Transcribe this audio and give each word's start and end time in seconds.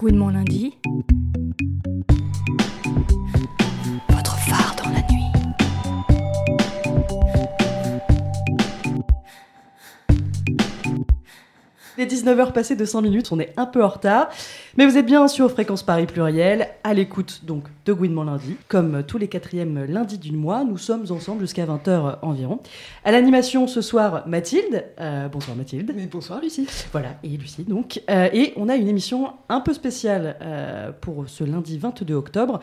Gouinement 0.00 0.30
lundi. 0.30 0.72
Il 12.00 12.04
est 12.04 12.16
19h 12.16 12.52
passé 12.52 12.76
de 12.76 12.84
5 12.86 13.02
minutes, 13.02 13.30
on 13.30 13.38
est 13.38 13.52
un 13.58 13.66
peu 13.66 13.84
en 13.84 13.88
retard. 13.88 14.30
Mais 14.78 14.86
vous 14.86 14.96
êtes 14.96 15.04
bien 15.04 15.28
sur 15.28 15.50
Fréquence 15.50 15.82
Paris 15.82 16.06
Pluriel, 16.06 16.68
à 16.82 16.94
l'écoute 16.94 17.42
donc 17.44 17.64
de 17.84 17.92
Gouinement 17.92 18.24
lundi. 18.24 18.56
Comme 18.68 19.02
tous 19.02 19.18
les 19.18 19.28
quatrièmes 19.28 19.84
lundis 19.84 20.16
du 20.16 20.32
mois, 20.32 20.64
nous 20.64 20.78
sommes 20.78 21.04
ensemble 21.10 21.42
jusqu'à 21.42 21.66
20h 21.66 22.20
environ. 22.22 22.60
À 23.04 23.12
l'animation 23.12 23.66
ce 23.66 23.82
soir, 23.82 24.26
Mathilde. 24.26 24.86
Euh, 24.98 25.28
bonsoir 25.28 25.54
Mathilde. 25.58 25.92
Mais 25.94 26.06
bonsoir 26.06 26.40
Lucie. 26.40 26.66
Voilà, 26.90 27.16
et 27.22 27.36
Lucie 27.36 27.64
donc. 27.64 28.00
Euh, 28.08 28.30
et 28.32 28.54
on 28.56 28.70
a 28.70 28.76
une 28.76 28.88
émission 28.88 29.34
un 29.50 29.60
peu 29.60 29.74
spéciale 29.74 30.38
euh, 30.40 30.92
pour 30.98 31.28
ce 31.28 31.44
lundi 31.44 31.76
22 31.76 32.14
octobre. 32.14 32.60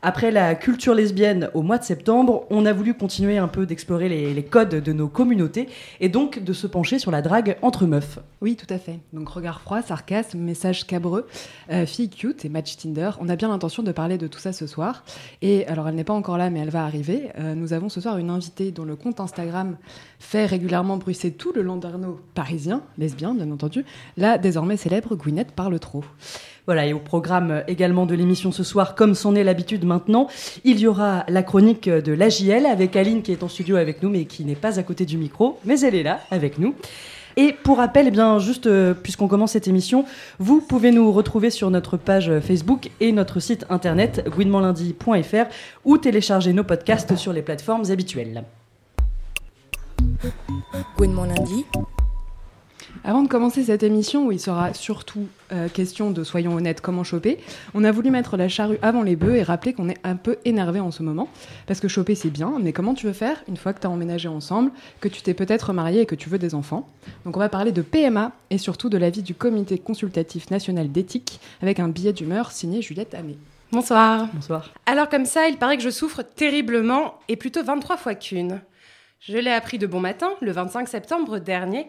Après 0.00 0.30
la 0.30 0.54
culture 0.54 0.94
lesbienne 0.94 1.50
au 1.54 1.62
mois 1.62 1.76
de 1.76 1.82
septembre, 1.82 2.46
on 2.50 2.66
a 2.66 2.72
voulu 2.72 2.94
continuer 2.94 3.36
un 3.36 3.48
peu 3.48 3.66
d'explorer 3.66 4.08
les, 4.08 4.44
codes 4.44 4.76
de 4.76 4.92
nos 4.92 5.08
communautés 5.08 5.68
et 5.98 6.08
donc 6.08 6.38
de 6.38 6.52
se 6.52 6.68
pencher 6.68 7.00
sur 7.00 7.10
la 7.10 7.20
drague 7.20 7.56
entre 7.62 7.84
meufs. 7.84 8.20
Oui, 8.40 8.54
tout 8.54 8.72
à 8.72 8.78
fait. 8.78 9.00
Donc 9.12 9.28
regard 9.28 9.60
froid, 9.60 9.82
sarcasme, 9.82 10.38
message 10.38 10.86
cabreux, 10.86 11.26
euh, 11.72 11.84
fille 11.84 12.10
cute 12.10 12.44
et 12.44 12.48
match 12.48 12.76
Tinder. 12.76 13.10
On 13.18 13.28
a 13.28 13.34
bien 13.34 13.48
l'intention 13.48 13.82
de 13.82 13.90
parler 13.90 14.18
de 14.18 14.28
tout 14.28 14.38
ça 14.38 14.52
ce 14.52 14.68
soir. 14.68 15.02
Et 15.42 15.66
alors 15.66 15.88
elle 15.88 15.96
n'est 15.96 16.04
pas 16.04 16.14
encore 16.14 16.38
là, 16.38 16.48
mais 16.48 16.60
elle 16.60 16.70
va 16.70 16.84
arriver. 16.84 17.30
Euh, 17.36 17.56
nous 17.56 17.72
avons 17.72 17.88
ce 17.88 18.00
soir 18.00 18.18
une 18.18 18.30
invitée 18.30 18.70
dont 18.70 18.84
le 18.84 18.94
compte 18.94 19.18
Instagram 19.18 19.76
fait 20.20 20.46
régulièrement 20.46 20.96
bruisser 20.96 21.32
tout 21.32 21.52
le 21.52 21.62
Landerneau 21.62 22.20
parisien, 22.34 22.82
lesbien 22.98 23.34
bien 23.34 23.50
entendu. 23.50 23.84
La 24.16 24.38
désormais 24.38 24.76
célèbre 24.76 25.16
Gwyneth 25.16 25.50
parle 25.50 25.80
trop. 25.80 26.04
Voilà, 26.68 26.84
et 26.84 26.92
au 26.92 26.98
programme 26.98 27.62
également 27.66 28.04
de 28.04 28.14
l'émission 28.14 28.52
ce 28.52 28.62
soir, 28.62 28.94
comme 28.94 29.14
c'en 29.14 29.34
est 29.34 29.42
l'habitude 29.42 29.86
maintenant, 29.86 30.28
il 30.64 30.78
y 30.78 30.86
aura 30.86 31.24
la 31.26 31.42
chronique 31.42 31.88
de 31.88 32.12
l'AJL 32.12 32.66
avec 32.66 32.94
Aline 32.94 33.22
qui 33.22 33.32
est 33.32 33.42
en 33.42 33.48
studio 33.48 33.76
avec 33.76 34.02
nous 34.02 34.10
mais 34.10 34.26
qui 34.26 34.44
n'est 34.44 34.54
pas 34.54 34.78
à 34.78 34.82
côté 34.82 35.06
du 35.06 35.16
micro, 35.16 35.58
mais 35.64 35.80
elle 35.80 35.94
est 35.94 36.02
là 36.02 36.20
avec 36.30 36.58
nous. 36.58 36.74
Et 37.38 37.54
pour 37.54 37.78
rappel, 37.78 38.08
eh 38.08 38.10
bien, 38.10 38.38
juste 38.38 38.66
euh, 38.66 38.92
puisqu'on 38.92 39.28
commence 39.28 39.52
cette 39.52 39.66
émission, 39.66 40.04
vous 40.38 40.60
pouvez 40.60 40.90
nous 40.90 41.10
retrouver 41.10 41.48
sur 41.48 41.70
notre 41.70 41.96
page 41.96 42.38
Facebook 42.40 42.90
et 43.00 43.12
notre 43.12 43.40
site 43.40 43.64
internet 43.70 44.28
gouinementlundi.fr 44.28 45.46
ou 45.86 45.96
télécharger 45.96 46.52
nos 46.52 46.64
podcasts 46.64 47.16
sur 47.16 47.32
les 47.32 47.40
plateformes 47.40 47.90
habituelles. 47.90 48.44
Avant 53.08 53.22
de 53.22 53.28
commencer 53.28 53.64
cette 53.64 53.82
émission, 53.82 54.26
où 54.26 54.32
il 54.32 54.38
sera 54.38 54.74
surtout 54.74 55.28
euh, 55.50 55.70
question 55.70 56.10
de, 56.10 56.24
soyons 56.24 56.54
honnêtes, 56.54 56.82
comment 56.82 57.04
choper, 57.04 57.38
on 57.72 57.82
a 57.82 57.90
voulu 57.90 58.10
mettre 58.10 58.36
la 58.36 58.50
charrue 58.50 58.78
avant 58.82 59.02
les 59.02 59.16
bœufs 59.16 59.36
et 59.36 59.42
rappeler 59.42 59.72
qu'on 59.72 59.88
est 59.88 59.96
un 60.04 60.14
peu 60.14 60.36
énervé 60.44 60.78
en 60.78 60.90
ce 60.90 61.02
moment. 61.02 61.26
Parce 61.66 61.80
que 61.80 61.88
choper, 61.88 62.14
c'est 62.14 62.28
bien, 62.28 62.58
mais 62.60 62.74
comment 62.74 62.92
tu 62.92 63.06
veux 63.06 63.14
faire 63.14 63.42
une 63.48 63.56
fois 63.56 63.72
que 63.72 63.80
tu 63.80 63.86
as 63.86 63.90
emménagé 63.90 64.28
ensemble, 64.28 64.72
que 65.00 65.08
tu 65.08 65.22
t'es 65.22 65.32
peut-être 65.32 65.72
marié 65.72 66.02
et 66.02 66.04
que 66.04 66.14
tu 66.14 66.28
veux 66.28 66.36
des 66.36 66.54
enfants? 66.54 66.86
Donc 67.24 67.34
on 67.34 67.40
va 67.40 67.48
parler 67.48 67.72
de 67.72 67.80
PMA 67.80 68.32
et 68.50 68.58
surtout 68.58 68.90
de 68.90 68.98
l'avis 68.98 69.22
du 69.22 69.34
Comité 69.34 69.78
consultatif 69.78 70.50
national 70.50 70.92
d'éthique 70.92 71.40
avec 71.62 71.80
un 71.80 71.88
billet 71.88 72.12
d'humeur 72.12 72.52
signé 72.52 72.82
Juliette 72.82 73.14
Amé. 73.14 73.38
Bonsoir. 73.72 74.28
Bonsoir. 74.34 74.74
Alors 74.84 75.08
comme 75.08 75.24
ça, 75.24 75.48
il 75.48 75.56
paraît 75.56 75.78
que 75.78 75.82
je 75.82 75.88
souffre 75.88 76.20
terriblement 76.20 77.14
et 77.28 77.36
plutôt 77.36 77.64
23 77.64 77.96
fois 77.96 78.14
qu'une. 78.14 78.60
Je 79.20 79.38
l'ai 79.38 79.50
appris 79.50 79.78
de 79.78 79.86
bon 79.86 79.98
matin, 79.98 80.28
le 80.42 80.52
25 80.52 80.86
septembre 80.86 81.38
dernier, 81.38 81.86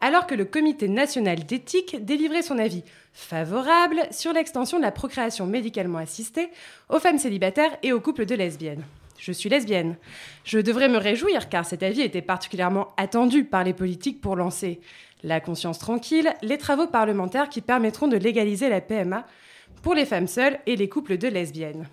alors 0.00 0.26
que 0.26 0.34
le 0.34 0.44
Comité 0.44 0.88
national 0.88 1.44
d'éthique 1.44 2.04
délivrait 2.04 2.42
son 2.42 2.58
avis 2.58 2.84
favorable 3.12 4.00
sur 4.10 4.32
l'extension 4.32 4.78
de 4.78 4.82
la 4.82 4.92
procréation 4.92 5.46
médicalement 5.46 5.98
assistée 5.98 6.48
aux 6.88 6.98
femmes 6.98 7.18
célibataires 7.18 7.76
et 7.82 7.92
aux 7.92 8.00
couples 8.00 8.26
de 8.26 8.34
lesbiennes. 8.34 8.84
Je 9.18 9.32
suis 9.32 9.50
lesbienne. 9.50 9.96
Je 10.44 10.58
devrais 10.58 10.88
me 10.88 10.96
réjouir 10.96 11.50
car 11.50 11.66
cet 11.66 11.82
avis 11.82 12.00
était 12.00 12.22
particulièrement 12.22 12.88
attendu 12.96 13.44
par 13.44 13.64
les 13.64 13.74
politiques 13.74 14.20
pour 14.20 14.34
lancer 14.34 14.80
la 15.22 15.40
conscience 15.40 15.78
tranquille, 15.78 16.32
les 16.40 16.56
travaux 16.56 16.86
parlementaires 16.86 17.50
qui 17.50 17.60
permettront 17.60 18.08
de 18.08 18.16
légaliser 18.16 18.70
la 18.70 18.80
PMA 18.80 19.26
pour 19.82 19.94
les 19.94 20.06
femmes 20.06 20.26
seules 20.26 20.58
et 20.66 20.76
les 20.76 20.88
couples 20.88 21.18
de 21.18 21.28
lesbiennes. 21.28 21.86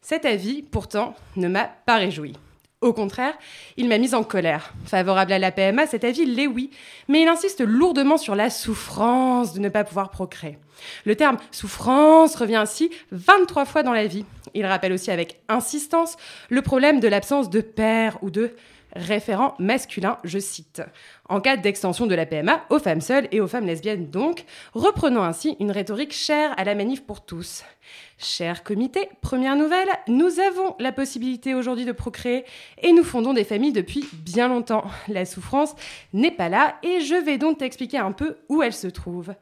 Cet 0.00 0.24
avis, 0.24 0.62
pourtant, 0.62 1.14
ne 1.36 1.48
m'a 1.48 1.64
pas 1.64 1.96
réjoui. 1.96 2.32
Au 2.82 2.94
contraire, 2.94 3.34
il 3.76 3.88
m'a 3.88 3.98
mise 3.98 4.14
en 4.14 4.24
colère. 4.24 4.72
Favorable 4.86 5.34
à 5.34 5.38
la 5.38 5.52
PMA, 5.52 5.86
cet 5.86 6.02
avis 6.02 6.24
l'est 6.24 6.46
oui, 6.46 6.70
mais 7.08 7.20
il 7.20 7.28
insiste 7.28 7.60
lourdement 7.60 8.16
sur 8.16 8.34
la 8.34 8.48
souffrance 8.48 9.52
de 9.52 9.60
ne 9.60 9.68
pas 9.68 9.84
pouvoir 9.84 10.10
procréer. 10.10 10.56
Le 11.04 11.14
terme 11.14 11.36
souffrance 11.50 12.36
revient 12.36 12.56
ainsi 12.56 12.90
23 13.12 13.66
fois 13.66 13.82
dans 13.82 13.92
la 13.92 14.06
vie. 14.06 14.24
Il 14.54 14.64
rappelle 14.64 14.94
aussi 14.94 15.10
avec 15.10 15.42
insistance 15.50 16.16
le 16.48 16.62
problème 16.62 17.00
de 17.00 17.08
l'absence 17.08 17.50
de 17.50 17.60
père 17.60 18.16
ou 18.22 18.30
de 18.30 18.52
référent 18.96 19.54
masculin, 19.58 20.18
je 20.24 20.38
cite. 20.38 20.80
En 21.30 21.40
cas 21.40 21.56
d'extension 21.56 22.08
de 22.08 22.16
la 22.16 22.26
PMA 22.26 22.64
aux 22.70 22.80
femmes 22.80 23.00
seules 23.00 23.28
et 23.30 23.40
aux 23.40 23.46
femmes 23.46 23.66
lesbiennes 23.66 24.10
donc, 24.10 24.44
reprenons 24.74 25.22
ainsi 25.22 25.56
une 25.60 25.70
rhétorique 25.70 26.12
chère 26.12 26.52
à 26.58 26.64
la 26.64 26.74
manif 26.74 27.06
pour 27.06 27.24
tous. 27.24 27.62
Cher 28.18 28.64
comité, 28.64 29.08
première 29.22 29.56
nouvelle, 29.56 29.88
nous 30.08 30.40
avons 30.40 30.74
la 30.78 30.92
possibilité 30.92 31.54
aujourd'hui 31.54 31.86
de 31.86 31.92
procréer 31.92 32.44
et 32.82 32.92
nous 32.92 33.04
fondons 33.04 33.32
des 33.32 33.44
familles 33.44 33.72
depuis 33.72 34.04
bien 34.12 34.48
longtemps. 34.48 34.84
La 35.08 35.24
souffrance 35.24 35.74
n'est 36.12 36.30
pas 36.30 36.48
là 36.48 36.76
et 36.82 37.00
je 37.00 37.14
vais 37.14 37.38
donc 37.38 37.58
t'expliquer 37.58 37.98
un 37.98 38.12
peu 38.12 38.36
où 38.48 38.62
elle 38.62 38.74
se 38.74 38.88
trouve. 38.88 39.32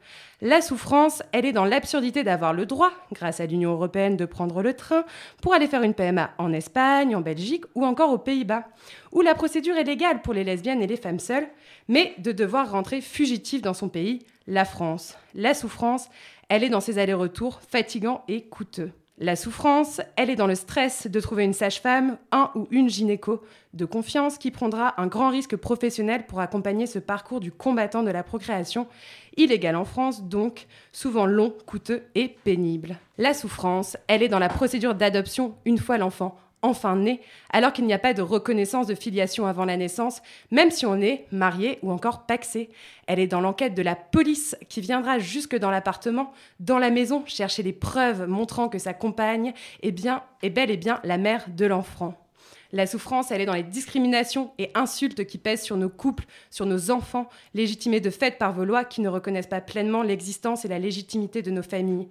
La 0.41 0.61
souffrance, 0.61 1.21
elle 1.33 1.45
est 1.45 1.51
dans 1.51 1.65
l'absurdité 1.65 2.23
d'avoir 2.23 2.53
le 2.53 2.65
droit, 2.65 2.91
grâce 3.11 3.41
à 3.41 3.45
l'Union 3.45 3.71
européenne, 3.71 4.15
de 4.15 4.25
prendre 4.25 4.61
le 4.61 4.73
train 4.73 5.03
pour 5.41 5.53
aller 5.53 5.67
faire 5.67 5.83
une 5.83 5.93
PMA 5.93 6.29
en 6.37 6.53
Espagne, 6.53 7.13
en 7.13 7.21
Belgique 7.21 7.65
ou 7.75 7.85
encore 7.85 8.13
aux 8.13 8.17
Pays-Bas, 8.17 8.63
où 9.11 9.19
la 9.19 9.35
procédure 9.35 9.75
est 9.75 9.83
légale 9.83 10.21
pour 10.21 10.33
les 10.33 10.45
lesbiennes 10.45 10.81
et 10.81 10.87
les 10.87 10.95
femmes 10.95 11.19
seules, 11.19 11.49
mais 11.89 12.13
de 12.19 12.31
devoir 12.31 12.71
rentrer 12.71 13.01
fugitive 13.01 13.61
dans 13.61 13.73
son 13.73 13.89
pays, 13.89 14.19
la 14.47 14.63
France. 14.63 15.17
La 15.35 15.53
souffrance, 15.53 16.07
elle 16.47 16.63
est 16.63 16.69
dans 16.69 16.79
ses 16.79 16.99
allers-retours 16.99 17.59
fatigants 17.67 18.23
et 18.29 18.43
coûteux. 18.43 18.91
La 19.21 19.35
souffrance, 19.35 19.99
elle 20.15 20.29
est 20.29 20.37
dans 20.37 20.47
le 20.47 20.55
stress 20.55 21.07
de 21.07 21.19
trouver 21.19 21.43
une 21.43 21.51
sage-femme, 21.51 22.17
un 22.31 22.51
ou 22.55 22.69
une 22.71 22.89
gynéco 22.89 23.43
de 23.73 23.83
confiance 23.83 24.37
qui 24.37 24.49
prendra 24.49 24.99
un 25.01 25.07
grand 25.07 25.29
risque 25.29 25.57
professionnel 25.57 26.25
pour 26.25 26.39
accompagner 26.39 26.85
ce 26.85 26.99
parcours 26.99 27.41
du 27.41 27.51
combattant 27.51 28.03
de 28.03 28.11
la 28.11 28.23
procréation, 28.23 28.87
illégal 29.35 29.75
en 29.75 29.83
France 29.83 30.23
donc, 30.23 30.67
souvent 30.93 31.25
long, 31.25 31.53
coûteux 31.65 32.03
et 32.15 32.29
pénible. 32.45 32.97
La 33.17 33.33
souffrance, 33.33 33.97
elle 34.07 34.23
est 34.23 34.29
dans 34.29 34.39
la 34.39 34.47
procédure 34.47 34.95
d'adoption 34.95 35.55
une 35.65 35.79
fois 35.79 35.97
l'enfant 35.97 36.39
enfin 36.61 36.95
né, 36.95 37.21
alors 37.51 37.73
qu'il 37.73 37.85
n'y 37.85 37.93
a 37.93 37.99
pas 37.99 38.13
de 38.13 38.21
reconnaissance 38.21 38.87
de 38.87 38.95
filiation 38.95 39.47
avant 39.47 39.65
la 39.65 39.77
naissance, 39.77 40.21
même 40.51 40.71
si 40.71 40.85
on 40.85 40.99
est 40.99 41.25
marié 41.31 41.79
ou 41.81 41.91
encore 41.91 42.25
paxé. 42.25 42.69
Elle 43.07 43.19
est 43.19 43.27
dans 43.27 43.41
l'enquête 43.41 43.75
de 43.75 43.81
la 43.81 43.95
police 43.95 44.55
qui 44.67 44.81
viendra 44.81 45.19
jusque 45.19 45.57
dans 45.57 45.71
l'appartement, 45.71 46.31
dans 46.59 46.79
la 46.79 46.89
maison, 46.89 47.23
chercher 47.25 47.63
les 47.63 47.73
preuves 47.73 48.27
montrant 48.27 48.69
que 48.69 48.79
sa 48.79 48.93
compagne 48.93 49.53
est 49.81 49.91
bien, 49.91 50.23
est 50.43 50.49
bel 50.49 50.69
et 50.71 50.77
bien 50.77 50.99
la 51.03 51.17
mère 51.17 51.45
de 51.49 51.65
l'enfant. 51.65 52.15
La 52.71 52.85
souffrance, 52.85 53.31
elle 53.31 53.41
est 53.41 53.47
dans 53.47 53.53
les 53.53 53.63
discriminations 53.63 54.51
et 54.59 54.69
insultes 54.75 55.25
qui 55.25 55.39
pèsent 55.39 55.63
sur 55.63 55.75
nos 55.75 55.89
couples, 55.89 56.25
sur 56.51 56.67
nos 56.67 56.91
enfants, 56.91 57.27
légitimés 57.55 57.99
de 57.99 58.11
fait 58.11 58.37
par 58.37 58.53
vos 58.53 58.63
lois 58.63 58.85
qui 58.85 59.01
ne 59.01 59.09
reconnaissent 59.09 59.47
pas 59.47 59.61
pleinement 59.61 60.03
l'existence 60.03 60.65
et 60.65 60.67
la 60.67 60.77
légitimité 60.77 61.41
de 61.41 61.49
nos 61.49 61.63
familles. 61.63 62.07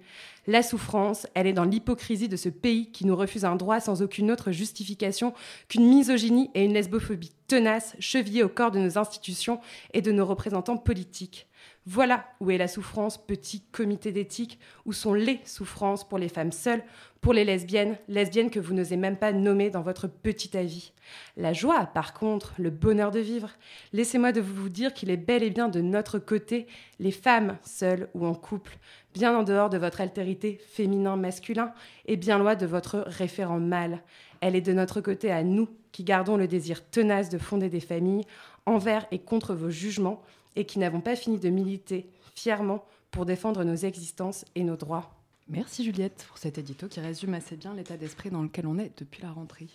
La 0.49 0.63
souffrance, 0.63 1.27
elle 1.35 1.45
est 1.45 1.53
dans 1.53 1.63
l'hypocrisie 1.63 2.27
de 2.27 2.35
ce 2.35 2.49
pays 2.49 2.91
qui 2.91 3.05
nous 3.05 3.15
refuse 3.15 3.45
un 3.45 3.55
droit 3.55 3.79
sans 3.79 4.01
aucune 4.01 4.31
autre 4.31 4.49
justification 4.51 5.35
qu'une 5.67 5.87
misogynie 5.87 6.49
et 6.55 6.65
une 6.65 6.73
lesbophobie 6.73 7.33
tenace 7.45 7.95
chevillées 7.99 8.41
au 8.41 8.49
corps 8.49 8.71
de 8.71 8.79
nos 8.79 8.97
institutions 8.97 9.59
et 9.93 10.01
de 10.01 10.11
nos 10.11 10.25
représentants 10.25 10.77
politiques. 10.77 11.47
Voilà 11.85 12.25
où 12.39 12.49
est 12.49 12.57
la 12.57 12.67
souffrance, 12.67 13.17
petit 13.17 13.61
comité 13.71 14.11
d'éthique, 14.11 14.59
où 14.85 14.93
sont 14.93 15.13
les 15.13 15.39
souffrances 15.45 16.07
pour 16.07 16.17
les 16.17 16.29
femmes 16.29 16.51
seules, 16.51 16.83
pour 17.21 17.33
les 17.33 17.45
lesbiennes, 17.45 17.97
lesbiennes 18.07 18.49
que 18.49 18.59
vous 18.59 18.73
n'osez 18.73 18.97
même 18.97 19.17
pas 19.17 19.33
nommer 19.33 19.69
dans 19.69 19.81
votre 19.81 20.07
petit 20.07 20.55
avis. 20.57 20.93
La 21.37 21.53
joie, 21.53 21.85
par 21.85 22.13
contre, 22.13 22.53
le 22.57 22.69
bonheur 22.69 23.11
de 23.11 23.19
vivre, 23.19 23.51
laissez-moi 23.93 24.31
de 24.31 24.41
vous 24.41 24.69
dire 24.69 24.93
qu'il 24.93 25.09
est 25.09 25.17
bel 25.17 25.43
et 25.43 25.49
bien 25.49 25.67
de 25.67 25.81
notre 25.81 26.19
côté, 26.19 26.67
les 26.99 27.11
femmes 27.11 27.57
seules 27.63 28.09
ou 28.13 28.25
en 28.25 28.35
couple, 28.35 28.77
bien 29.13 29.37
en 29.37 29.43
dehors 29.43 29.69
de 29.69 29.77
votre 29.77 30.01
altérité 30.01 30.59
féminin-masculin 30.71 31.73
et 32.05 32.17
bien 32.17 32.37
loin 32.37 32.55
de 32.55 32.65
votre 32.65 33.03
référent 33.07 33.59
mâle. 33.59 34.01
Elle 34.41 34.55
est 34.55 34.61
de 34.61 34.73
notre 34.73 35.01
côté 35.01 35.31
à 35.31 35.43
nous 35.43 35.67
qui 35.91 36.03
gardons 36.03 36.37
le 36.37 36.47
désir 36.47 36.87
tenace 36.89 37.29
de 37.29 37.37
fonder 37.37 37.69
des 37.69 37.79
familles 37.79 38.25
envers 38.65 39.05
et 39.11 39.19
contre 39.19 39.53
vos 39.53 39.69
jugements 39.69 40.21
et 40.55 40.65
qui 40.65 40.79
n'avons 40.79 41.01
pas 41.01 41.15
fini 41.15 41.39
de 41.39 41.49
militer 41.49 42.09
fièrement 42.35 42.83
pour 43.11 43.25
défendre 43.25 43.63
nos 43.63 43.75
existences 43.75 44.45
et 44.55 44.63
nos 44.63 44.75
droits. 44.75 45.11
Merci 45.47 45.83
Juliette 45.83 46.25
pour 46.27 46.37
cet 46.37 46.59
édito 46.59 46.87
qui 46.87 46.99
résume 46.99 47.33
assez 47.33 47.55
bien 47.55 47.73
l'état 47.73 47.97
d'esprit 47.97 48.29
dans 48.29 48.43
lequel 48.43 48.67
on 48.67 48.77
est 48.77 48.91
depuis 48.99 49.23
la 49.23 49.31
rentrée. 49.31 49.67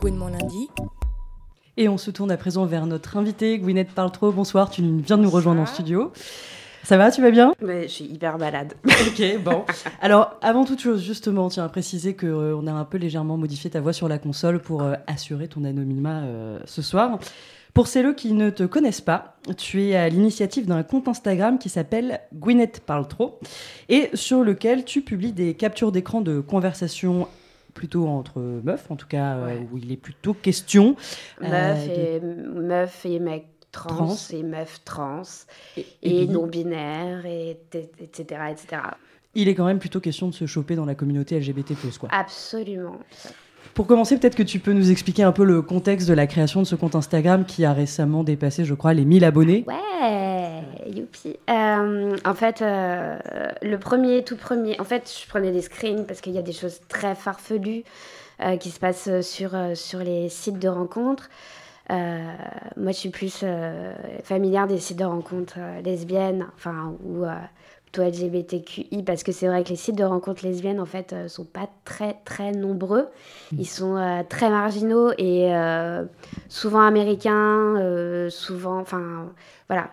Gouinement 0.00 0.28
lundi. 0.28 0.68
Et 1.76 1.88
on 1.88 1.98
se 1.98 2.10
tourne 2.10 2.30
à 2.30 2.36
présent 2.36 2.66
vers 2.66 2.86
notre 2.86 3.16
invité, 3.16 3.58
Gwyneth 3.58 3.90
Paltrow. 3.90 4.32
Bonsoir, 4.32 4.70
tu 4.70 4.82
viens 4.82 5.18
de 5.18 5.22
nous 5.22 5.30
rejoindre 5.30 5.60
en 5.60 5.66
studio. 5.66 6.12
Ça 6.84 6.96
va, 6.96 7.10
tu 7.10 7.22
vas 7.22 7.30
bien? 7.30 7.54
Mais 7.62 7.82
je 7.84 7.92
suis 7.92 8.04
hyper 8.06 8.38
malade. 8.38 8.74
Ok, 8.84 9.42
bon. 9.42 9.64
Alors, 10.00 10.38
avant 10.42 10.64
toute 10.64 10.80
chose, 10.80 11.02
justement, 11.02 11.48
tiens 11.48 11.64
à 11.64 11.68
préciser 11.68 12.14
qu'on 12.16 12.26
on 12.28 12.66
a 12.66 12.72
un 12.72 12.84
peu 12.84 12.98
légèrement 12.98 13.36
modifié 13.36 13.70
ta 13.70 13.80
voix 13.80 13.92
sur 13.92 14.08
la 14.08 14.18
console 14.18 14.58
pour 14.60 14.82
euh, 14.82 14.94
assurer 15.06 15.48
ton 15.48 15.64
anonymat 15.64 16.22
euh, 16.22 16.58
ce 16.64 16.82
soir. 16.82 17.18
Pour 17.74 17.86
celles 17.86 18.14
qui 18.14 18.32
ne 18.32 18.50
te 18.50 18.64
connaissent 18.64 19.00
pas, 19.00 19.36
tu 19.56 19.82
es 19.84 19.96
à 19.96 20.08
l'initiative 20.08 20.66
d'un 20.66 20.82
compte 20.82 21.08
Instagram 21.08 21.58
qui 21.58 21.68
s'appelle 21.70 22.20
Gwyneth 22.34 22.80
Parle 22.80 23.08
Trop 23.08 23.38
et 23.88 24.10
sur 24.14 24.42
lequel 24.42 24.84
tu 24.84 25.00
publies 25.02 25.32
des 25.32 25.54
captures 25.54 25.90
d'écran 25.92 26.20
de 26.20 26.40
conversations 26.40 27.28
plutôt 27.72 28.06
entre 28.08 28.40
meufs, 28.40 28.90
en 28.90 28.96
tout 28.96 29.06
cas 29.06 29.36
euh, 29.36 29.56
où 29.72 29.78
il 29.78 29.90
est 29.90 29.96
plutôt 29.96 30.34
question. 30.34 30.96
euh, 31.42 31.48
meuf, 31.48 31.86
de- 31.88 31.92
et, 31.92 32.20
meuf 32.20 33.06
et 33.06 33.18
mec 33.18 33.46
trans, 33.72 33.96
Trans. 33.96 34.16
et 34.32 34.42
meuf 34.42 34.80
trans, 34.84 35.22
et- 35.76 35.86
et, 36.02 36.22
et 36.22 36.26
bi. 36.26 36.32
non-binaire, 36.32 37.26
et, 37.26 37.58
t- 37.70 37.90
etc., 38.00 38.40
etc. 38.50 38.82
Il 39.34 39.48
est 39.48 39.54
quand 39.54 39.64
même 39.64 39.78
plutôt 39.78 39.98
question 40.00 40.28
de 40.28 40.34
se 40.34 40.44
choper 40.46 40.76
dans 40.76 40.84
la 40.84 40.94
communauté 40.94 41.38
LGBT+. 41.40 41.74
Quoi. 41.98 42.08
Absolument. 42.12 42.98
Pour 43.74 43.86
commencer, 43.86 44.18
peut-être 44.18 44.34
que 44.36 44.42
tu 44.42 44.58
peux 44.58 44.74
nous 44.74 44.90
expliquer 44.90 45.22
un 45.22 45.32
peu 45.32 45.44
le 45.44 45.62
contexte 45.62 46.06
de 46.06 46.12
la 46.12 46.26
création 46.26 46.60
de 46.60 46.66
ce 46.66 46.74
compte 46.74 46.94
Instagram 46.94 47.46
qui 47.46 47.64
a 47.64 47.72
récemment 47.72 48.22
dépassé, 48.24 48.66
je 48.66 48.74
crois, 48.74 48.92
les 48.92 49.06
1000 49.06 49.24
abonnés. 49.24 49.64
Ouais, 49.66 50.62
youpi. 50.94 51.36
Euh, 51.48 52.16
en 52.26 52.34
fait, 52.34 52.60
euh, 52.60 53.16
le 53.62 53.78
premier, 53.78 54.22
tout 54.24 54.36
premier, 54.36 54.78
en 54.78 54.84
fait, 54.84 55.10
je 55.22 55.26
prenais 55.26 55.50
des 55.52 55.62
screens 55.62 56.04
parce 56.06 56.20
qu'il 56.20 56.34
y 56.34 56.38
a 56.38 56.42
des 56.42 56.52
choses 56.52 56.80
très 56.88 57.14
farfelues 57.14 57.84
euh, 58.42 58.58
qui 58.58 58.68
se 58.70 58.78
passent 58.78 59.22
sur, 59.22 59.52
sur 59.74 60.00
les 60.00 60.28
sites 60.28 60.58
de 60.58 60.68
rencontres. 60.68 61.30
Euh, 61.90 62.32
moi, 62.76 62.92
je 62.92 62.96
suis 62.96 63.10
plus 63.10 63.40
euh, 63.42 63.92
familière 64.24 64.66
des 64.66 64.78
sites 64.78 64.98
de 64.98 65.04
rencontres 65.04 65.56
euh, 65.58 65.82
lesbiennes, 65.82 66.46
enfin, 66.54 66.94
ou 67.04 67.24
plutôt 67.84 68.02
LGBTQI, 68.02 69.02
parce 69.02 69.22
que 69.22 69.32
c'est 69.32 69.48
vrai 69.48 69.64
que 69.64 69.70
les 69.70 69.76
sites 69.76 69.96
de 69.96 70.04
rencontres 70.04 70.46
lesbiennes, 70.46 70.80
en 70.80 70.86
fait, 70.86 71.14
sont 71.28 71.44
pas 71.44 71.68
très, 71.84 72.16
très 72.24 72.52
nombreux. 72.52 73.08
Ils 73.58 73.66
sont 73.66 74.24
très 74.30 74.48
marginaux 74.48 75.12
et 75.18 75.52
souvent 76.48 76.80
américains, 76.80 78.28
souvent, 78.30 78.78
enfin, 78.78 79.30
voilà, 79.68 79.90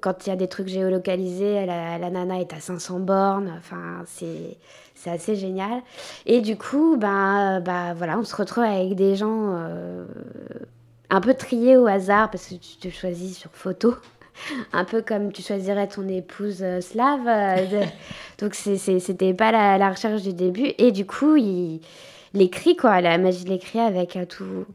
quand 0.00 0.26
il 0.26 0.30
y 0.30 0.32
a 0.32 0.36
des 0.36 0.46
trucs 0.46 0.68
géolocalisés, 0.68 1.66
la, 1.66 1.98
la 1.98 2.10
nana 2.10 2.40
est 2.40 2.52
à 2.52 2.60
500 2.60 3.00
bornes, 3.00 3.52
enfin, 3.58 4.04
c'est 4.06 4.56
c'est 5.06 5.12
assez 5.12 5.36
génial. 5.36 5.82
Et 6.26 6.40
du 6.40 6.56
coup, 6.56 6.96
ben, 6.96 7.60
bah, 7.60 7.94
voilà, 7.96 8.18
on 8.18 8.24
se 8.24 8.34
retrouve 8.34 8.64
avec 8.64 8.94
des 8.96 9.14
gens 9.14 9.52
euh, 9.54 10.04
un 11.10 11.20
peu 11.20 11.34
triés 11.34 11.76
au 11.76 11.86
hasard 11.86 12.30
parce 12.30 12.46
que 12.48 12.54
tu 12.54 12.76
te 12.80 12.88
choisis 12.90 13.38
sur 13.38 13.50
photo. 13.52 13.94
Un 14.74 14.84
peu 14.84 15.00
comme 15.00 15.32
tu 15.32 15.40
choisirais 15.40 15.86
ton 15.88 16.06
épouse 16.08 16.58
euh, 16.62 16.80
slave. 16.82 17.26
euh, 17.26 17.66
de- 17.66 17.86
Donc, 18.38 18.54
c'était 18.54 19.32
pas 19.32 19.50
la, 19.52 19.78
la 19.78 19.90
recherche 19.90 20.22
du 20.22 20.34
début. 20.34 20.72
Et 20.76 20.92
du 20.92 21.06
coup, 21.06 21.36
il, 21.36 21.80
l'écrit, 22.34 22.76
quoi, 22.76 23.00
la 23.00 23.16
magie 23.16 23.44
de 23.44 23.48
l'écrit 23.50 23.78
avec 23.80 24.14
euh, 24.16 24.26
tout, 24.26 24.66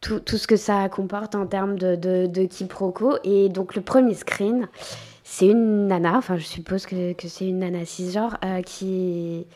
tout, 0.00 0.20
tout 0.20 0.36
ce 0.38 0.46
que 0.46 0.54
ça 0.56 0.88
comporte 0.88 1.34
en 1.34 1.46
termes 1.46 1.76
de, 1.78 1.96
de, 1.96 2.26
de 2.26 2.44
quiproquo. 2.44 3.16
Et 3.24 3.48
donc, 3.48 3.74
le 3.74 3.82
premier 3.82 4.14
screen, 4.14 4.68
c'est 5.34 5.46
une 5.46 5.86
nana, 5.86 6.18
enfin, 6.18 6.36
je 6.36 6.44
suppose 6.44 6.84
que, 6.84 7.14
que 7.14 7.26
c'est 7.26 7.46
une 7.48 7.60
nana 7.60 7.86
cisgenre, 7.86 8.36
euh, 8.44 8.60
qui, 8.60 9.46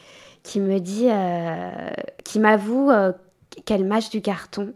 qui 0.43 0.59
me 0.61 0.79
dit, 0.81 1.09
euh, 1.11 1.91
qui 2.25 2.39
m'avoue 2.41 2.91
euh, 2.91 3.13
qu'elle 3.67 3.85
mâche 3.85 4.09
du 4.09 4.23
carton 4.23 4.73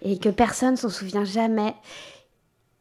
et 0.00 0.18
que 0.18 0.30
personne 0.30 0.76
s'en 0.76 0.88
souvient 0.88 1.24
jamais. 1.26 1.74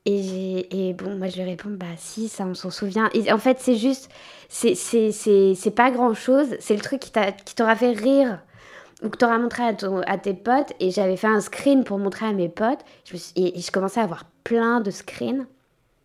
Et, 0.06 0.90
et 0.90 0.94
bon, 0.94 1.18
moi 1.18 1.28
je 1.28 1.36
lui 1.36 1.44
réponds, 1.44 1.72
bah 1.72 1.86
si, 1.98 2.30
ça 2.30 2.46
on 2.46 2.54
s'en 2.54 2.69
souvient. 2.72 3.10
En 3.30 3.38
fait, 3.38 3.58
c'est 3.60 3.75
juste, 3.75 4.10
c'est- 4.48 5.75
pas 5.75 5.92
grand 5.92 6.14
chose, 6.14 6.48
c'est 6.62 6.75
le 6.75 6.81
truc 6.81 7.02
qui 7.02 7.12
t'a- 7.12 7.34
qui 7.34 7.54
t'aura 7.56 7.75
fait 7.75 7.92
rire 7.92 8.40
ou 9.04 9.10
que 9.10 9.18
t'auras 9.18 9.38
montré 9.40 9.64
à, 9.64 9.74
ton- 9.74 10.02
à 10.08 10.18
tes 10.18 10.34
potes. 10.34 10.72
Et 10.80 10.92
j'avais 10.92 11.18
fait 11.18 11.28
un 11.28 11.42
screen 11.42 11.84
pour 11.84 12.00
montrer 12.00 12.25
à 12.28 12.31
mes 12.34 12.48
potes. 12.50 12.80
Et, 13.36 13.58
et 13.58 13.62
je 13.62 13.72
commençais 13.72 14.00
à 14.00 14.04
avoir 14.04 14.24
plein 14.46 14.80
de 14.80 14.92
screens. 14.92 15.46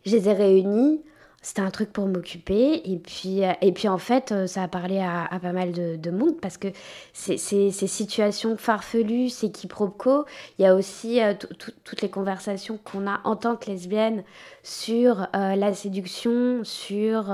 Je 0.04 0.16
les 0.16 0.28
ai 0.28 0.32
réunis. 0.32 1.00
C'était 1.42 1.62
un 1.62 1.70
truc 1.70 1.92
pour 1.92 2.06
m'occuper. 2.06 2.80
Et 2.90 2.98
puis, 2.98 3.44
euh, 3.44 3.52
et 3.60 3.72
puis 3.72 3.88
en 3.88 3.98
fait, 3.98 4.30
euh, 4.32 4.46
ça 4.46 4.62
a 4.62 4.68
parlé 4.68 5.00
à, 5.00 5.28
pas 5.42 5.52
mal 5.52 5.72
de, 5.72 5.96
de 5.96 6.10
monde 6.10 6.40
parce 6.40 6.56
que 6.56 6.68
ces, 7.12 7.36
situations 7.70 8.56
farfelues, 8.56 9.28
ces 9.28 9.50
quiproquos, 9.50 10.24
il 10.58 10.62
y 10.62 10.66
a 10.66 10.74
aussi 10.74 11.20
euh, 11.20 11.34
tout- 11.38 11.52
tout- 11.54 11.72
toutes 11.84 12.00
les 12.02 12.10
conversations 12.10 12.78
qu'on 12.82 13.06
a 13.08 13.20
en 13.24 13.34
tant 13.36 13.56
que 13.56 13.66
lesbienne 13.70 14.22
sur 14.62 15.26
la 15.34 15.74
séduction, 15.74 16.60
sur 16.64 17.24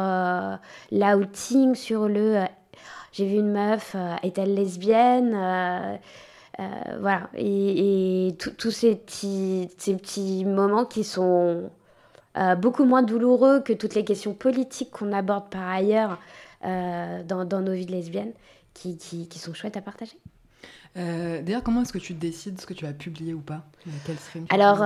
l'outing, 0.90 1.74
sur 1.74 2.08
le 2.08 2.40
j'ai 3.12 3.26
vu 3.26 3.36
une 3.36 3.52
meuf, 3.52 3.96
est-elle 4.22 4.54
lesbienne 4.54 5.32
Voilà. 7.00 7.28
Et, 7.34 8.28
et 8.28 8.34
tous 8.36 8.70
ces 8.70 8.96
petits, 8.96 9.68
ces 9.78 9.94
petits 9.96 10.44
moments 10.44 10.84
qui 10.84 11.04
sont 11.04 11.70
euh, 12.38 12.54
beaucoup 12.54 12.84
moins 12.84 13.02
douloureux 13.02 13.60
que 13.60 13.72
toutes 13.72 13.94
les 13.94 14.04
questions 14.04 14.32
politiques 14.32 14.90
qu'on 14.90 15.12
aborde 15.12 15.50
par 15.50 15.68
ailleurs 15.68 16.18
euh, 16.64 17.22
dans, 17.24 17.44
dans 17.44 17.60
nos 17.60 17.72
vies 17.72 17.86
de 17.86 17.92
lesbiennes, 17.92 18.32
qui, 18.74 18.96
qui, 18.96 19.28
qui 19.28 19.38
sont 19.38 19.54
chouettes 19.54 19.76
à 19.76 19.80
partager. 19.80 20.16
Euh, 20.96 21.42
D'ailleurs, 21.42 21.62
comment 21.62 21.82
est-ce 21.82 21.92
que 21.92 21.98
tu 21.98 22.14
décides 22.14 22.60
ce 22.60 22.66
que 22.66 22.74
tu 22.74 22.84
vas 22.86 22.92
publier 22.92 23.34
ou 23.34 23.40
pas? 23.40 23.62
Quel 24.06 24.16
stream 24.16 24.46
tu 24.46 24.54
Alors, 24.54 24.82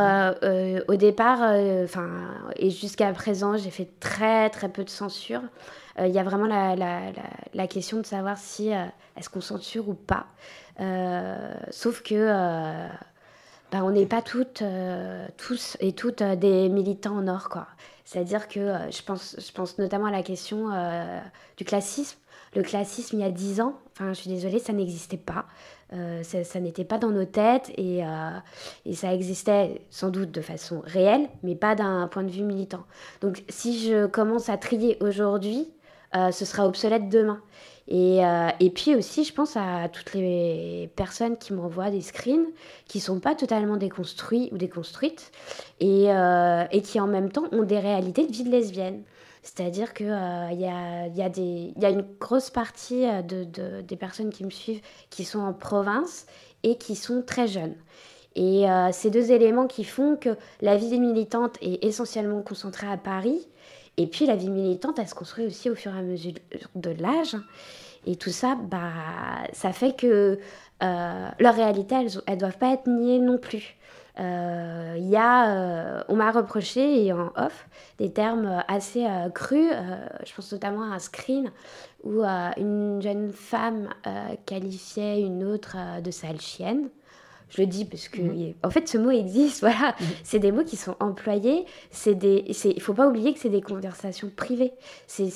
au 0.88 0.96
départ, 0.96 1.40
enfin, 1.84 2.10
et 2.56 2.70
jusqu'à 2.70 3.12
présent, 3.12 3.56
j'ai 3.56 3.70
fait 3.70 3.88
très 4.00 4.50
très 4.50 4.68
peu 4.68 4.82
de 4.82 4.90
censure. 4.90 5.42
Il 5.98 6.10
y 6.10 6.18
a 6.18 6.22
vraiment 6.22 6.46
la, 6.46 6.74
la, 6.74 7.12
la, 7.12 7.22
la 7.54 7.66
question 7.66 7.98
de 7.98 8.06
savoir 8.06 8.38
si 8.38 8.68
est-ce 8.68 9.28
qu'on 9.30 9.40
censure 9.40 9.88
ou 9.88 9.94
pas. 9.94 10.26
Sauf 11.70 12.02
que 12.02 12.88
bah, 13.72 13.78
on 13.82 13.90
n'est 13.90 14.04
pas 14.04 14.20
toutes, 14.20 14.60
euh, 14.60 15.26
tous 15.38 15.78
et 15.80 15.92
toutes 15.92 16.20
euh, 16.20 16.36
des 16.36 16.68
militants 16.68 17.16
en 17.16 17.26
or, 17.26 17.48
quoi. 17.48 17.66
C'est-à-dire 18.04 18.46
que 18.46 18.60
euh, 18.60 18.90
je, 18.90 19.02
pense, 19.02 19.34
je 19.38 19.50
pense 19.50 19.78
notamment 19.78 20.06
à 20.06 20.10
la 20.10 20.22
question 20.22 20.68
du 21.56 21.64
classisme. 21.64 22.18
Le 22.54 22.62
classisme, 22.62 23.16
il 23.16 23.22
y 23.22 23.24
a 23.24 23.30
dix 23.30 23.62
ans, 23.62 23.78
enfin, 23.92 24.12
je 24.12 24.20
suis 24.20 24.30
désolée, 24.30 24.58
ça 24.58 24.74
n'existait 24.74 25.16
pas. 25.16 25.46
Ça 26.22 26.42
ça 26.42 26.58
n'était 26.58 26.84
pas 26.84 26.96
dans 26.96 27.10
nos 27.10 27.26
têtes 27.26 27.70
et, 27.76 28.00
et 28.86 28.94
ça 28.94 29.12
existait 29.12 29.82
sans 29.90 30.08
doute 30.08 30.30
de 30.30 30.40
façon 30.40 30.82
réelle, 30.86 31.28
mais 31.42 31.54
pas 31.54 31.74
d'un 31.74 32.08
point 32.08 32.22
de 32.22 32.30
vue 32.30 32.44
militant. 32.44 32.84
Donc 33.20 33.42
si 33.50 33.78
je 33.78 34.06
commence 34.06 34.48
à 34.48 34.56
trier 34.56 34.96
aujourd'hui, 35.00 35.68
ce 36.14 36.46
sera 36.46 36.66
obsolète 36.66 37.10
demain. 37.10 37.42
Et, 37.88 38.24
euh, 38.24 38.48
et 38.60 38.70
puis 38.70 38.94
aussi, 38.94 39.24
je 39.24 39.32
pense 39.34 39.56
à 39.56 39.88
toutes 39.92 40.14
les 40.14 40.90
personnes 40.96 41.36
qui 41.36 41.52
m'envoient 41.52 41.90
des 41.90 42.00
screens 42.00 42.46
qui 42.86 43.00
sont 43.00 43.20
pas 43.20 43.34
totalement 43.34 43.76
déconstruits 43.76 44.48
ou 44.52 44.56
déconstruites 44.58 45.32
et, 45.80 46.12
euh, 46.12 46.64
et 46.70 46.80
qui 46.82 47.00
en 47.00 47.06
même 47.08 47.30
temps 47.30 47.44
ont 47.52 47.64
des 47.64 47.78
réalités 47.80 48.26
de 48.26 48.32
vie 48.32 48.44
de 48.44 48.50
lesbienne. 48.50 49.02
C'est-à-dire 49.42 49.92
qu'il 49.94 50.06
il 50.06 50.60
y, 50.60 50.66
a, 50.66 51.08
y, 51.08 51.22
a 51.22 51.28
des- 51.28 51.72
y 51.76 51.84
a 51.84 51.90
une 51.90 52.04
grosse 52.20 52.50
partie 52.50 53.04
euh, 53.06 53.22
de, 53.22 53.44
de- 53.44 53.80
des 53.82 53.96
personnes 53.96 54.30
qui 54.30 54.44
me 54.44 54.50
suivent 54.50 54.80
qui 55.10 55.24
sont 55.24 55.40
en 55.40 55.52
province 55.52 56.26
et 56.62 56.76
qui 56.78 56.94
sont 56.94 57.22
très 57.26 57.48
jeunes. 57.48 57.74
Et 58.34 58.70
euh, 58.70 58.90
ces 58.92 59.10
deux 59.10 59.30
éléments 59.32 59.66
qui 59.66 59.84
font 59.84 60.16
que 60.16 60.36
la 60.62 60.76
vie 60.76 60.98
militante 60.98 61.58
est 61.60 61.84
essentiellement 61.84 62.40
concentrée 62.42 62.86
à 62.86 62.96
Paris, 62.96 63.46
et 63.96 64.06
puis 64.06 64.26
la 64.26 64.36
vie 64.36 64.50
militante, 64.50 64.98
elle 64.98 65.08
se 65.08 65.14
construit 65.14 65.46
aussi 65.46 65.70
au 65.70 65.74
fur 65.74 65.94
et 65.94 65.98
à 65.98 66.02
mesure 66.02 66.32
de 66.74 66.90
l'âge. 66.90 67.36
Et 68.06 68.16
tout 68.16 68.30
ça, 68.30 68.56
bah, 68.56 68.90
ça 69.52 69.72
fait 69.72 69.96
que 69.96 70.38
euh, 70.82 71.28
leur 71.38 71.54
réalité, 71.54 71.94
elles 71.94 72.34
ne 72.34 72.40
doivent 72.40 72.58
pas 72.58 72.72
être 72.72 72.88
niées 72.88 73.20
non 73.20 73.38
plus. 73.38 73.76
Euh, 74.20 74.96
y 74.98 75.16
a, 75.16 75.50
euh, 75.50 76.02
on 76.08 76.16
m'a 76.16 76.30
reproché, 76.32 77.04
et 77.06 77.12
en 77.12 77.32
off, 77.36 77.66
des 77.98 78.12
termes 78.12 78.62
assez 78.68 79.06
euh, 79.06 79.30
crus. 79.30 79.70
Euh, 79.72 80.06
je 80.26 80.34
pense 80.34 80.52
notamment 80.52 80.82
à 80.82 80.94
un 80.94 80.98
screen 80.98 81.50
où 82.04 82.22
une 82.24 83.00
jeune 83.00 83.32
femme 83.32 83.88
qualifiait 84.44 85.20
une 85.20 85.44
autre 85.44 85.76
de 86.02 86.10
sale 86.10 86.40
chienne. 86.40 86.88
Je 87.54 87.60
le 87.60 87.66
dis 87.66 87.84
parce 87.84 88.08
que, 88.08 88.20
il- 88.22 88.54
en 88.64 88.70
fait, 88.70 88.88
ce 88.88 88.96
mot 88.96 89.10
existe. 89.10 89.60
Voilà, 89.60 89.94
c'est 90.24 90.38
des 90.38 90.52
mots 90.52 90.64
qui 90.64 90.76
sont 90.76 90.96
employés. 91.00 91.66
C'est 91.90 92.14
des, 92.14 92.44
il 92.64 92.80
faut 92.80 92.94
pas 92.94 93.06
oublier 93.06 93.34
que 93.34 93.38
c'est 93.38 93.50
des 93.50 93.60
conversations 93.60 94.30
privées. 94.34 94.72
C'est, 95.06 95.28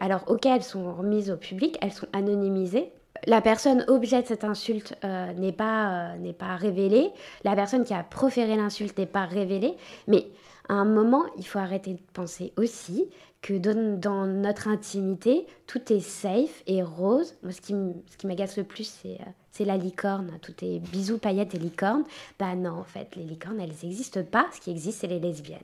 alors, 0.00 0.24
ok, 0.28 0.46
elles 0.46 0.62
sont 0.62 0.94
remises 0.94 1.30
au 1.30 1.36
public, 1.36 1.76
elles 1.80 1.92
sont 1.92 2.06
anonymisées. 2.12 2.90
La 3.26 3.40
personne 3.40 3.84
objet 3.88 4.22
de 4.22 4.26
cette 4.26 4.42
insulte 4.44 4.96
euh, 5.04 5.32
n'est 5.34 5.52
pas, 5.52 6.12
euh, 6.14 6.16
n'est 6.18 6.32
pas 6.32 6.56
révélée. 6.56 7.10
La 7.44 7.54
personne 7.54 7.84
qui 7.84 7.94
a 7.94 8.02
proféré 8.02 8.56
l'insulte 8.56 8.98
n'est 8.98 9.06
pas 9.06 9.26
révélée. 9.26 9.74
Mais 10.08 10.26
à 10.68 10.74
un 10.74 10.84
moment, 10.84 11.24
il 11.38 11.46
faut 11.46 11.58
arrêter 11.58 11.92
de 11.94 12.00
penser 12.14 12.52
aussi 12.56 13.08
que 13.42 13.54
dans, 13.54 13.98
dans 13.98 14.26
notre 14.26 14.66
intimité, 14.68 15.46
tout 15.66 15.92
est 15.92 16.00
safe 16.00 16.62
et 16.66 16.82
rose. 16.82 17.34
Moi, 17.42 17.52
ce 17.52 17.60
qui, 17.60 17.72
m- 17.74 17.94
ce 18.10 18.16
qui 18.16 18.26
m'agace 18.26 18.56
le 18.56 18.64
plus, 18.64 18.84
c'est 19.02 19.20
euh, 19.20 19.24
c'est 19.52 19.66
la 19.66 19.76
licorne, 19.76 20.30
tout 20.40 20.54
est 20.62 20.78
bisous, 20.78 21.18
paillettes 21.18 21.54
et 21.54 21.58
licornes. 21.58 22.04
Bah 22.38 22.54
non, 22.54 22.70
en 22.70 22.84
fait, 22.84 23.14
les 23.16 23.24
licornes, 23.24 23.60
elles 23.60 23.74
n'existent 23.82 24.24
pas. 24.24 24.46
Ce 24.54 24.60
qui 24.60 24.70
existe, 24.70 25.00
c'est 25.00 25.06
les 25.06 25.20
lesbiennes. 25.20 25.60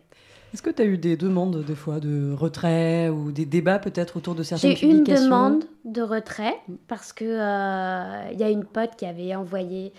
Est-ce 0.53 0.63
que 0.63 0.71
tu 0.71 0.81
as 0.81 0.85
eu 0.85 0.97
des 0.97 1.17
demandes 1.17 1.63
des 1.65 1.75
fois 1.75 1.99
de 2.01 2.33
retrait 2.33 3.09
ou 3.09 3.33
des 3.33 3.45
débats 3.45 3.79
peut-être 3.79 4.17
autour 4.17 4.35
de 4.35 4.43
certaines 4.43 4.77
J'ai 4.77 4.87
une 4.87 4.99
publications 4.99 5.25
demande 5.27 5.65
de 5.85 6.01
retrait 6.01 6.57
parce 6.87 7.13
que 7.13 7.25
euh, 7.25 8.31
il 8.33 8.39
y 8.39 8.43
a 8.43 8.49
une 8.49 8.65
pote 8.65 8.97
qui 8.97 9.05
avait 9.05 9.35
envoyé 9.35 9.93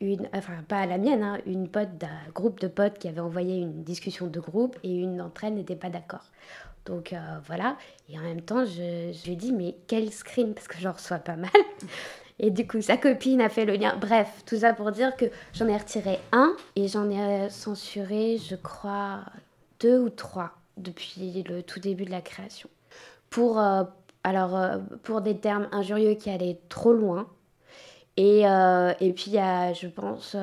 une, 0.00 0.28
enfin 0.32 0.52
pas 0.68 0.78
à 0.78 0.86
la 0.86 0.98
mienne, 0.98 1.24
hein, 1.24 1.38
une 1.44 1.68
pote 1.68 1.98
d'un 1.98 2.08
groupe 2.34 2.60
de 2.60 2.68
potes 2.68 2.98
qui 2.98 3.08
avait 3.08 3.20
envoyé 3.20 3.58
une 3.58 3.82
discussion 3.82 4.28
de 4.28 4.38
groupe 4.38 4.76
et 4.84 4.94
une 4.94 5.16
d'entre 5.16 5.42
elles 5.42 5.54
n'était 5.54 5.74
pas 5.74 5.90
d'accord. 5.90 6.24
Donc 6.84 7.12
euh, 7.12 7.16
voilà. 7.46 7.76
Et 8.08 8.16
en 8.16 8.22
même 8.22 8.42
temps, 8.42 8.64
je, 8.64 9.12
je 9.12 9.24
lui 9.24 9.32
ai 9.32 9.36
dit 9.36 9.52
mais 9.52 9.76
quel 9.88 10.12
screen 10.12 10.54
parce 10.54 10.68
que 10.68 10.78
j'en 10.78 10.92
reçois 10.92 11.18
pas 11.18 11.36
mal. 11.36 11.50
Et 12.38 12.50
du 12.50 12.66
coup, 12.66 12.82
sa 12.82 12.96
copine 12.96 13.40
a 13.40 13.48
fait 13.48 13.64
le 13.64 13.74
lien. 13.74 13.96
Bref, 13.98 14.42
tout 14.44 14.58
ça 14.58 14.74
pour 14.74 14.92
dire 14.92 15.16
que 15.16 15.24
j'en 15.54 15.66
ai 15.68 15.76
retiré 15.76 16.18
un 16.32 16.54
et 16.74 16.88
j'en 16.88 17.08
ai 17.10 17.48
censuré, 17.48 18.38
je 18.38 18.56
crois, 18.56 19.20
deux 19.80 19.98
ou 19.98 20.10
trois 20.10 20.52
depuis 20.76 21.44
le 21.48 21.62
tout 21.62 21.80
début 21.80 22.04
de 22.04 22.10
la 22.10 22.20
création. 22.20 22.68
Pour, 23.30 23.58
euh, 23.58 23.84
alors, 24.22 24.56
euh, 24.56 24.78
pour 25.02 25.22
des 25.22 25.38
termes 25.38 25.68
injurieux 25.72 26.14
qui 26.14 26.28
allaient 26.28 26.58
trop 26.68 26.92
loin. 26.92 27.26
Et, 28.18 28.46
euh, 28.46 28.92
et 29.00 29.12
puis, 29.12 29.26
il 29.28 29.34
y 29.34 29.38
a, 29.38 29.72
je 29.72 29.88
pense, 29.88 30.36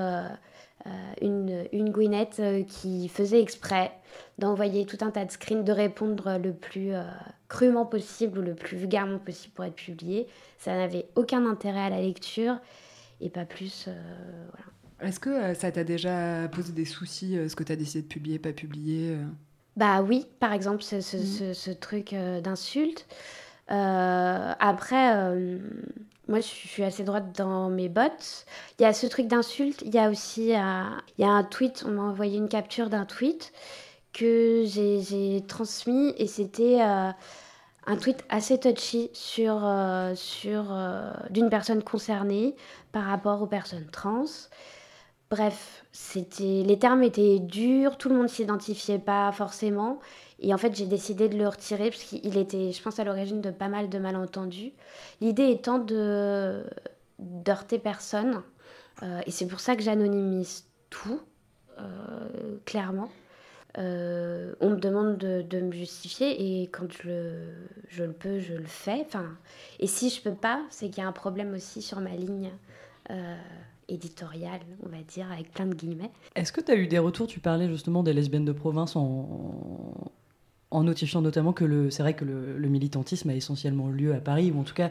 une, 1.22 1.66
une 1.72 1.90
Gwyneth 1.92 2.40
euh, 2.40 2.64
qui 2.64 3.08
faisait 3.10 3.42
exprès 3.42 3.92
d'envoyer 4.38 4.86
tout 4.86 4.98
un 5.02 5.12
tas 5.12 5.26
de 5.26 5.32
screens, 5.32 5.64
de 5.64 5.72
répondre 5.72 6.38
le 6.38 6.54
plus 6.54 6.94
euh, 6.94 7.04
crûment 7.48 7.86
possible 7.86 8.40
ou 8.40 8.42
le 8.42 8.56
plus 8.56 8.78
vulgairement 8.78 9.20
possible 9.20 9.54
pour 9.54 9.66
être 9.66 9.76
publié. 9.76 10.28
Ça 10.58 10.76
n'avait 10.76 11.08
aucun 11.16 11.46
intérêt 11.46 11.82
à 11.82 11.90
la 11.90 12.02
lecture 12.02 12.58
et 13.22 13.30
pas 13.30 13.46
plus. 13.46 13.86
euh, 13.88 13.94
voilà. 14.52 15.10
Est-ce 15.10 15.20
que 15.20 15.30
euh, 15.30 15.54
ça 15.54 15.72
t'a 15.72 15.84
déjà 15.84 16.48
posé 16.50 16.72
des 16.74 16.86
soucis, 16.86 17.38
euh, 17.38 17.48
ce 17.50 17.56
que 17.56 17.64
tu 17.64 17.72
as 17.72 17.76
décidé 17.76 18.02
de 18.04 18.08
publier, 18.08 18.40
pas 18.40 18.54
publier 18.54 19.12
euh? 19.12 19.24
Bah 19.76 20.02
oui, 20.04 20.28
par 20.40 20.54
exemple, 20.54 20.84
ce, 20.84 21.02
ce, 21.02 21.18
ce- 21.18 21.54
ce 21.54 21.72
truc 21.72 22.14
euh, 22.14 22.42
d'insulte. 22.42 23.08
Euh, 23.72 24.54
après, 24.60 25.16
euh, 25.16 25.58
moi, 26.30 26.40
je 26.40 26.46
suis 26.46 26.84
assez 26.84 27.04
droite 27.04 27.38
dans 27.38 27.70
mes 27.70 27.90
bottes. 27.90 28.46
Il 28.80 28.84
y 28.84 28.86
a 28.86 28.94
ce 28.94 29.08
truc 29.08 29.28
d'insulte. 29.28 29.82
Il 29.86 29.94
y 29.94 30.00
a 30.00 30.10
aussi 30.10 30.56
euh, 30.56 30.84
il 31.18 31.22
y 31.22 31.26
a 31.26 31.30
un 31.30 31.44
tweet. 31.44 31.84
On 31.86 31.92
m'a 31.92 32.04
envoyé 32.04 32.38
une 32.38 32.48
capture 32.48 32.90
d'un 32.90 33.06
tweet 33.06 33.52
que 34.14 34.64
j'ai 34.66 35.44
transmis 35.48 36.14
et 36.18 36.28
c'était 36.28 36.82
euh, 36.82 37.10
un 37.88 37.98
tweet 37.98 38.24
assez 38.30 38.60
touchy 38.60 39.10
sur, 39.14 39.60
euh, 39.64 40.14
sur 40.16 40.66
d'une 41.30 41.50
personne 41.50 41.84
concernée 41.84 42.56
par 42.92 43.04
rapport 43.04 43.42
aux 43.42 43.48
personnes 43.48 43.88
trans. 43.92 44.26
Bref, 45.30 45.84
les 46.40 46.80
termes 46.80 47.04
étaient 47.04 47.40
durs, 47.40 47.98
tout 47.98 48.08
le 48.08 48.16
monde 48.16 48.30
s'identifiait 48.30 49.00
pas 49.00 49.32
forcément. 49.32 50.00
Et 50.44 50.54
en 50.54 50.58
fait, 50.58 50.76
j'ai 50.76 50.86
décidé 50.86 51.30
de 51.30 51.38
le 51.38 51.48
retirer 51.48 51.90
parce 51.90 52.04
qu'il 52.04 52.38
était, 52.38 52.72
je 52.74 52.82
pense, 52.82 53.00
à 53.00 53.06
l'origine 53.06 53.42
de 53.42 53.50
pas 53.50 53.70
mal 53.70 53.90
de 53.90 53.98
malentendus. 53.98 54.74
L'idée 55.22 55.50
étant 55.50 55.80
de 55.80 56.64
d'heurter 57.20 57.80
personne. 57.80 58.42
Euh, 59.02 59.22
et 59.26 59.32
c'est 59.32 59.48
pour 59.48 59.60
ça 59.60 59.76
que 59.76 59.82
j'anonymise 59.82 60.66
tout, 60.90 61.22
euh, 61.80 62.58
clairement. 62.66 63.10
Euh, 63.78 64.54
on 64.60 64.72
me 64.72 64.76
demande 64.76 65.18
de, 65.18 65.42
de 65.42 65.62
me 65.62 65.72
justifier 65.72 66.62
et 66.62 66.68
quand 66.68 66.92
je 66.92 67.08
le, 67.08 67.34
je 67.88 68.04
le 68.04 68.12
peux, 68.12 68.40
je 68.40 68.54
le 68.54 68.66
fais. 68.66 69.02
Enfin, 69.06 69.38
et 69.80 69.88
si 69.88 70.10
je 70.10 70.22
peux 70.22 70.36
pas, 70.36 70.62
c'est 70.70 70.90
qu'il 70.90 71.02
y 71.02 71.06
a 71.06 71.08
un 71.08 71.14
problème 71.14 71.54
aussi 71.54 71.82
sur 71.82 72.00
ma 72.02 72.16
ligne 72.16 72.52
éditoriale, 73.90 74.62
on 74.86 74.90
va 74.90 75.02
dire, 75.08 75.30
avec 75.32 75.52
plein 75.52 75.66
de 75.66 75.76
guillemets. 75.76 76.12
Est-ce 76.36 76.52
que 76.52 76.62
tu 76.62 76.72
as 76.72 76.76
eu 76.76 76.88
des 76.88 77.00
retours? 77.00 77.28
Tu 77.28 77.40
parlais 77.40 77.68
justement 77.68 78.02
des 78.02 78.14
lesbiennes 78.14 78.46
de 78.46 78.54
province 78.54 78.96
en, 78.96 80.12
en 80.74 80.84
notifiant 80.84 81.22
notamment 81.22 81.54
que 81.54 81.64
le, 81.66 81.90
c'est 81.92 82.04
vrai 82.04 82.14
que 82.14 82.26
le, 82.26 82.58
le 82.58 82.68
militantisme 82.68 83.30
a 83.30 83.34
essentiellement 83.36 83.88
lieu 83.90 84.14
à 84.14 84.20
Paris, 84.20 84.52
ou 84.54 84.60
en 84.60 84.64
tout 84.64 84.74
cas, 84.74 84.90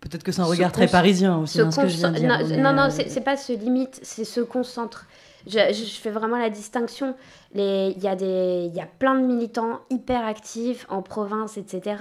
peut-être 0.00 0.22
que 0.22 0.32
c'est 0.32 0.40
un 0.40 0.46
Se 0.46 0.50
regard 0.50 0.72
très 0.72 0.86
parisien 0.88 1.38
aussi, 1.38 1.60
hein, 1.60 1.70
ce 1.70 1.80
que 1.80 1.88
je 1.88 1.96
viens 1.98 2.10
de 2.12 2.18
dire. 2.18 2.28
non, 2.28 2.38
non, 2.38 2.48
mais, 2.48 2.72
non, 2.72 2.82
euh, 2.84 2.90
c'est 3.08 3.20
pas 3.20 3.36
se 3.36 3.52
limite, 3.52 4.00
c'est 4.02 4.24
se 4.24 4.40
concentre. 4.40 5.06
Je, 5.46 5.52
je- 5.70 5.84
je 5.84 6.00
fais 6.00 6.10
vraiment 6.10 6.36
la 6.38 6.50
distinction. 6.50 7.14
Il 7.54 7.60
y, 8.02 8.08
a 8.08 8.16
des- 8.16 8.66
il 8.70 8.74
y 8.74 8.80
a 8.80 8.86
plein 8.98 9.14
de 9.18 9.24
militants 9.26 9.80
hyper 9.90 10.26
actifs 10.26 10.84
en 10.90 11.00
province, 11.02 11.56
etc. 11.56 11.96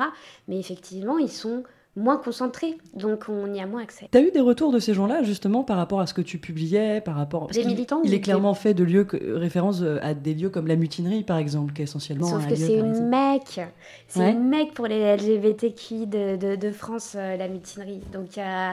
Mais 0.47 0.59
effectivement, 0.59 1.17
ils 1.17 1.31
sont 1.31 1.63
moins 1.97 2.17
concentrés, 2.17 2.77
donc 2.93 3.25
on 3.27 3.53
y 3.53 3.59
a 3.59 3.65
moins 3.65 3.81
accès. 3.81 4.07
T'as 4.11 4.21
eu 4.21 4.31
des 4.31 4.39
retours 4.39 4.71
de 4.71 4.79
ces 4.79 4.93
gens-là 4.93 5.23
justement 5.23 5.63
par 5.63 5.75
rapport 5.77 5.99
à 5.99 6.07
ce 6.07 6.13
que 6.13 6.21
tu 6.21 6.37
publiais, 6.37 7.01
par 7.01 7.15
rapport. 7.15 7.47
Des 7.47 7.65
militants 7.65 8.01
Il 8.03 8.09
ou 8.11 8.13
est 8.13 8.17
des- 8.17 8.21
clairement 8.21 8.53
fait 8.53 8.73
de 8.73 8.83
lieux 8.83 9.03
que- 9.03 9.33
référence 9.33 9.81
euh, 9.81 9.97
à 10.01 10.13
des 10.13 10.33
lieux 10.35 10.49
comme 10.49 10.67
la 10.67 10.75
mutinerie 10.75 11.23
par 11.23 11.37
exemple, 11.37 11.73
qui 11.73 11.81
est 11.81 11.85
essentiellement 11.85 12.27
Sauf 12.27 12.45
un 12.45 12.47
que 12.49 12.55
c'est 12.55 12.75
une 12.77 13.09
mec. 13.09 13.59
C'est 14.07 14.19
Ouais. 14.19 14.31
une 14.31 14.47
mec 14.47 14.73
pour 14.73 14.87
les 14.87 14.99
LGBTQI 15.15 16.05
de, 16.07 16.35
de, 16.37 16.55
de 16.55 16.71
France, 16.71 17.15
euh, 17.17 17.35
la 17.35 17.47
mutinerie. 17.47 18.01
Donc, 18.13 18.37
euh, 18.37 18.71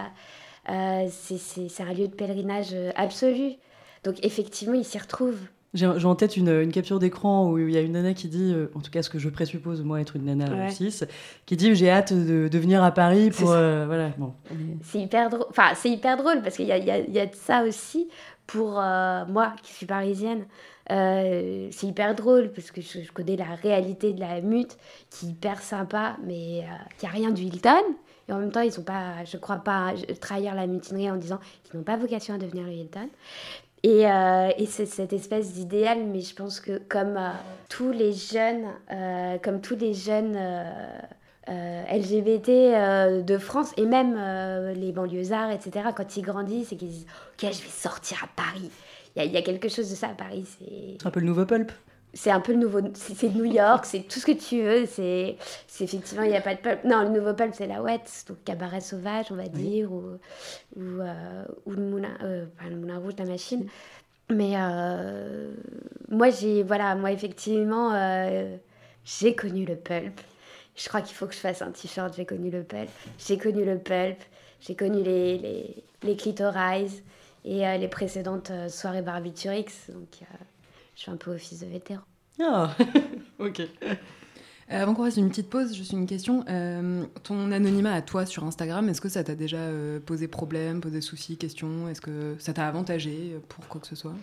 euh, 0.70 1.06
c'est- 1.10 1.82
un 1.82 1.92
lieu 1.92 2.08
de 2.08 2.14
pèlerinage 2.14 2.74
absolu. 2.94 3.52
Donc, 4.04 4.16
effectivement, 4.22 4.74
ils 4.74 4.84
s'y 4.84 4.98
retrouvent. 4.98 5.40
J'ai 5.74 5.86
en 5.86 6.14
tête 6.14 6.36
une, 6.36 6.48
une 6.48 6.70
capture 6.70 6.98
d'écran 7.00 7.50
où 7.50 7.58
il 7.58 7.70
y 7.72 7.76
a 7.76 7.80
une 7.80 7.92
nana 7.92 8.14
qui 8.14 8.28
dit, 8.28 8.52
euh, 8.54 8.68
en 8.76 8.80
tout 8.80 8.90
cas 8.92 9.02
ce 9.02 9.10
que 9.10 9.18
je 9.18 9.28
présuppose 9.28 9.82
moi 9.82 10.00
être 10.00 10.14
une 10.16 10.24
nana 10.24 10.44
Ouais. 10.54 10.66
euh, 10.66 10.70
cis, 10.70 11.00
qui 11.46 11.56
dit 11.56 11.74
j'ai 11.74 11.90
hâte 11.90 12.12
de, 12.12 12.46
de 12.48 12.58
venir 12.58 12.82
à 12.84 12.92
Paris 12.92 13.30
pour 13.30 13.50
euh, 13.50 13.84
voilà 13.86 14.10
bon. 14.16 14.32
C'est 14.82 15.00
hyper 15.00 15.30
drôle. 15.30 15.46
Enfin, 15.50 15.72
hyper 15.84 16.16
drôle 16.16 16.42
parce 16.42 16.56
qu'il 16.56 16.66
y 16.66 16.72
a, 16.72 16.78
il 16.78 16.84
y, 16.84 16.90
a, 16.92 16.98
il 17.00 17.12
y 17.12 17.18
a 17.18 17.26
de 17.26 17.34
ça 17.34 17.64
aussi 17.64 18.08
pour 18.46 18.78
euh, 18.80 19.24
moi 19.26 19.52
qui 19.62 19.72
suis 19.72 19.86
parisienne. 19.86 20.44
C'est 20.88 21.86
hyper 21.86 22.14
drôle 22.14 22.50
parce 22.52 22.70
que 22.70 22.80
je, 22.80 23.00
je 23.00 23.10
connais 23.12 23.36
la 23.36 23.54
réalité 23.62 24.12
de 24.12 24.20
la 24.20 24.40
mute 24.42 24.76
qui 25.10 25.26
est 25.26 25.28
hyper 25.30 25.60
sympa, 25.60 26.16
mais 26.26 26.62
qui 26.98 27.06
a 27.06 27.08
rien 27.08 27.30
du 27.30 27.42
Hilton. 27.42 27.82
Et 28.28 28.32
en 28.32 28.38
même 28.38 28.52
temps, 28.52 28.60
ils 28.60 28.72
sont 28.72 28.82
pas, 28.84 29.24
je 29.24 29.36
crois 29.36 29.56
pas, 29.56 29.92
trahir 30.20 30.54
la 30.54 30.66
mutinerie 30.66 31.10
en 31.10 31.16
disant 31.16 31.38
qu'ils 31.62 31.76
n'ont 31.78 31.84
pas 31.84 31.96
vocation 31.96 32.34
à 32.34 32.38
devenir 32.38 32.64
le 32.64 32.72
Hilton. 32.72 33.08
Et, 33.84 34.06
euh, 34.10 34.48
et 34.56 34.64
c'est 34.64 34.86
cette 34.86 35.12
espèce 35.12 35.52
d'idéal, 35.52 36.06
mais 36.06 36.20
je 36.22 36.34
pense 36.34 36.58
que 36.58 36.78
comme 36.88 37.18
euh, 37.18 37.28
tous 37.68 37.92
les 37.92 38.14
jeunes, 38.14 38.64
euh, 38.90 39.36
comme 39.42 39.60
tous 39.60 39.76
les 39.76 39.92
jeunes 39.92 40.38
LGBT 41.46 43.22
de 43.22 43.38
France 43.38 43.72
et 43.76 43.84
même 43.84 44.14
les 44.74 44.90
banlieusards, 44.92 45.50
etc., 45.50 45.90
quand 45.94 46.16
ils 46.16 46.22
grandissent 46.22 46.72
et 46.72 46.76
qu'ils 46.76 46.88
disent 46.88 47.06
Ok, 47.34 47.50
je 47.52 47.62
vais 47.62 47.68
sortir 47.68 48.24
à 48.24 48.28
Paris. 48.34 48.70
Il 49.16 49.30
y, 49.30 49.36
a- 49.36 49.42
quelque 49.42 49.68
chose 49.68 49.90
de 49.90 49.94
ça 49.94 50.08
à 50.08 50.14
Paris. 50.14 50.46
C'est 50.58 51.06
un 51.06 51.10
peu 51.10 51.20
le 51.20 51.26
nouveau 51.26 51.44
pulp. 51.44 51.70
C'est 52.14 52.30
un 52.30 52.40
peu 52.40 52.52
le 52.52 52.58
nouveau. 52.58 52.80
C'est 52.94 53.28
New 53.28 53.44
York, 53.44 53.84
c'est 53.84 54.00
tout 54.00 54.20
ce 54.20 54.26
que 54.26 54.32
tu 54.32 54.62
veux. 54.62 54.86
C'est 54.86 55.36
c'est 55.66 55.84
effectivement, 55.84 56.22
il 56.22 56.30
n'y 56.30 56.36
a 56.36 56.40
pas 56.40 56.54
de 56.54 56.60
pulp. 56.60 56.84
Non, 56.84 57.02
le 57.02 57.08
nouveau 57.08 57.34
pulp, 57.34 57.52
c'est 57.54 57.66
la 57.66 57.82
ouette, 57.82 58.24
donc 58.28 58.42
cabaret 58.44 58.80
sauvage, 58.80 59.26
on 59.30 59.34
va 59.34 59.48
dire, 59.48 59.92
ou, 59.92 60.18
ou, 60.76 61.00
euh, 61.00 61.44
ou 61.66 61.72
le 61.72 61.82
moulin, 61.82 62.16
euh, 62.22 62.46
pas 62.58 62.68
le 62.70 62.76
moulin 62.76 62.98
rouge, 62.98 63.14
la 63.18 63.24
machine. 63.24 63.66
Mais 64.30 64.52
euh, 64.56 65.52
moi, 66.08 66.30
j'ai. 66.30 66.62
Voilà, 66.62 66.94
moi, 66.94 67.12
effectivement, 67.12 67.92
euh, 67.92 68.56
j'ai 69.04 69.34
connu 69.34 69.64
le 69.64 69.76
pulp. 69.76 70.20
Je 70.76 70.88
crois 70.88 71.02
qu'il 71.02 71.14
faut 71.14 71.26
que 71.26 71.34
je 71.34 71.38
fasse 71.38 71.62
un 71.62 71.70
t-shirt, 71.70 72.14
j'ai 72.16 72.24
connu 72.24 72.50
le 72.50 72.62
pulp. 72.62 72.88
J'ai 73.18 73.38
connu 73.38 73.64
le 73.64 73.78
pulp, 73.78 74.18
j'ai 74.60 74.74
connu 74.74 75.02
les, 75.02 75.38
les, 75.38 75.84
les 76.02 76.16
clitoris 76.16 77.02
et 77.44 77.78
les 77.78 77.88
précédentes 77.88 78.50
soirées 78.68 79.02
Barbiturix. 79.02 79.90
Donc, 79.90 80.08
je 80.94 81.00
suis 81.02 81.10
un 81.10 81.16
peu 81.16 81.32
office 81.32 81.60
de 81.60 81.66
vétéran. 81.66 82.02
Ah, 82.40 82.74
ok. 83.38 83.60
Euh, 83.60 83.94
Avant 84.68 84.94
qu'on 84.94 85.04
fasse 85.04 85.16
une 85.18 85.28
petite 85.28 85.50
pause, 85.50 85.74
juste 85.74 85.92
une 85.92 86.06
question. 86.06 86.44
Euh, 86.48 87.04
ton 87.22 87.52
anonymat 87.52 87.92
à 87.92 88.02
toi 88.02 88.26
sur 88.26 88.44
Instagram, 88.44 88.88
est-ce 88.88 89.00
que 89.00 89.08
ça 89.08 89.22
t'a 89.22 89.34
déjà 89.34 89.58
euh, 89.58 90.00
posé 90.00 90.26
problème, 90.28 90.80
posé 90.80 91.00
soucis, 91.00 91.36
questions 91.36 91.88
Est-ce 91.88 92.00
que 92.00 92.34
ça 92.38 92.52
t'a 92.52 92.66
avantagé 92.66 93.36
pour 93.48 93.66
quoi 93.68 93.80
que 93.80 93.86
ce 93.86 93.94
soit? 93.96 94.14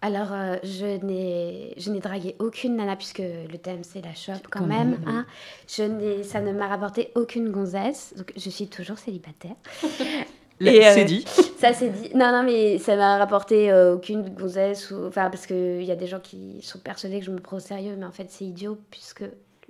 Alors, 0.00 0.28
je 0.62 1.04
n'ai 1.04 1.74
je 1.76 1.90
n'ai 1.90 1.98
dragué 1.98 2.36
aucune 2.38 2.76
nana, 2.76 2.94
puisque 2.94 3.18
le 3.18 3.56
thème 3.58 3.82
c'est 3.82 4.00
la 4.00 4.14
shop 4.14 4.34
quand, 4.48 4.60
Quand 4.60 4.66
même. 4.66 4.90
même, 4.90 5.00
oui. 5.04 5.12
hein. 5.12 5.26
Je 5.66 5.82
n'ai- 5.82 6.22
ça 6.22 6.40
ne 6.40 6.52
m'a 6.52 6.68
rapporté 6.68 7.10
aucune 7.16 7.50
gonzesse, 7.50 8.14
donc 8.16 8.32
je 8.36 8.48
suis 8.48 8.68
toujours 8.68 8.96
célibataire. 8.98 9.56
Euh, 10.62 10.90
c'est 10.94 11.04
dit. 11.04 11.24
Ça 11.58 11.72
c'est 11.72 11.90
dit. 11.90 12.10
Non, 12.14 12.30
non, 12.30 12.42
mais 12.44 12.78
ça 12.78 12.94
m'a 12.96 13.18
rapporté 13.18 13.70
euh, 13.70 13.94
aucune 13.94 14.28
gonzesse. 14.28 14.90
Ou... 14.90 15.06
Enfin, 15.06 15.28
parce 15.30 15.46
qu'il 15.46 15.82
y 15.82 15.90
a 15.90 15.96
des 15.96 16.06
gens 16.06 16.20
qui 16.20 16.60
sont 16.62 16.78
persuadés 16.78 17.18
que 17.18 17.24
je 17.24 17.30
me 17.30 17.40
prends 17.40 17.56
au 17.56 17.60
sérieux, 17.60 17.96
mais 17.98 18.06
en 18.06 18.12
fait 18.12 18.26
c'est 18.28 18.44
idiot, 18.44 18.78
puisque 18.90 19.24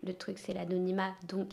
le 0.04 0.14
truc 0.14 0.38
c'est 0.38 0.52
l'anonymat, 0.52 1.10
donc 1.28 1.48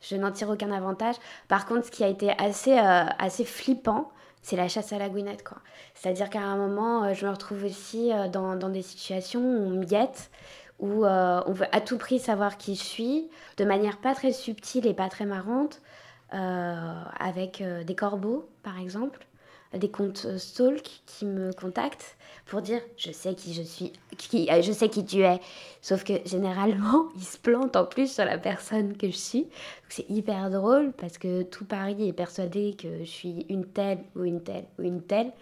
je 0.00 0.16
n'en 0.16 0.32
tire 0.32 0.48
aucun 0.50 0.70
avantage. 0.70 1.16
Par 1.48 1.66
contre, 1.66 1.86
ce 1.86 1.90
qui 1.90 2.04
a 2.04 2.08
été 2.08 2.30
assez, 2.38 2.78
euh, 2.78 3.04
assez 3.18 3.44
flippant, 3.44 4.10
c'est 4.42 4.56
la 4.56 4.68
chasse 4.68 4.92
à 4.92 4.98
la 4.98 5.08
gouinette, 5.08 5.44
quoi. 5.44 5.58
C'est-à-dire 5.94 6.30
qu'à 6.30 6.40
un 6.40 6.56
moment, 6.56 7.04
euh, 7.04 7.14
je 7.14 7.26
me 7.26 7.30
retrouve 7.30 7.64
aussi 7.64 8.12
euh, 8.12 8.28
dans, 8.28 8.56
dans 8.56 8.70
des 8.70 8.82
situations 8.82 9.40
où 9.40 9.66
on 9.66 9.70
me 9.70 9.84
guette, 9.84 10.30
où 10.78 11.04
on 11.04 11.52
veut 11.52 11.66
à 11.72 11.82
tout 11.82 11.98
prix 11.98 12.18
savoir 12.18 12.56
qui 12.56 12.74
je 12.74 12.82
suis, 12.82 13.28
de 13.58 13.66
manière 13.66 13.98
pas 13.98 14.14
très 14.14 14.32
subtile 14.32 14.86
et 14.86 14.94
pas 14.94 15.10
très 15.10 15.26
marrante, 15.26 15.82
avec 16.30 17.60
euh, 17.60 17.84
des 17.84 17.94
corbeaux, 17.94 18.48
par 18.62 18.78
exemple. 18.78 19.26
des 19.74 19.90
comptes 19.90 20.26
euh, 20.26 20.38
stalk 20.38 21.02
qui 21.06 21.24
me 21.26 21.52
contactent 21.52 22.16
pour 22.46 22.60
dire 22.60 22.80
je 22.96 23.12
sais 23.12 23.34
qui 23.34 23.54
je 23.54 23.62
suis, 23.62 23.92
qui, 24.16 24.50
euh, 24.50 24.62
je 24.62 24.72
sais 24.72 24.88
qui 24.88 25.04
tu 25.04 25.20
es. 25.20 25.40
Sauf 25.80 26.04
que 26.04 26.14
généralement, 26.26 27.08
ils 27.16 27.24
se 27.24 27.38
plantent 27.38 27.76
en 27.76 27.84
plus 27.84 28.12
sur 28.12 28.24
la 28.24 28.38
personne 28.38 28.96
que 28.96 29.06
je 29.06 29.16
suis. 29.16 29.46
C'est 29.88 30.08
hyper 30.08 30.50
drôle 30.50 30.92
parce 30.92 31.18
que 31.18 31.42
tout 31.42 31.64
Paris 31.64 32.08
est 32.08 32.12
persuadé 32.12 32.74
que 32.76 32.98
je 33.00 33.04
suis 33.04 33.46
une 33.48 33.66
telle 33.66 34.00
ou 34.16 34.24
une 34.24 34.42
telle 34.42 34.64
ou 34.78 34.82
une 34.82 35.02
telle 35.02 35.32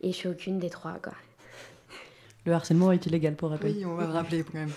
et 0.00 0.12
je 0.12 0.16
suis 0.16 0.28
aucune 0.28 0.58
des 0.58 0.70
trois 0.70 0.98
quoi. 1.02 1.14
Le 2.44 2.52
harcèlement 2.52 2.92
est 2.92 3.04
illégal 3.06 3.34
pour 3.34 3.50
rappel. 3.50 3.72
Oui, 3.76 3.84
on 3.84 3.94
va 3.94 4.06
rappeler 4.06 4.42
quand 4.42 4.54
même. 4.58 4.72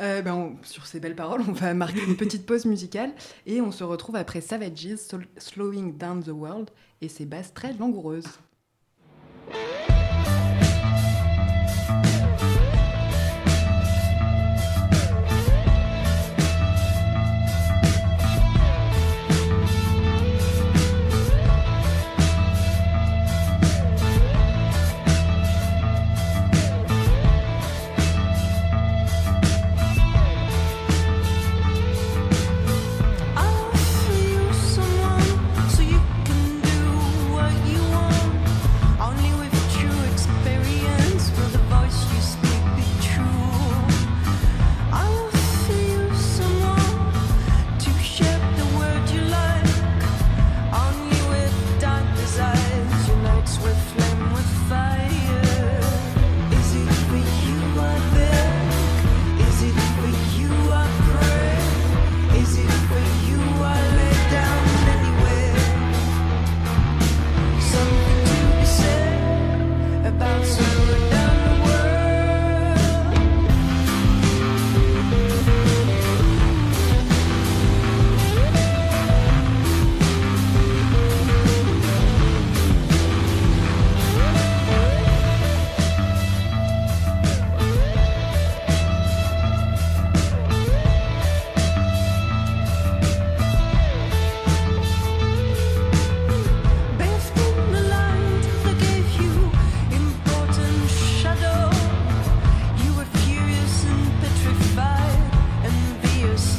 Euh, 0.00 0.22
ben, 0.22 0.56
sur 0.62 0.86
ces 0.86 1.00
belles 1.00 1.16
paroles, 1.16 1.42
on 1.48 1.52
va 1.52 1.74
marquer 1.74 2.02
une 2.04 2.16
petite 2.16 2.46
pause 2.46 2.64
musicale 2.64 3.12
et 3.46 3.60
on 3.60 3.72
se 3.72 3.84
retrouve 3.84 4.16
après 4.16 4.40
Savages, 4.40 4.96
Slowing 5.38 5.96
Down 5.96 6.22
the 6.22 6.28
World 6.28 6.70
et 7.00 7.08
ses 7.08 7.26
basses 7.26 7.52
très 7.52 7.72
langoureuses. 7.74 8.38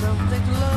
Envious 0.05 0.63
of 0.63 0.72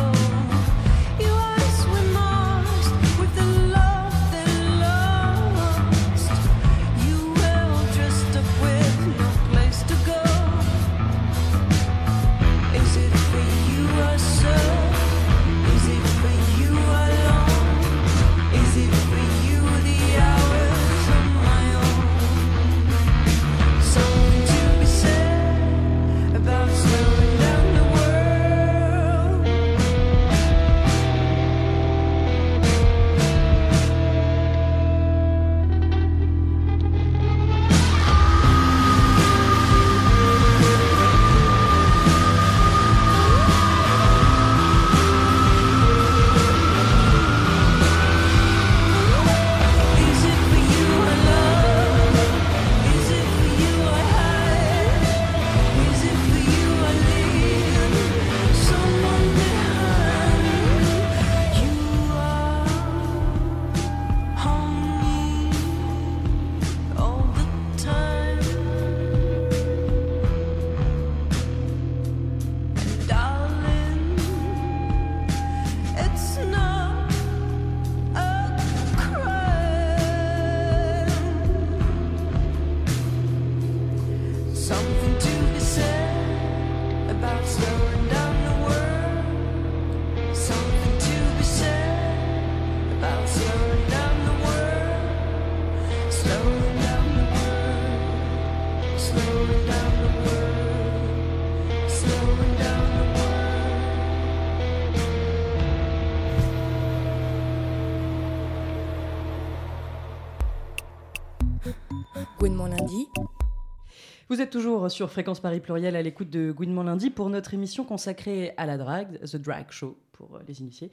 Vous 114.37 114.43
êtes 114.43 114.51
toujours 114.51 114.91
sur 114.91 115.11
Fréquence 115.11 115.41
Paris 115.41 115.61
Pluriel 115.61 115.97
à 115.97 116.03
l'écoute 116.03 116.29
de 116.29 116.53
Gouinement 116.53 116.83
Lundi 116.83 117.09
pour 117.09 117.31
notre 117.31 117.55
émission 117.55 117.85
consacrée 117.85 118.53
à 118.59 118.67
la 118.67 118.77
drague, 118.77 119.19
The 119.21 119.37
Drag 119.37 119.65
Show 119.71 119.97
pour 120.13 120.37
euh, 120.37 120.41
les 120.47 120.61
initiés. 120.61 120.91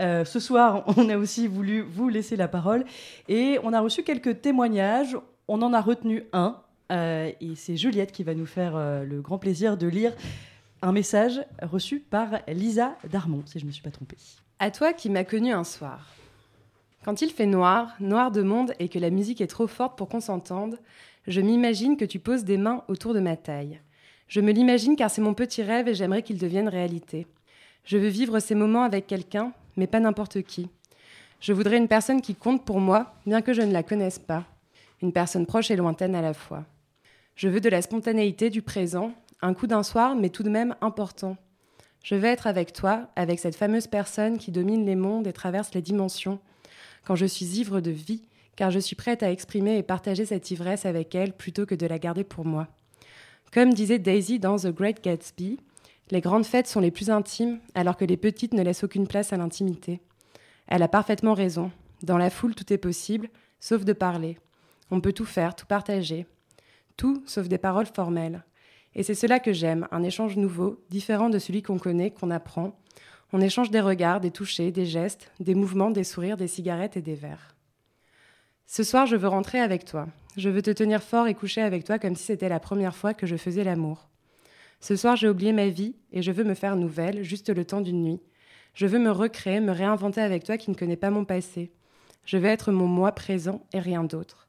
Euh, 0.00 0.24
ce 0.24 0.40
soir, 0.40 0.82
on 0.96 1.10
a 1.10 1.18
aussi 1.18 1.46
voulu 1.46 1.82
vous 1.82 2.08
laisser 2.08 2.36
la 2.36 2.48
parole 2.48 2.86
et 3.28 3.58
on 3.62 3.74
a 3.74 3.80
reçu 3.82 4.02
quelques 4.02 4.40
témoignages. 4.40 5.14
On 5.46 5.60
en 5.60 5.74
a 5.74 5.82
retenu 5.82 6.24
un 6.32 6.58
euh, 6.90 7.30
et 7.38 7.54
c'est 7.54 7.76
Juliette 7.76 8.12
qui 8.12 8.24
va 8.24 8.32
nous 8.32 8.46
faire 8.46 8.78
le 9.04 9.20
grand 9.20 9.36
plaisir 9.36 9.76
de 9.76 9.88
lire 9.88 10.14
un 10.80 10.92
message 10.92 11.44
reçu 11.60 12.00
par 12.00 12.38
Lisa 12.48 12.96
Darmon, 13.12 13.42
si 13.44 13.58
je 13.58 13.64
ne 13.64 13.68
me 13.68 13.72
suis 13.72 13.82
pas 13.82 13.90
trompée. 13.90 14.16
À 14.58 14.70
toi 14.70 14.94
qui 14.94 15.10
m'as 15.10 15.24
connu 15.24 15.52
un 15.52 15.64
soir. 15.64 16.14
Quand 17.04 17.20
il 17.20 17.30
fait 17.30 17.44
noir, 17.44 17.94
noir 18.00 18.30
de 18.30 18.40
monde 18.40 18.72
et 18.78 18.88
que 18.88 18.98
la 18.98 19.10
musique 19.10 19.42
est 19.42 19.46
trop 19.48 19.66
forte 19.66 19.98
pour 19.98 20.08
qu'on 20.08 20.20
s'entende, 20.20 20.78
je 21.26 21.40
m'imagine 21.40 21.96
que 21.96 22.04
tu 22.04 22.18
poses 22.18 22.44
des 22.44 22.56
mains 22.56 22.84
autour 22.88 23.14
de 23.14 23.20
ma 23.20 23.36
taille. 23.36 23.80
Je 24.28 24.40
me 24.40 24.52
l'imagine 24.52 24.96
car 24.96 25.10
c'est 25.10 25.20
mon 25.20 25.34
petit 25.34 25.62
rêve 25.62 25.88
et 25.88 25.94
j'aimerais 25.94 26.22
qu'il 26.22 26.38
devienne 26.38 26.68
réalité. 26.68 27.26
Je 27.84 27.96
veux 27.96 28.08
vivre 28.08 28.38
ces 28.40 28.54
moments 28.54 28.82
avec 28.82 29.06
quelqu'un, 29.06 29.52
mais 29.76 29.86
pas 29.86 30.00
n'importe 30.00 30.42
qui. 30.42 30.68
Je 31.40 31.52
voudrais 31.52 31.76
une 31.76 31.88
personne 31.88 32.22
qui 32.22 32.34
compte 32.34 32.64
pour 32.64 32.80
moi, 32.80 33.14
bien 33.26 33.42
que 33.42 33.52
je 33.52 33.62
ne 33.62 33.72
la 33.72 33.82
connaisse 33.82 34.18
pas. 34.18 34.44
Une 35.02 35.12
personne 35.12 35.46
proche 35.46 35.70
et 35.70 35.76
lointaine 35.76 36.14
à 36.14 36.22
la 36.22 36.34
fois. 36.34 36.64
Je 37.34 37.48
veux 37.48 37.60
de 37.60 37.68
la 37.68 37.82
spontanéité 37.82 38.50
du 38.50 38.62
présent, 38.62 39.12
un 39.42 39.52
coup 39.52 39.66
d'un 39.66 39.82
soir, 39.82 40.16
mais 40.16 40.30
tout 40.30 40.42
de 40.42 40.48
même 40.48 40.74
important. 40.80 41.36
Je 42.02 42.14
veux 42.14 42.24
être 42.24 42.46
avec 42.46 42.72
toi, 42.72 43.08
avec 43.16 43.38
cette 43.38 43.56
fameuse 43.56 43.86
personne 43.86 44.38
qui 44.38 44.50
domine 44.50 44.86
les 44.86 44.94
mondes 44.94 45.26
et 45.26 45.32
traverse 45.32 45.74
les 45.74 45.82
dimensions. 45.82 46.38
Quand 47.04 47.16
je 47.16 47.26
suis 47.26 47.46
ivre 47.58 47.80
de 47.80 47.90
vie, 47.90 48.22
car 48.56 48.70
je 48.70 48.78
suis 48.78 48.96
prête 48.96 49.22
à 49.22 49.30
exprimer 49.30 49.76
et 49.76 49.82
partager 49.82 50.26
cette 50.26 50.50
ivresse 50.50 50.86
avec 50.86 51.14
elle 51.14 51.32
plutôt 51.32 51.66
que 51.66 51.74
de 51.74 51.86
la 51.86 51.98
garder 51.98 52.24
pour 52.24 52.44
moi. 52.44 52.68
Comme 53.52 53.74
disait 53.74 53.98
Daisy 53.98 54.38
dans 54.38 54.56
The 54.56 54.68
Great 54.68 55.04
Gatsby, 55.04 55.58
les 56.10 56.20
grandes 56.20 56.46
fêtes 56.46 56.66
sont 56.66 56.80
les 56.80 56.90
plus 56.90 57.10
intimes, 57.10 57.58
alors 57.74 57.96
que 57.96 58.04
les 58.04 58.16
petites 58.16 58.54
ne 58.54 58.62
laissent 58.62 58.84
aucune 58.84 59.06
place 59.06 59.32
à 59.32 59.36
l'intimité. 59.36 60.00
Elle 60.66 60.82
a 60.82 60.88
parfaitement 60.88 61.34
raison. 61.34 61.70
Dans 62.02 62.18
la 62.18 62.30
foule, 62.30 62.54
tout 62.54 62.72
est 62.72 62.78
possible, 62.78 63.28
sauf 63.60 63.84
de 63.84 63.92
parler. 63.92 64.38
On 64.90 65.00
peut 65.00 65.12
tout 65.12 65.24
faire, 65.24 65.56
tout 65.56 65.66
partager. 65.66 66.26
Tout, 66.96 67.22
sauf 67.26 67.48
des 67.48 67.58
paroles 67.58 67.86
formelles. 67.86 68.44
Et 68.94 69.02
c'est 69.02 69.14
cela 69.14 69.40
que 69.40 69.52
j'aime, 69.52 69.88
un 69.90 70.02
échange 70.02 70.36
nouveau, 70.36 70.80
différent 70.90 71.28
de 71.28 71.38
celui 71.38 71.62
qu'on 71.62 71.78
connaît, 71.78 72.12
qu'on 72.12 72.30
apprend. 72.30 72.78
On 73.32 73.40
échange 73.40 73.70
des 73.70 73.80
regards, 73.80 74.20
des 74.20 74.30
touchés, 74.30 74.70
des 74.70 74.86
gestes, 74.86 75.32
des 75.40 75.54
mouvements, 75.54 75.90
des 75.90 76.04
sourires, 76.04 76.36
des 76.36 76.46
cigarettes 76.46 76.96
et 76.96 77.02
des 77.02 77.16
verres. 77.16 77.55
Ce 78.66 78.82
soir, 78.82 79.06
je 79.06 79.14
veux 79.14 79.28
rentrer 79.28 79.60
avec 79.60 79.84
toi. 79.84 80.08
Je 80.36 80.48
veux 80.48 80.60
te 80.60 80.72
tenir 80.72 81.02
fort 81.02 81.28
et 81.28 81.34
coucher 81.34 81.62
avec 81.62 81.84
toi 81.84 81.98
comme 81.98 82.16
si 82.16 82.24
c'était 82.24 82.48
la 82.48 82.58
première 82.58 82.96
fois 82.96 83.14
que 83.14 83.26
je 83.26 83.36
faisais 83.36 83.62
l'amour. 83.62 84.08
Ce 84.80 84.96
soir, 84.96 85.16
j'ai 85.16 85.28
oublié 85.28 85.52
ma 85.52 85.68
vie 85.68 85.94
et 86.12 86.20
je 86.20 86.32
veux 86.32 86.44
me 86.44 86.54
faire 86.54 86.76
nouvelle, 86.76 87.22
juste 87.22 87.48
le 87.48 87.64
temps 87.64 87.80
d'une 87.80 88.02
nuit. 88.02 88.20
Je 88.74 88.86
veux 88.86 88.98
me 88.98 89.10
recréer, 89.10 89.60
me 89.60 89.72
réinventer 89.72 90.20
avec 90.20 90.44
toi 90.44 90.58
qui 90.58 90.70
ne 90.70 90.74
connais 90.74 90.96
pas 90.96 91.10
mon 91.10 91.24
passé. 91.24 91.72
Je 92.24 92.36
veux 92.36 92.48
être 92.48 92.72
mon 92.72 92.86
moi 92.86 93.12
présent 93.12 93.64
et 93.72 93.78
rien 93.78 94.02
d'autre. 94.02 94.48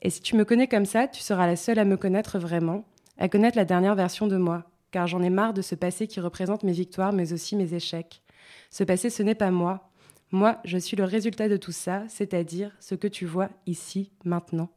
Et 0.00 0.10
si 0.10 0.22
tu 0.22 0.36
me 0.36 0.44
connais 0.44 0.66
comme 0.66 0.86
ça, 0.86 1.06
tu 1.06 1.20
seras 1.20 1.46
la 1.46 1.56
seule 1.56 1.78
à 1.78 1.84
me 1.84 1.98
connaître 1.98 2.38
vraiment, 2.38 2.84
à 3.18 3.28
connaître 3.28 3.58
la 3.58 3.64
dernière 3.66 3.94
version 3.94 4.26
de 4.26 4.36
moi, 4.36 4.64
car 4.90 5.06
j'en 5.06 5.22
ai 5.22 5.30
marre 5.30 5.54
de 5.54 5.62
ce 5.62 5.74
passé 5.74 6.06
qui 6.06 6.18
représente 6.18 6.62
mes 6.62 6.72
victoires 6.72 7.12
mais 7.12 7.32
aussi 7.34 7.56
mes 7.56 7.74
échecs. 7.74 8.22
Ce 8.70 8.84
passé, 8.84 9.10
ce 9.10 9.22
n'est 9.22 9.34
pas 9.34 9.50
moi. 9.50 9.90
Moi, 10.34 10.58
je 10.64 10.78
suis 10.78 10.96
le 10.96 11.04
résultat 11.04 11.48
de 11.48 11.56
tout 11.56 11.70
ça, 11.70 12.02
c'est-à-dire 12.08 12.72
ce 12.80 12.96
que 12.96 13.06
tu 13.06 13.24
vois 13.24 13.50
ici, 13.68 14.10
maintenant. 14.24 14.68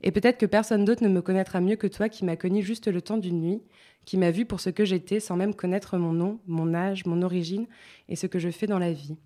Et 0.00 0.10
peut-être 0.10 0.38
que 0.38 0.46
personne 0.46 0.86
d'autre 0.86 1.02
ne 1.02 1.10
me 1.10 1.20
connaîtra 1.20 1.60
mieux 1.60 1.76
que 1.76 1.86
toi 1.86 2.08
qui 2.08 2.24
m'as 2.24 2.36
connu 2.36 2.62
juste 2.62 2.88
le 2.88 3.02
temps 3.02 3.18
d'une 3.18 3.42
nuit, 3.42 3.62
qui 4.06 4.16
m'a 4.16 4.30
vu 4.30 4.46
pour 4.46 4.58
ce 4.58 4.70
que 4.70 4.86
j'étais 4.86 5.20
sans 5.20 5.36
même 5.36 5.54
connaître 5.54 5.98
mon 5.98 6.14
nom, 6.14 6.40
mon 6.46 6.72
âge, 6.72 7.04
mon 7.04 7.20
origine 7.20 7.66
et 8.08 8.16
ce 8.16 8.26
que 8.26 8.38
je 8.38 8.48
fais 8.48 8.66
dans 8.66 8.78
la 8.78 8.90
vie. 8.90 9.18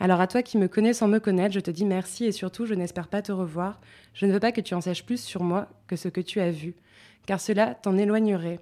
Alors 0.00 0.22
à 0.22 0.26
toi 0.26 0.42
qui 0.42 0.56
me 0.56 0.66
connais 0.66 0.94
sans 0.94 1.08
me 1.08 1.18
connaître, 1.18 1.52
je 1.52 1.60
te 1.60 1.70
dis 1.70 1.84
merci 1.84 2.24
et 2.24 2.32
surtout 2.32 2.64
je 2.64 2.72
n'espère 2.72 3.08
pas 3.08 3.20
te 3.20 3.32
revoir. 3.32 3.82
Je 4.14 4.24
ne 4.24 4.32
veux 4.32 4.40
pas 4.40 4.50
que 4.50 4.62
tu 4.62 4.72
en 4.72 4.80
saches 4.80 5.04
plus 5.04 5.22
sur 5.22 5.42
moi 5.42 5.68
que 5.88 5.96
ce 5.96 6.08
que 6.08 6.22
tu 6.22 6.40
as 6.40 6.50
vu, 6.50 6.74
car 7.26 7.38
cela 7.38 7.74
t'en 7.74 7.98
éloignerait. 7.98 8.60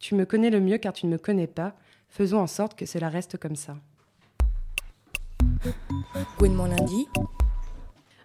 Tu 0.00 0.16
me 0.16 0.24
connais 0.24 0.50
le 0.50 0.58
mieux 0.58 0.78
car 0.78 0.94
tu 0.94 1.06
ne 1.06 1.12
me 1.12 1.18
connais 1.18 1.46
pas. 1.46 1.76
Faisons 2.08 2.40
en 2.40 2.48
sorte 2.48 2.76
que 2.76 2.86
cela 2.86 3.08
reste 3.08 3.36
comme 3.36 3.54
ça. 3.54 3.76
Gwen 6.38 6.54
mon 6.54 6.66
lundi. 6.66 7.06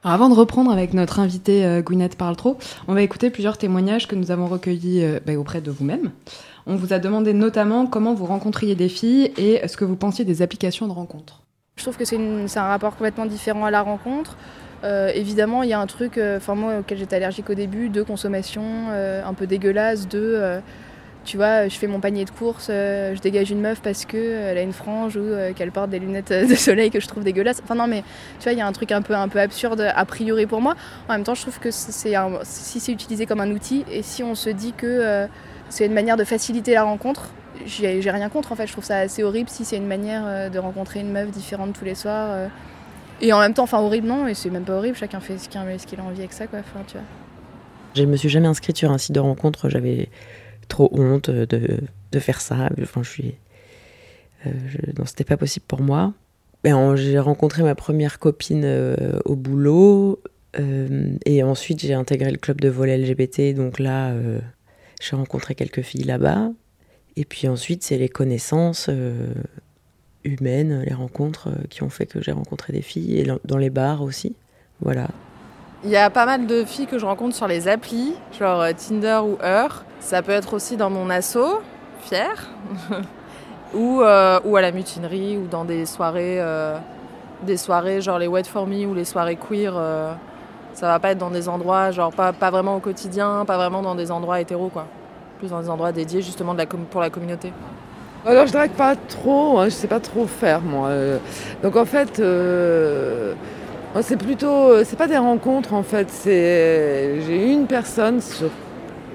Alors 0.03 0.13
avant 0.13 0.29
de 0.29 0.35
reprendre 0.35 0.71
avec 0.71 0.93
notre 0.93 1.19
invitée 1.19 1.65
euh, 1.65 1.81
Gwyneth 1.81 2.17
Paltrow, 2.17 2.57
on 2.87 2.93
va 2.93 3.01
écouter 3.01 3.29
plusieurs 3.29 3.57
témoignages 3.57 4.07
que 4.07 4.15
nous 4.15 4.31
avons 4.31 4.47
recueillis 4.47 5.03
euh, 5.03 5.19
bah, 5.25 5.33
auprès 5.33 5.61
de 5.61 5.71
vous-même. 5.71 6.11
On 6.65 6.75
vous 6.75 6.93
a 6.93 6.99
demandé 6.99 7.33
notamment 7.33 7.87
comment 7.87 8.13
vous 8.13 8.25
rencontriez 8.25 8.75
des 8.75 8.89
filles 8.89 9.31
et 9.37 9.67
ce 9.67 9.77
que 9.77 9.85
vous 9.85 9.95
pensiez 9.95 10.25
des 10.25 10.41
applications 10.41 10.87
de 10.87 10.93
rencontres. 10.93 11.41
Je 11.77 11.83
trouve 11.83 11.97
que 11.97 12.05
c'est 12.05 12.17
un 12.17 12.67
rapport 12.67 12.95
complètement 12.95 13.25
différent 13.25 13.65
à 13.65 13.71
la 13.71 13.81
rencontre. 13.81 14.35
Euh, 14.83 15.09
évidemment, 15.13 15.63
il 15.63 15.69
y 15.69 15.73
a 15.73 15.79
un 15.79 15.87
truc, 15.87 16.17
euh, 16.17 16.37
enfin 16.37 16.55
moi 16.55 16.79
auquel 16.79 16.97
j'étais 16.97 17.15
allergique 17.15 17.49
au 17.49 17.55
début, 17.55 17.89
de 17.89 18.03
consommation, 18.03 18.63
euh, 18.89 19.23
un 19.25 19.33
peu 19.33 19.47
dégueulasse, 19.47 20.07
de, 20.07 20.19
euh, 20.19 20.59
tu 21.27 21.35
vois, 21.35 21.67
je 21.67 21.77
fais 21.77 21.87
mon 21.87 21.99
panier 21.99 22.23
de 22.23 22.29
courses, 22.29 22.69
euh, 22.69 23.13
je 23.13 23.19
dégage 23.19 23.51
une 23.51 23.59
meuf 23.59 23.81
parce 23.81 24.05
que 24.05 24.15
euh, 24.15 24.57
a 24.57 24.61
une 24.61 24.71
frange 24.71 25.17
ou 25.17 25.19
euh, 25.19 25.51
qu'elle 25.51 25.73
porte 25.73 25.89
des 25.89 25.99
lunettes 25.99 26.31
de 26.31 26.55
soleil 26.55 26.89
que 26.89 27.01
je 27.01 27.07
trouve 27.07 27.25
dégueulasses. 27.25 27.59
Enfin 27.61 27.75
non, 27.75 27.85
mais 27.85 28.03
tu 28.39 28.43
vois, 28.43 28.53
il 28.53 28.57
y 28.57 28.61
a 28.61 28.65
un 28.65 28.71
truc 28.71 28.93
un 28.93 29.01
peu 29.01 29.13
un 29.13 29.27
peu 29.27 29.41
absurde 29.41 29.91
a 29.93 30.05
priori 30.05 30.45
pour 30.45 30.61
moi. 30.61 30.75
En 31.09 31.13
même 31.13 31.25
temps, 31.25 31.35
je 31.35 31.41
trouve 31.41 31.59
que 31.59 31.69
c'est 31.69 32.15
si 32.43 32.79
c'est 32.79 32.91
utilisé 32.93 33.25
comme 33.25 33.41
un 33.41 33.51
outil 33.51 33.83
et 33.91 34.03
si 34.03 34.23
on 34.23 34.35
se 34.35 34.49
dit 34.49 34.71
que 34.71 35.27
c'est 35.67 35.85
une 35.85 35.93
manière 35.93 36.15
de 36.15 36.23
faciliter 36.23 36.73
la 36.73 36.83
rencontre, 36.83 37.31
j'ai 37.65 37.99
rien 38.09 38.29
contre 38.29 38.53
en 38.53 38.55
fait. 38.55 38.65
Je 38.65 38.71
trouve 38.71 38.85
ça 38.85 38.99
assez 38.99 39.21
horrible 39.21 39.49
si 39.49 39.65
c'est 39.65 39.77
une 39.77 39.87
manière 39.87 40.49
de 40.49 40.59
rencontrer 40.59 41.01
une 41.01 41.11
meuf 41.11 41.29
différente 41.29 41.73
tous 41.77 41.83
les 41.83 41.95
soirs. 41.95 42.47
Et 43.19 43.33
en 43.33 43.39
même 43.39 43.53
temps, 43.53 43.63
enfin 43.63 43.79
horrible 43.79 44.07
non, 44.07 44.27
et 44.27 44.33
c'est 44.33 44.49
même 44.49 44.63
pas 44.63 44.77
horrible, 44.77 44.95
chacun 44.95 45.19
fait 45.19 45.37
ce 45.37 45.49
qu'il 45.49 45.59
a 45.99 46.03
envie 46.03 46.19
avec 46.19 46.31
ça 46.31 46.47
quoi. 46.47 46.59
Enfin, 46.59 46.85
tu 46.87 46.93
vois. 46.93 47.05
Je 47.95 48.03
me 48.03 48.15
suis 48.15 48.29
jamais 48.29 48.47
inscrite 48.47 48.77
sur 48.77 48.91
un 48.91 48.97
site 48.97 49.13
de 49.15 49.19
rencontre, 49.19 49.69
j'avais 49.69 50.09
trop 50.67 50.89
honte 50.91 51.29
de, 51.29 51.79
de 52.11 52.19
faire 52.19 52.41
ça. 52.41 52.69
Enfin, 52.81 53.03
je 53.03 53.09
suis. 53.09 53.35
euh, 54.45 54.51
non, 54.97 55.05
c'était 55.05 55.23
pas 55.23 55.37
possible 55.37 55.65
pour 55.67 55.81
moi. 55.81 56.13
Ben, 56.63 56.75
en- 56.75 56.95
j'ai 56.95 57.19
rencontré 57.19 57.63
ma 57.63 57.75
première 57.75 58.19
copine 58.19 58.63
euh, 58.65 59.19
au 59.25 59.35
boulot 59.35 60.19
euh, 60.59 61.11
et 61.25 61.43
ensuite 61.43 61.79
j'ai 61.81 61.93
intégré 61.93 62.31
le 62.31 62.37
club 62.37 62.59
de 62.61 62.69
volley 62.69 62.97
LGBT. 62.97 63.53
Donc 63.55 63.79
là, 63.79 64.09
euh, 64.11 64.39
j'ai 65.01 65.15
rencontré 65.15 65.55
quelques 65.55 65.81
filles 65.81 66.03
là-bas. 66.03 66.49
Et 67.15 67.25
puis 67.25 67.47
ensuite, 67.47 67.83
c'est 67.83 67.97
les 67.97 68.09
connaissances 68.09 68.87
euh, 68.89 69.33
humaines, 70.23 70.83
les 70.85 70.93
rencontres 70.93 71.49
euh, 71.49 71.63
qui 71.69 71.83
ont 71.83 71.89
fait 71.89 72.05
que 72.05 72.21
j'ai 72.21 72.31
rencontré 72.31 72.73
des 72.73 72.81
filles 72.81 73.19
et 73.19 73.27
dans 73.45 73.57
les 73.57 73.69
bars 73.69 74.01
aussi. 74.01 74.35
Voilà. 74.81 75.09
Il 75.83 75.91
y 75.91 75.95
a 75.95 76.09
pas 76.09 76.25
mal 76.25 76.47
de 76.47 76.63
filles 76.63 76.87
que 76.87 76.97
je 76.97 77.05
rencontre 77.05 77.35
sur 77.35 77.47
les 77.47 77.67
applis, 77.67 78.15
genre 78.37 78.61
euh, 78.61 78.71
Tinder 78.73 79.19
ou 79.23 79.37
Heur. 79.43 79.83
Ça 79.99 80.23
peut 80.23 80.31
être 80.31 80.55
aussi 80.55 80.75
dans 80.75 80.89
mon 80.89 81.07
asso, 81.11 81.61
fier, 82.01 82.47
ou, 83.75 84.01
euh, 84.01 84.39
ou 84.43 84.57
à 84.57 84.61
la 84.61 84.71
mutinerie, 84.71 85.37
ou 85.37 85.45
dans 85.45 85.65
des 85.65 85.85
soirées, 85.85 86.41
euh, 86.41 86.77
des 87.43 87.57
soirées 87.57 88.01
genre 88.01 88.17
les 88.17 88.27
Wait 88.27 88.47
For 88.47 88.65
Me 88.65 88.87
ou 88.87 88.95
les 88.95 89.05
soirées 89.05 89.37
queer. 89.37 89.73
ça 90.73 90.87
va 90.87 90.97
pas 90.97 91.11
être 91.11 91.19
dans 91.19 91.29
des 91.29 91.47
endroits, 91.47 91.91
genre 91.91 92.11
pas, 92.11 92.33
pas 92.33 92.49
vraiment 92.49 92.75
au 92.77 92.79
quotidien, 92.79 93.45
pas 93.45 93.57
vraiment 93.57 93.83
dans 93.83 93.93
des 93.93 94.09
endroits 94.09 94.41
hétéros, 94.41 94.69
quoi. 94.69 94.87
Plus 95.37 95.49
dans 95.49 95.61
des 95.61 95.69
endroits 95.69 95.91
dédiés 95.91 96.23
justement 96.23 96.55
pour 96.89 97.01
la 97.01 97.11
communauté. 97.11 97.53
Alors 98.25 98.47
je 98.47 98.51
drague 98.51 98.71
pas 98.71 98.95
trop, 98.95 99.59
hein, 99.59 99.65
je 99.65 99.75
sais 99.75 99.87
pas 99.87 99.99
trop 99.99 100.25
faire 100.25 100.61
moi. 100.61 100.89
Donc 101.61 101.75
en 101.75 101.85
fait, 101.85 102.19
c'est 104.01 104.17
plutôt, 104.17 104.71
euh, 104.71 104.83
c'est 104.85 104.97
pas 104.97 105.07
des 105.07 105.17
rencontres 105.17 105.73
en 105.73 105.83
fait. 105.83 106.07
J'ai 106.25 107.51
une 107.51 107.67
personne 107.67 108.19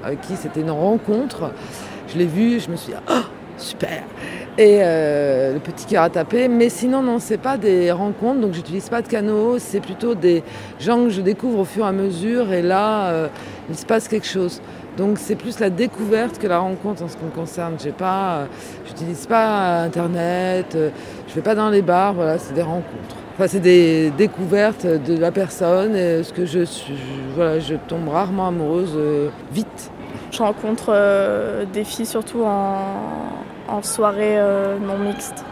avec 0.03 0.21
qui 0.23 0.37
c'était 0.37 0.61
une 0.61 0.71
rencontre. 0.71 1.53
Je 2.09 2.19
l'ai 2.19 2.27
vue, 2.27 2.61
je 2.61 2.71
me 2.71 2.77
suis 2.77 2.93
dit 2.93 2.99
ah 3.09 3.25
super. 3.59 4.03
Et 4.59 4.79
euh, 4.81 5.55
le 5.55 5.61
petit 5.61 5.87
cœur 5.87 6.03
a 6.03 6.11
tapé. 6.11 6.49
Mais 6.49 6.69
sinon 6.69 7.03
non, 7.03 7.19
c'est 7.19 7.39
pas 7.39 7.57
des 7.57 7.93
rencontres. 7.93 8.41
Donc 8.41 8.55
j'utilise 8.55 8.89
pas 8.89 9.03
de 9.03 9.09
canaux. 9.09 9.59
C'est 9.59 9.81
plutôt 9.81 10.15
des 10.15 10.43
gens 10.81 11.05
que 11.05 11.11
je 11.11 11.21
découvre 11.21 11.61
au 11.61 11.65
fur 11.65 11.85
et 11.85 11.89
à 11.89 11.93
mesure. 11.93 12.53
Et 12.53 12.63
là, 12.63 13.11
euh, 13.11 13.29
il 13.69 13.77
se 13.77 13.87
passe 13.87 14.09
quelque 14.09 14.27
chose. 14.27 14.61
Donc 14.97 15.19
c'est 15.19 15.37
plus 15.37 15.59
la 15.61 15.71
découverte 15.71 16.39
que 16.39 16.47
la 16.47 16.59
rencontre 16.59 17.03
en 17.03 17.09
ce 17.09 17.17
qui 17.17 17.25
me 17.25 17.31
concerne. 17.31 17.77
J'ai 17.83 17.93
pas, 17.93 18.47
j'utilise 18.87 19.27
pas 19.27 19.83
Internet, 19.83 20.77
je 21.29 21.35
vais 21.35 21.41
pas 21.41 21.55
dans 21.55 21.71
les 21.71 21.81
bars, 21.81 22.13
voilà, 22.13 22.37
c'est 22.37 22.53
des 22.53 22.61
rencontres. 22.61 23.22
Enfin, 23.35 23.47
c'est 23.49 23.61
des 23.61 24.11
découvertes 24.11 24.85
de 24.87 25.17
la 25.17 25.33
personne, 25.33 25.97
et 25.97 26.23
ce 26.23 26.33
que 26.33 26.45
je 26.45 26.65
suis, 26.65 26.95
je- 26.97 27.35
voilà, 27.35 27.59
je 27.61 27.75
tombe 27.75 28.09
rarement 28.09 28.49
amoureuse 28.49 28.93
euh, 28.97 29.31
vite. 29.53 29.91
Je 30.31 30.39
rencontre 30.43 30.87
euh, 30.91 31.65
des 31.73 31.85
filles 31.85 32.07
surtout 32.07 32.43
en, 32.45 32.79
en 33.69 33.83
soirée 33.83 34.39
euh, 34.39 34.77
non 34.79 34.99
mixte 34.99 35.45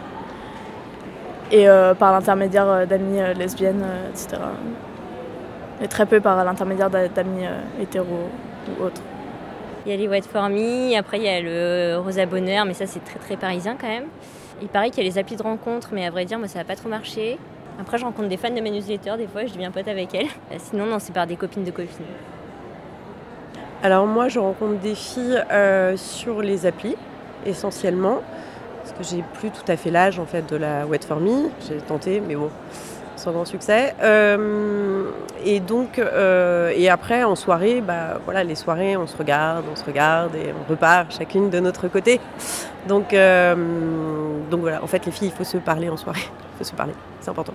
et 1.51 1.67
euh, 1.67 1.93
par 1.93 2.11
l'intermédiaire 2.13 2.87
d'amis 2.87 3.19
euh, 3.19 3.33
lesbiennes, 3.33 3.83
euh, 3.83 4.09
etc. 4.11 4.41
Et 5.83 5.87
très 5.87 6.05
peu 6.05 6.19
par 6.21 6.43
l'intermédiaire 6.45 6.89
d'a- 6.89 7.07
d'amis 7.07 7.45
euh, 7.45 7.59
hétéros 7.81 8.29
ou 8.79 8.83
autres. 8.83 9.01
Il 9.85 9.91
y 9.91 9.95
a 9.95 9.97
les 9.97 10.07
White 10.07 10.27
For 10.31 10.47
Me, 10.49 10.95
après 10.97 11.17
il 11.17 11.23
y 11.23 11.27
a 11.27 11.41
le 11.41 11.97
Rosa 11.99 12.25
Bonheur, 12.27 12.65
mais 12.65 12.73
ça 12.75 12.85
c'est 12.85 13.03
très 13.03 13.17
très 13.19 13.35
parisien 13.37 13.75
quand 13.79 13.87
même. 13.87 14.05
Il 14.61 14.67
paraît 14.67 14.91
qu'il 14.91 15.03
y 15.03 15.07
a 15.07 15.09
les 15.09 15.17
applis 15.17 15.35
de 15.35 15.41
rencontre, 15.43 15.89
mais 15.93 16.05
à 16.05 16.11
vrai 16.11 16.25
dire, 16.25 16.37
moi 16.37 16.47
ça 16.47 16.59
n'a 16.59 16.65
pas 16.65 16.75
trop 16.75 16.89
marché. 16.89 17.37
Après, 17.81 17.97
je 17.97 18.05
rencontre 18.05 18.29
des 18.29 18.37
fans 18.37 18.51
de 18.51 18.61
ma 18.61 18.69
newsletter, 18.69 19.13
des 19.17 19.25
fois 19.25 19.45
je 19.47 19.53
deviens 19.53 19.71
pote 19.71 19.87
avec 19.87 20.13
elles. 20.13 20.27
Euh, 20.51 20.57
Sinon, 20.59 20.85
non, 20.85 20.99
c'est 20.99 21.13
par 21.13 21.25
des 21.25 21.35
copines 21.35 21.63
de 21.63 21.71
copines. 21.71 22.05
Alors 23.81 24.05
moi, 24.05 24.27
je 24.27 24.37
rencontre 24.37 24.79
des 24.79 24.93
filles 24.93 25.43
euh, 25.51 25.97
sur 25.97 26.43
les 26.43 26.67
applis, 26.67 26.95
essentiellement, 27.43 28.19
parce 28.83 28.91
que 28.91 29.03
j'ai 29.03 29.23
plus 29.33 29.49
tout 29.49 29.63
à 29.67 29.77
fait 29.77 29.89
l'âge 29.89 30.19
en 30.19 30.27
fait 30.27 30.47
de 30.47 30.57
la 30.57 30.85
Wait 30.85 31.03
For 31.03 31.19
Me. 31.19 31.49
J'ai 31.67 31.77
tenté, 31.77 32.21
mais 32.21 32.35
bon, 32.35 32.51
sans 33.15 33.31
grand 33.31 33.45
succès. 33.45 33.95
Euh, 34.03 35.09
et 35.43 35.59
donc, 35.59 35.99
et 35.99 36.89
après 36.89 37.23
en 37.23 37.35
soirée, 37.35 37.81
bah 37.81 38.19
voilà, 38.25 38.43
les 38.43 38.53
soirées, 38.53 38.95
on 38.95 39.07
se 39.07 39.17
regarde, 39.17 39.65
on 39.71 39.75
se 39.75 39.85
regarde 39.85 40.35
et 40.35 40.53
on 40.53 40.69
repart 40.69 41.11
chacune 41.11 41.49
de 41.49 41.59
notre 41.59 41.87
côté. 41.87 42.19
Donc, 42.87 43.13
euh, 43.13 44.49
donc 44.49 44.61
voilà. 44.61 44.83
En 44.83 44.87
fait, 44.87 45.05
les 45.05 45.11
filles, 45.11 45.27
il 45.27 45.33
faut 45.33 45.43
se 45.43 45.57
parler 45.57 45.89
en 45.89 45.97
soirée. 45.97 46.21
Il 46.53 46.57
faut 46.57 46.71
se 46.71 46.75
parler, 46.75 46.93
c'est 47.21 47.29
important. 47.29 47.53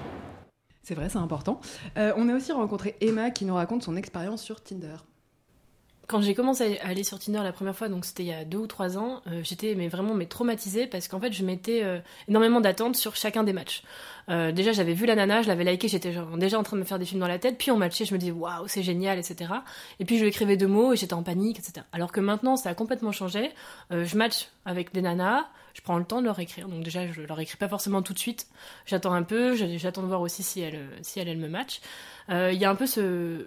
C'est 0.86 0.94
vrai, 0.94 1.08
c'est 1.08 1.18
important. 1.18 1.60
Euh, 1.98 2.12
on 2.16 2.28
a 2.28 2.34
aussi 2.34 2.52
rencontré 2.52 2.94
Emma 3.00 3.30
qui 3.32 3.44
nous 3.44 3.56
raconte 3.56 3.82
son 3.82 3.96
expérience 3.96 4.40
sur 4.40 4.62
Tinder. 4.62 4.96
quand 6.06 6.20
j'ai 6.20 6.34
commencé 6.34 6.78
à 6.78 6.86
aller 6.86 7.02
sur 7.02 7.18
Tinder 7.18 7.40
la 7.42 7.52
première 7.52 7.74
fois, 7.74 7.88
donc 7.88 8.04
c'était 8.04 8.22
il 8.22 8.28
y 8.28 8.32
a 8.32 8.44
deux 8.44 8.58
ou 8.58 8.68
trois 8.68 8.96
ans, 8.96 9.20
euh, 9.26 9.40
j'étais 9.42 9.74
mais 9.74 9.88
vraiment 9.88 10.14
mais 10.14 10.26
traumatisée 10.26 10.86
parce 10.86 11.08
qu'en 11.08 11.18
fait 11.18 11.32
je 11.32 11.44
mettais 11.44 11.82
euh, 11.82 11.98
énormément 12.28 12.60
d'attentes 12.60 12.94
sur 12.94 13.16
chacun 13.16 13.42
des 13.42 13.52
matchs. 13.52 13.82
Euh, 14.28 14.52
déjà 14.52 14.72
j'avais 14.72 14.94
vu 14.94 15.06
la 15.06 15.14
nana, 15.14 15.42
je 15.42 15.48
l'avais 15.48 15.64
liké, 15.64 15.88
j'étais 15.88 16.14
déjà 16.36 16.58
en 16.58 16.62
train 16.62 16.76
de 16.76 16.82
me 16.82 16.86
faire 16.86 16.98
des 16.98 17.04
films 17.04 17.20
dans 17.20 17.28
la 17.28 17.38
tête, 17.38 17.58
puis 17.58 17.70
on 17.70 17.76
matchait, 17.76 18.04
je 18.04 18.12
me 18.12 18.18
disais 18.18 18.32
waouh 18.32 18.66
c'est 18.66 18.82
génial, 18.82 19.18
etc. 19.18 19.52
Et 20.00 20.04
puis 20.04 20.16
je 20.16 20.22
lui 20.22 20.28
écrivais 20.28 20.56
deux 20.56 20.66
mots 20.66 20.92
et 20.92 20.96
j'étais 20.96 21.14
en 21.14 21.22
panique, 21.22 21.58
etc. 21.58 21.86
Alors 21.92 22.12
que 22.12 22.20
maintenant 22.20 22.56
ça 22.56 22.70
a 22.70 22.74
complètement 22.74 23.12
changé. 23.12 23.50
Euh, 23.92 24.04
je 24.04 24.16
match 24.16 24.48
avec 24.64 24.92
des 24.92 25.02
nanas, 25.02 25.46
je 25.74 25.80
prends 25.82 25.98
le 25.98 26.04
temps 26.04 26.20
de 26.20 26.26
leur 26.26 26.38
écrire. 26.40 26.68
Donc 26.68 26.82
déjà 26.82 27.10
je 27.10 27.22
leur 27.22 27.38
écris 27.40 27.56
pas 27.56 27.68
forcément 27.68 28.02
tout 28.02 28.12
de 28.14 28.18
suite, 28.18 28.46
j'attends 28.86 29.12
un 29.12 29.22
peu, 29.22 29.54
j'attends 29.54 30.02
de 30.02 30.08
voir 30.08 30.20
aussi 30.20 30.42
si 30.42 30.60
elle 30.60 30.88
si 31.02 31.20
elle, 31.20 31.28
elle 31.28 31.38
me 31.38 31.48
match. 31.48 31.80
Euh, 32.30 32.50
Il 32.52 32.58
y 32.60 32.64
a 32.64 32.70
un 32.70 32.76
peu 32.76 32.86
ce 32.86 33.46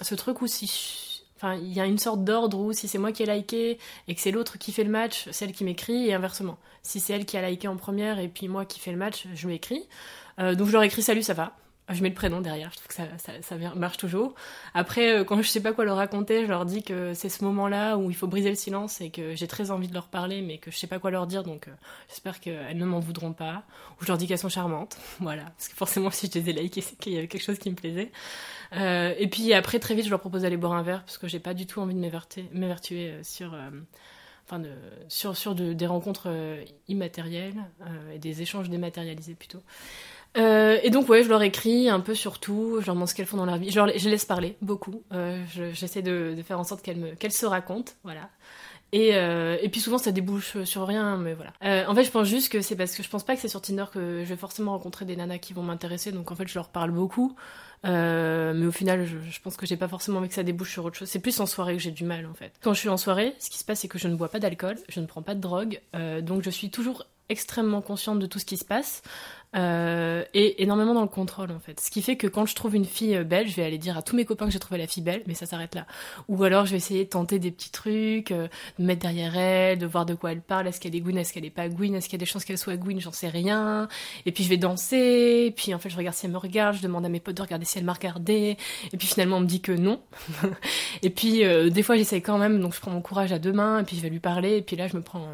ce 0.00 0.14
truc 0.14 0.42
où 0.42 0.46
si 0.46 1.15
Enfin, 1.36 1.54
il 1.54 1.72
y 1.72 1.80
a 1.80 1.84
une 1.86 1.98
sorte 1.98 2.24
d'ordre 2.24 2.58
où 2.58 2.72
si 2.72 2.88
c'est 2.88 2.98
moi 2.98 3.12
qui 3.12 3.22
ai 3.22 3.26
liké 3.26 3.78
et 4.08 4.14
que 4.14 4.20
c'est 4.20 4.30
l'autre 4.30 4.58
qui 4.58 4.72
fait 4.72 4.84
le 4.84 4.90
match, 4.90 5.28
celle 5.32 5.52
qui 5.52 5.64
m'écrit 5.64 6.08
et 6.08 6.14
inversement. 6.14 6.56
Si 6.82 6.98
c'est 6.98 7.12
elle 7.12 7.26
qui 7.26 7.36
a 7.36 7.48
liké 7.48 7.68
en 7.68 7.76
première 7.76 8.18
et 8.18 8.28
puis 8.28 8.48
moi 8.48 8.64
qui 8.64 8.80
fais 8.80 8.92
le 8.92 8.96
match, 8.96 9.26
je 9.34 9.46
lui 9.46 9.54
écris. 9.54 9.86
Euh, 10.38 10.54
donc 10.54 10.68
je 10.68 10.72
leur 10.72 10.82
écris 10.82 11.02
salut, 11.02 11.22
ça 11.22 11.34
va. 11.34 11.52
Je 11.88 12.02
mets 12.02 12.08
le 12.08 12.16
prénom 12.16 12.40
derrière, 12.40 12.70
je 12.72 12.78
trouve 12.78 12.88
que 12.88 12.94
ça, 12.94 13.40
ça, 13.42 13.56
marche 13.76 13.96
toujours. 13.96 14.34
Après, 14.74 15.18
euh, 15.18 15.24
quand 15.24 15.40
je 15.40 15.48
sais 15.48 15.62
pas 15.62 15.72
quoi 15.72 15.84
leur 15.84 15.96
raconter, 15.96 16.42
je 16.44 16.48
leur 16.48 16.64
dis 16.66 16.82
que 16.82 17.14
c'est 17.14 17.28
ce 17.28 17.44
moment-là 17.44 17.96
où 17.96 18.10
il 18.10 18.16
faut 18.16 18.26
briser 18.26 18.48
le 18.48 18.56
silence 18.56 19.00
et 19.00 19.10
que 19.10 19.36
j'ai 19.36 19.46
très 19.46 19.70
envie 19.70 19.86
de 19.86 19.94
leur 19.94 20.08
parler, 20.08 20.42
mais 20.42 20.58
que 20.58 20.72
je 20.72 20.76
sais 20.76 20.88
pas 20.88 20.98
quoi 20.98 21.12
leur 21.12 21.28
dire, 21.28 21.44
donc 21.44 21.68
euh, 21.68 21.72
j'espère 22.08 22.40
qu'elles 22.40 22.76
ne 22.76 22.84
m'en 22.84 22.98
voudront 22.98 23.32
pas. 23.32 23.62
Ou 24.00 24.02
je 24.04 24.08
leur 24.08 24.18
dis 24.18 24.26
qu'elles 24.26 24.38
sont 24.38 24.48
charmantes, 24.48 24.98
voilà. 25.20 25.44
Parce 25.44 25.68
que 25.68 25.76
forcément, 25.76 26.10
si 26.10 26.28
je 26.32 26.36
les 26.40 26.50
ai 26.50 26.52
likées, 26.54 26.80
c'est 26.80 26.98
qu'il 26.98 27.12
y 27.12 27.18
avait 27.18 27.28
quelque 27.28 27.44
chose 27.44 27.58
qui 27.60 27.70
me 27.70 27.76
plaisait. 27.76 28.10
Euh, 28.72 29.14
et 29.16 29.28
puis 29.28 29.52
après, 29.54 29.78
très 29.78 29.94
vite, 29.94 30.06
je 30.06 30.10
leur 30.10 30.18
propose 30.20 30.42
d'aller 30.42 30.56
boire 30.56 30.72
un 30.72 30.82
verre, 30.82 31.04
parce 31.04 31.18
que 31.18 31.28
j'ai 31.28 31.38
pas 31.38 31.54
du 31.54 31.66
tout 31.66 31.80
envie 31.80 31.94
de 31.94 32.00
m'évertuer 32.52 33.10
euh, 33.10 33.22
sur... 33.22 33.56
Enfin, 34.48 34.62
sur, 35.08 35.36
sur 35.36 35.56
de- 35.56 35.72
des 35.72 35.88
rencontres 35.88 36.28
immatérielles 36.86 37.56
et 38.14 38.20
des 38.20 38.42
échanges 38.42 38.70
dématérialisés 38.70 39.34
plutôt. 39.34 39.60
Euh, 40.36 40.78
et 40.82 40.90
donc 40.90 41.08
ouais, 41.08 41.22
je 41.22 41.28
leur 41.28 41.42
écris 41.42 41.88
un 41.88 42.00
peu 42.00 42.14
sur 42.14 42.38
tout, 42.38 42.78
je 42.80 42.86
leur 42.86 42.94
demande 42.94 43.08
ce 43.08 43.14
qu'elles 43.14 43.26
font 43.26 43.36
dans 43.38 43.46
leur 43.46 43.56
vie, 43.56 43.70
je, 43.70 43.76
leur, 43.76 43.86
laisse 43.86 44.24
parler 44.24 44.56
beaucoup, 44.60 45.02
Euh, 45.12 45.42
je- 45.54 45.72
j'essaie 45.72 46.02
de, 46.02 46.36
faire 46.46 46.60
en 46.60 46.64
sorte 46.64 46.82
qu'elles 46.82 47.32
se 47.32 47.46
racontent, 47.46 47.92
voilà. 48.04 48.28
Et, 48.92 49.16
euh, 49.16 49.56
et 49.62 49.68
puis 49.68 49.80
souvent 49.80 49.98
ça 49.98 50.12
débouche 50.12 50.62
sur 50.64 50.86
rien, 50.86 51.16
mais 51.16 51.34
voilà. 51.34 51.52
En 51.88 51.94
fait, 51.94 52.04
je 52.04 52.10
pense 52.10 52.28
juste 52.28 52.50
que 52.52 52.60
c'est 52.60 52.76
parce 52.76 52.94
que 52.94 53.02
je 53.02 53.08
pense 53.08 53.24
pas 53.24 53.34
que 53.34 53.40
c'est 53.40 53.48
sur 53.48 53.60
Tinder 53.60 53.86
que 53.92 54.22
je 54.24 54.28
vais 54.28 54.36
forcément 54.36 54.72
rencontrer 54.72 55.04
des 55.04 55.16
nanas 55.16 55.38
qui 55.38 55.52
vont 55.54 55.62
m'intéresser, 55.62 56.12
donc 56.12 56.30
en 56.30 56.34
fait 56.36 56.46
je 56.46 56.54
leur 56.54 56.68
parle 56.68 56.90
beaucoup. 56.92 57.34
Mais 57.84 58.66
au 58.66 58.72
final, 58.72 59.04
je, 59.06 59.16
je 59.30 59.40
pense 59.40 59.56
que 59.56 59.66
j'ai 59.66 59.76
pas 59.76 59.88
forcément 59.88 60.18
envie 60.18 60.28
que 60.28 60.34
ça 60.34 60.42
débouche 60.42 60.72
sur 60.72 60.84
autre 60.84 60.96
chose. 60.96 61.08
C'est 61.08 61.18
plus 61.20 61.38
en 61.40 61.46
soirée 61.46 61.74
que 61.76 61.82
j'ai 61.82 61.90
du 61.92 62.04
mal 62.04 62.26
en 62.26 62.34
fait. 62.34 62.52
Quand 62.62 62.74
je 62.74 62.80
suis 62.80 62.88
en 62.88 62.96
soirée, 62.96 63.34
ce 63.38 63.48
qui 63.50 63.58
se 63.58 63.64
passe 63.64 63.80
c'est 63.80 63.88
que 63.88 63.98
je 63.98 64.08
ne 64.08 64.14
bois 64.14 64.28
pas 64.28 64.38
d'alcool, 64.38 64.76
je 64.88 65.00
ne 65.00 65.06
prends 65.06 65.22
pas 65.22 65.34
de 65.34 65.40
drogue, 65.40 65.80
donc 66.22 66.42
je 66.42 66.50
suis 66.50 66.70
toujours 66.70 67.06
extrêmement 67.28 67.82
consciente 67.82 68.20
de 68.20 68.26
tout 68.26 68.38
ce 68.38 68.44
qui 68.44 68.56
se 68.56 68.64
passe 68.64 69.02
euh, 69.54 70.24
et 70.34 70.62
énormément 70.62 70.92
dans 70.92 71.02
le 71.02 71.08
contrôle 71.08 71.50
en 71.50 71.60
fait. 71.60 71.80
Ce 71.80 71.90
qui 71.90 72.02
fait 72.02 72.16
que 72.16 72.26
quand 72.26 72.44
je 72.46 72.54
trouve 72.54 72.74
une 72.74 72.84
fille 72.84 73.16
euh, 73.16 73.24
belle, 73.24 73.48
je 73.48 73.54
vais 73.54 73.64
aller 73.64 73.78
dire 73.78 73.96
à 73.96 74.02
tous 74.02 74.14
mes 74.14 74.24
copains 74.24 74.46
que 74.46 74.52
j'ai 74.52 74.58
trouvé 74.58 74.76
la 74.76 74.86
fille 74.86 75.02
belle, 75.02 75.22
mais 75.26 75.34
ça 75.34 75.46
s'arrête 75.46 75.74
là. 75.74 75.86
Ou 76.28 76.42
alors 76.44 76.66
je 76.66 76.72
vais 76.72 76.76
essayer 76.76 77.04
de 77.04 77.08
tenter 77.08 77.38
des 77.38 77.50
petits 77.50 77.70
trucs, 77.70 78.32
euh, 78.32 78.48
de 78.78 78.82
me 78.82 78.88
mettre 78.88 79.02
derrière 79.02 79.36
elle, 79.36 79.78
de 79.78 79.86
voir 79.86 80.04
de 80.04 80.14
quoi 80.14 80.32
elle 80.32 80.42
parle, 80.42 80.66
est-ce 80.66 80.80
qu'elle 80.80 80.94
est 80.94 81.00
gouine, 81.00 81.16
est-ce 81.16 81.32
qu'elle 81.32 81.44
est 81.44 81.50
pas 81.50 81.68
gouine, 81.68 81.94
est-ce 81.94 82.08
qu'il 82.08 82.18
y 82.18 82.20
a 82.20 82.24
des 82.24 82.26
chances 82.26 82.44
qu'elle 82.44 82.58
soit 82.58 82.76
gouine, 82.76 83.00
j'en 83.00 83.12
sais 83.12 83.28
rien. 83.28 83.88
Et 84.26 84.32
puis 84.32 84.44
je 84.44 84.50
vais 84.50 84.58
danser, 84.58 85.44
et 85.46 85.50
puis 85.52 85.72
en 85.72 85.78
fait 85.78 85.88
je 85.88 85.96
regarde 85.96 86.16
si 86.16 86.26
elle 86.26 86.32
me 86.32 86.38
regarde, 86.38 86.76
je 86.76 86.82
demande 86.82 87.06
à 87.06 87.08
mes 87.08 87.20
potes 87.20 87.36
de 87.36 87.42
regarder 87.42 87.64
si 87.64 87.78
elle 87.78 87.84
m'a 87.84 87.94
regardé, 87.94 88.58
et 88.92 88.96
puis 88.96 89.06
finalement 89.06 89.38
on 89.38 89.40
me 89.40 89.46
dit 89.46 89.62
que 89.62 89.72
non. 89.72 90.00
et 91.02 91.10
puis 91.10 91.44
euh, 91.44 91.70
des 91.70 91.82
fois 91.82 91.96
j'essaye 91.96 92.20
quand 92.20 92.36
même, 92.36 92.60
donc 92.60 92.74
je 92.74 92.80
prends 92.80 92.90
mon 92.90 93.00
courage 93.00 93.32
à 93.32 93.38
deux 93.38 93.52
mains, 93.52 93.80
et 93.80 93.84
puis 93.84 93.96
je 93.96 94.02
vais 94.02 94.10
lui 94.10 94.20
parler, 94.20 94.56
et 94.58 94.62
puis 94.62 94.76
là 94.76 94.86
je 94.86 94.96
me 94.96 95.02
prends, 95.02 95.28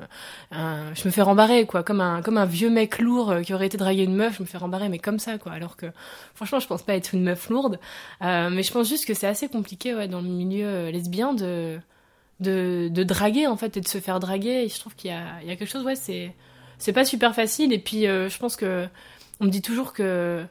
je 0.53 1.05
me 1.07 1.11
fais 1.11 1.23
rembarrer 1.23 1.67
quoi, 1.67 1.83
comme 1.83 2.01
un 2.01 2.23
comme 2.23 2.39
un 2.39 2.47
vieux 2.47 2.71
mec 2.71 3.01
lourd 3.01 3.35
qui 3.45 3.53
aurait 3.53 3.67
été 3.67 3.79
une 4.05 4.15
meuf, 4.17 4.37
je 4.39 4.43
me 4.43 4.47
fais 4.47 4.59
rembarrer 4.59 4.89
mais 4.89 4.99
comme 4.99 5.19
ça 5.19 5.39
quoi. 5.39 5.53
Alors 5.53 5.77
que 5.77 5.87
franchement 6.35 6.61
je 6.61 6.67
pense 6.67 6.83
pas 6.83 6.95
être 6.95 7.15
une 7.15 7.23
meuf 7.25 7.49
lourde, 7.51 7.79
Euh, 8.23 8.51
mais 8.51 8.63
je 8.63 8.73
pense 8.73 8.89
juste 8.89 9.07
que 9.07 9.15
c'est 9.15 9.27
assez 9.27 9.49
compliqué 9.49 9.95
ouais 9.95 10.09
dans 10.09 10.21
le 10.21 10.29
milieu 10.29 10.67
euh, 10.67 10.91
lesbien 10.91 11.35
de 11.35 11.79
de, 12.41 12.89
de 12.91 13.03
draguer 13.05 13.47
en 13.47 13.57
fait 13.57 13.77
et 13.77 13.81
de 13.81 13.89
se 13.89 13.99
faire 13.99 14.21
draguer. 14.21 14.65
Et 14.65 14.69
je 14.69 14.79
trouve 14.81 14.95
qu'il 14.97 15.11
y 15.11 15.15
a, 15.15 15.41
il 15.43 15.49
y 15.49 15.51
a 15.53 15.57
quelque 15.57 15.71
chose, 15.71 15.85
ouais, 15.85 15.97
c'est 15.97 16.35
c'est 16.79 16.93
pas 16.93 17.05
super 17.05 17.35
facile. 17.35 17.73
Et 17.73 17.79
puis 17.79 18.07
euh, 18.07 18.29
je 18.29 18.39
pense 18.39 18.57
que 18.57 18.89
on 19.41 19.47
me 19.47 19.51
dit 19.51 19.63
toujours 19.63 19.93
que 19.93 20.45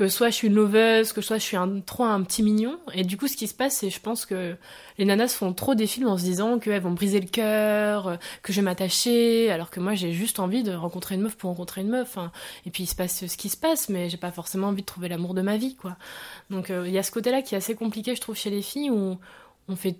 que 0.00 0.08
soit 0.08 0.30
je 0.30 0.34
suis 0.34 0.48
une 0.48 0.54
loveuse, 0.54 1.12
que 1.12 1.20
soit 1.20 1.36
je 1.36 1.42
suis 1.42 1.58
un, 1.58 1.80
trop 1.80 2.04
un 2.04 2.22
petit 2.22 2.42
mignon. 2.42 2.80
Et 2.94 3.04
du 3.04 3.18
coup, 3.18 3.28
ce 3.28 3.36
qui 3.36 3.46
se 3.46 3.52
passe, 3.52 3.76
c'est 3.76 3.90
je 3.90 4.00
pense 4.00 4.24
que 4.24 4.56
les 4.96 5.04
nanas 5.04 5.28
font 5.28 5.52
trop 5.52 5.74
des 5.74 5.86
films 5.86 6.08
en 6.08 6.16
se 6.16 6.22
disant 6.22 6.58
qu'elles 6.58 6.80
vont 6.80 6.92
briser 6.92 7.20
le 7.20 7.26
cœur, 7.28 8.18
que 8.42 8.50
je 8.50 8.62
vais 8.62 8.64
m'attacher, 8.64 9.50
alors 9.50 9.68
que 9.68 9.78
moi 9.78 9.94
j'ai 9.94 10.14
juste 10.14 10.38
envie 10.38 10.62
de 10.62 10.72
rencontrer 10.72 11.16
une 11.16 11.20
meuf 11.20 11.36
pour 11.36 11.50
rencontrer 11.50 11.82
une 11.82 11.90
meuf. 11.90 12.16
hein. 12.16 12.32
Et 12.64 12.70
puis 12.70 12.84
il 12.84 12.86
se 12.86 12.94
passe 12.94 13.26
ce 13.26 13.36
qui 13.36 13.50
se 13.50 13.58
passe, 13.58 13.90
mais 13.90 14.08
j'ai 14.08 14.16
pas 14.16 14.30
forcément 14.30 14.68
envie 14.68 14.80
de 14.80 14.86
trouver 14.86 15.10
l'amour 15.10 15.34
de 15.34 15.42
ma 15.42 15.58
vie, 15.58 15.76
quoi. 15.76 15.98
Donc 16.48 16.70
euh, 16.70 16.88
il 16.88 16.94
y 16.94 16.98
a 16.98 17.02
ce 17.02 17.10
côté-là 17.10 17.42
qui 17.42 17.54
est 17.54 17.58
assez 17.58 17.74
compliqué, 17.74 18.14
je 18.14 18.22
trouve, 18.22 18.36
chez 18.36 18.48
les 18.48 18.62
filles 18.62 18.90
où 18.90 19.18
on 19.68 19.76
fait 19.76 19.98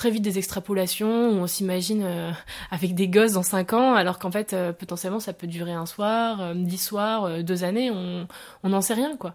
très 0.00 0.10
vite 0.10 0.22
des 0.22 0.38
extrapolations 0.38 1.28
où 1.28 1.34
on 1.34 1.46
s'imagine 1.46 2.02
euh, 2.04 2.32
avec 2.70 2.94
des 2.94 3.06
gosses 3.06 3.32
dans 3.32 3.42
5 3.42 3.74
ans 3.74 3.92
alors 3.94 4.18
qu'en 4.18 4.30
fait 4.30 4.54
euh, 4.54 4.72
potentiellement 4.72 5.20
ça 5.20 5.34
peut 5.34 5.46
durer 5.46 5.74
un 5.74 5.84
soir, 5.84 6.40
euh, 6.40 6.54
dix 6.54 6.78
soirs, 6.78 7.24
euh, 7.24 7.42
deux 7.42 7.64
années, 7.64 7.90
on 7.90 8.26
n'en 8.64 8.80
sait 8.80 8.94
rien 8.94 9.18
quoi. 9.18 9.34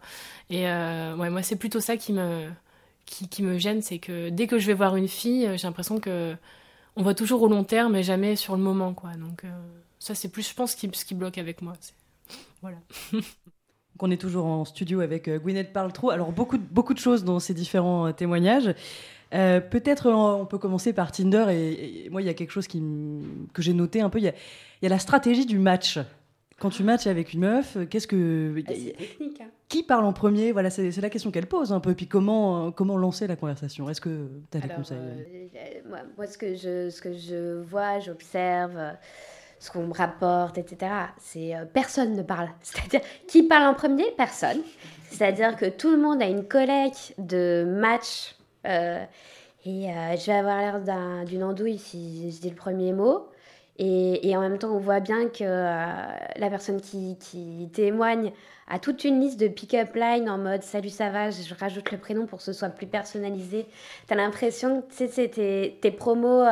Et 0.50 0.68
euh, 0.68 1.16
ouais 1.18 1.30
moi 1.30 1.44
c'est 1.44 1.56
plutôt 1.56 1.80
ça 1.82 1.98
qui 1.98 2.14
me 2.14 2.50
qui, 3.06 3.44
me 3.44 3.60
gêne, 3.60 3.84
c'est 3.84 4.00
que 4.00 4.30
dès 4.30 4.48
que 4.48 4.58
je 4.58 4.66
vais 4.66 4.74
voir 4.74 4.96
une 4.96 5.08
fille, 5.08 5.46
euh, 5.46 5.56
j'ai 5.56 5.68
l'impression 5.68 6.00
que 6.00 6.36
on 6.96 7.04
voit 7.04 7.14
toujours 7.14 7.44
au 7.44 7.48
long 7.48 7.64
terme 7.64 7.94
mais 7.94 8.02
jamais 8.02 8.36
sur 8.36 8.56
le 8.56 8.64
moment 8.64 8.96
quoi. 8.96 9.12
Donc 9.14 9.44
euh, 9.44 9.50
ça 10.00 10.16
c'est 10.16 10.30
plus 10.30 10.50
je 10.50 10.56
pense 10.56 10.74
qui, 10.74 10.90
ce 10.92 11.06
qui 11.06 11.14
bloque 11.14 11.38
avec 11.38 11.62
moi. 11.62 11.74
Voilà. 12.64 12.78
Donc 13.96 14.10
on 14.10 14.12
est 14.12 14.18
toujours 14.18 14.46
en 14.46 14.66
studio 14.66 15.00
avec 15.00 15.30
euh, 15.30 15.40
Gwyneth 15.40 15.72
Paltrow. 15.72 16.10
Alors 16.10 16.34
beaucoup, 16.34 16.58
beaucoup 16.58 16.94
de 16.94 17.00
choses 17.00 17.24
dans 17.24 17.40
ces 17.40 17.54
différents 17.54 18.08
euh, 18.08 18.12
témoignages. 18.12 18.76
Euh, 19.34 19.60
Peut-être 19.60 20.08
euh, 20.08 20.14
on 20.14 20.46
peut 20.46 20.58
commencer 20.58 20.94
par 20.94 21.12
Tinder. 21.12 21.46
Et, 21.50 22.06
et 22.06 22.10
moi, 22.10 22.22
il 22.22 22.26
y 22.26 22.30
a 22.30 22.34
quelque 22.34 22.52
chose 22.52 22.68
qui 22.68 22.82
que 23.54 23.62
j'ai 23.62 23.74
noté 23.74 24.02
un 24.02 24.10
peu. 24.10 24.20
Il 24.20 24.26
y, 24.26 24.30
a, 24.30 24.34
il 24.82 24.84
y 24.84 24.86
a 24.86 24.90
la 24.90 25.00
stratégie 25.00 25.46
du 25.46 25.60
match. 25.60 26.00
Quand 26.58 26.70
tu 26.70 26.84
matches 26.84 27.06
avec 27.08 27.34
une 27.34 27.42
meuf, 27.42 27.76
euh, 27.76 27.86
qu'est-ce 27.86 28.08
que 28.08 28.54
Ah, 28.66 28.72
technique. 28.72 29.42
hein. 29.42 29.50
qui 29.68 29.84
parle 29.84 30.06
en 30.06 30.14
premier? 30.14 30.54
Voilà, 30.54 30.70
c'est 30.70 30.96
la 31.02 31.10
question 31.10 31.30
qu'elle 31.30 31.48
pose 31.48 31.74
un 31.74 31.82
peu. 31.82 31.94
Puis 31.96 32.08
comment 32.08 32.72
comment 32.72 32.96
lancer 32.98 33.28
la 33.28 33.36
conversation? 33.36 33.90
Est-ce 33.90 34.00
que 34.00 34.30
tu 34.52 34.58
as 34.58 34.62
des 34.62 34.66
Alors, 34.66 34.78
conseils? 34.78 34.98
euh, 34.98 35.90
moi, 35.90 36.00
moi, 36.16 36.28
ce, 36.28 36.38
que 36.38 36.56
je, 36.56 36.90
ce 36.90 37.02
que 37.02 37.12
je 37.12 37.62
vois, 37.62 38.00
j'observe, 38.00 38.80
ce 39.60 39.70
qu'on 39.70 39.88
me 39.88 39.94
rapporte, 39.94 40.58
etc., 40.58 40.92
c'est 41.20 41.54
euh, 41.56 41.66
personne 41.66 42.16
ne 42.16 42.24
parle. 42.24 42.48
C'est-à-dire, 42.62 43.02
qui 43.28 43.44
parle 43.44 43.66
en 43.68 43.74
premier? 43.74 44.06
Personne. 44.16 44.62
C'est-à-dire 45.10 45.58
que 45.58 45.66
tout 45.66 45.92
le 45.92 45.98
monde 45.98 46.22
a 46.22 46.28
une 46.28 46.46
collecte 46.48 47.16
de 47.18 47.66
matchs. 47.68 48.34
Euh, 48.66 49.04
et 49.66 49.90
euh, 49.90 50.16
je 50.16 50.26
vais 50.28 50.38
avoir 50.38 50.60
l'air 50.60 50.80
d'un- 50.82 51.24
d'une 51.24 51.44
andouille 51.44 51.78
si 51.80 52.32
je 52.32 52.40
dis 52.40 52.50
le 52.50 52.56
premier 52.56 52.94
mot. 52.94 53.28
Et, 53.78 54.34
en 54.38 54.40
même 54.40 54.58
temps, 54.58 54.74
on 54.74 54.80
voit 54.80 55.02
bien 55.02 55.28
que 55.28 55.44
euh, 55.44 55.86
la 56.38 56.50
personne 56.50 56.80
qui, 56.80 57.18
témoigne 57.74 58.32
a 58.70 58.80
toute 58.80 59.04
une 59.04 59.20
liste 59.20 59.38
de 59.38 59.50
pick-up 59.50 59.96
line 59.96 60.30
en 60.30 60.38
mode 60.38 60.64
salut, 60.64 60.90
ça 60.90 61.10
va, 61.10 61.30
je 61.30 61.54
rajoute 61.54 61.92
le 61.92 61.98
prénom 61.98 62.26
pour 62.26 62.40
que 62.40 62.46
ce 62.46 62.54
soit 62.54 62.70
plus 62.70 62.88
personnalisé. 62.88 63.66
T'as 64.08 64.16
l'impression 64.16 64.82
que 64.82 65.08
c'est 65.08 65.28
tes, 65.82 65.92
promos 65.92 66.46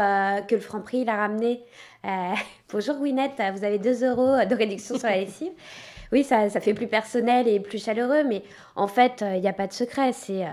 que 0.47 0.55
le 0.55 0.61
Franprix 0.61 1.01
il 1.03 1.09
a 1.09 1.15
ramené. 1.15 1.63
Bonjour 2.73 2.99
Winette, 2.99 3.41
vous 3.55 3.63
avez 3.63 3.79
2 3.79 4.03
euros 4.03 4.45
de 4.45 4.55
réduction 4.55 4.97
sur 4.99 5.07
la 5.07 5.17
lessive. 5.17 5.53
Oui, 6.11 6.25
ça, 6.25 6.49
ça 6.49 6.59
fait 6.59 6.73
plus 6.73 6.87
personnel 6.87 7.47
et 7.47 7.59
plus 7.61 7.83
chaleureux, 7.83 8.23
mais 8.25 8.43
en 8.75 8.87
fait, 8.87 9.23
il 9.33 9.39
n'y 9.39 9.47
a 9.47 9.53
pas 9.53 9.67
de 9.67 9.73
secret. 9.73 10.11
C'est 10.11 10.45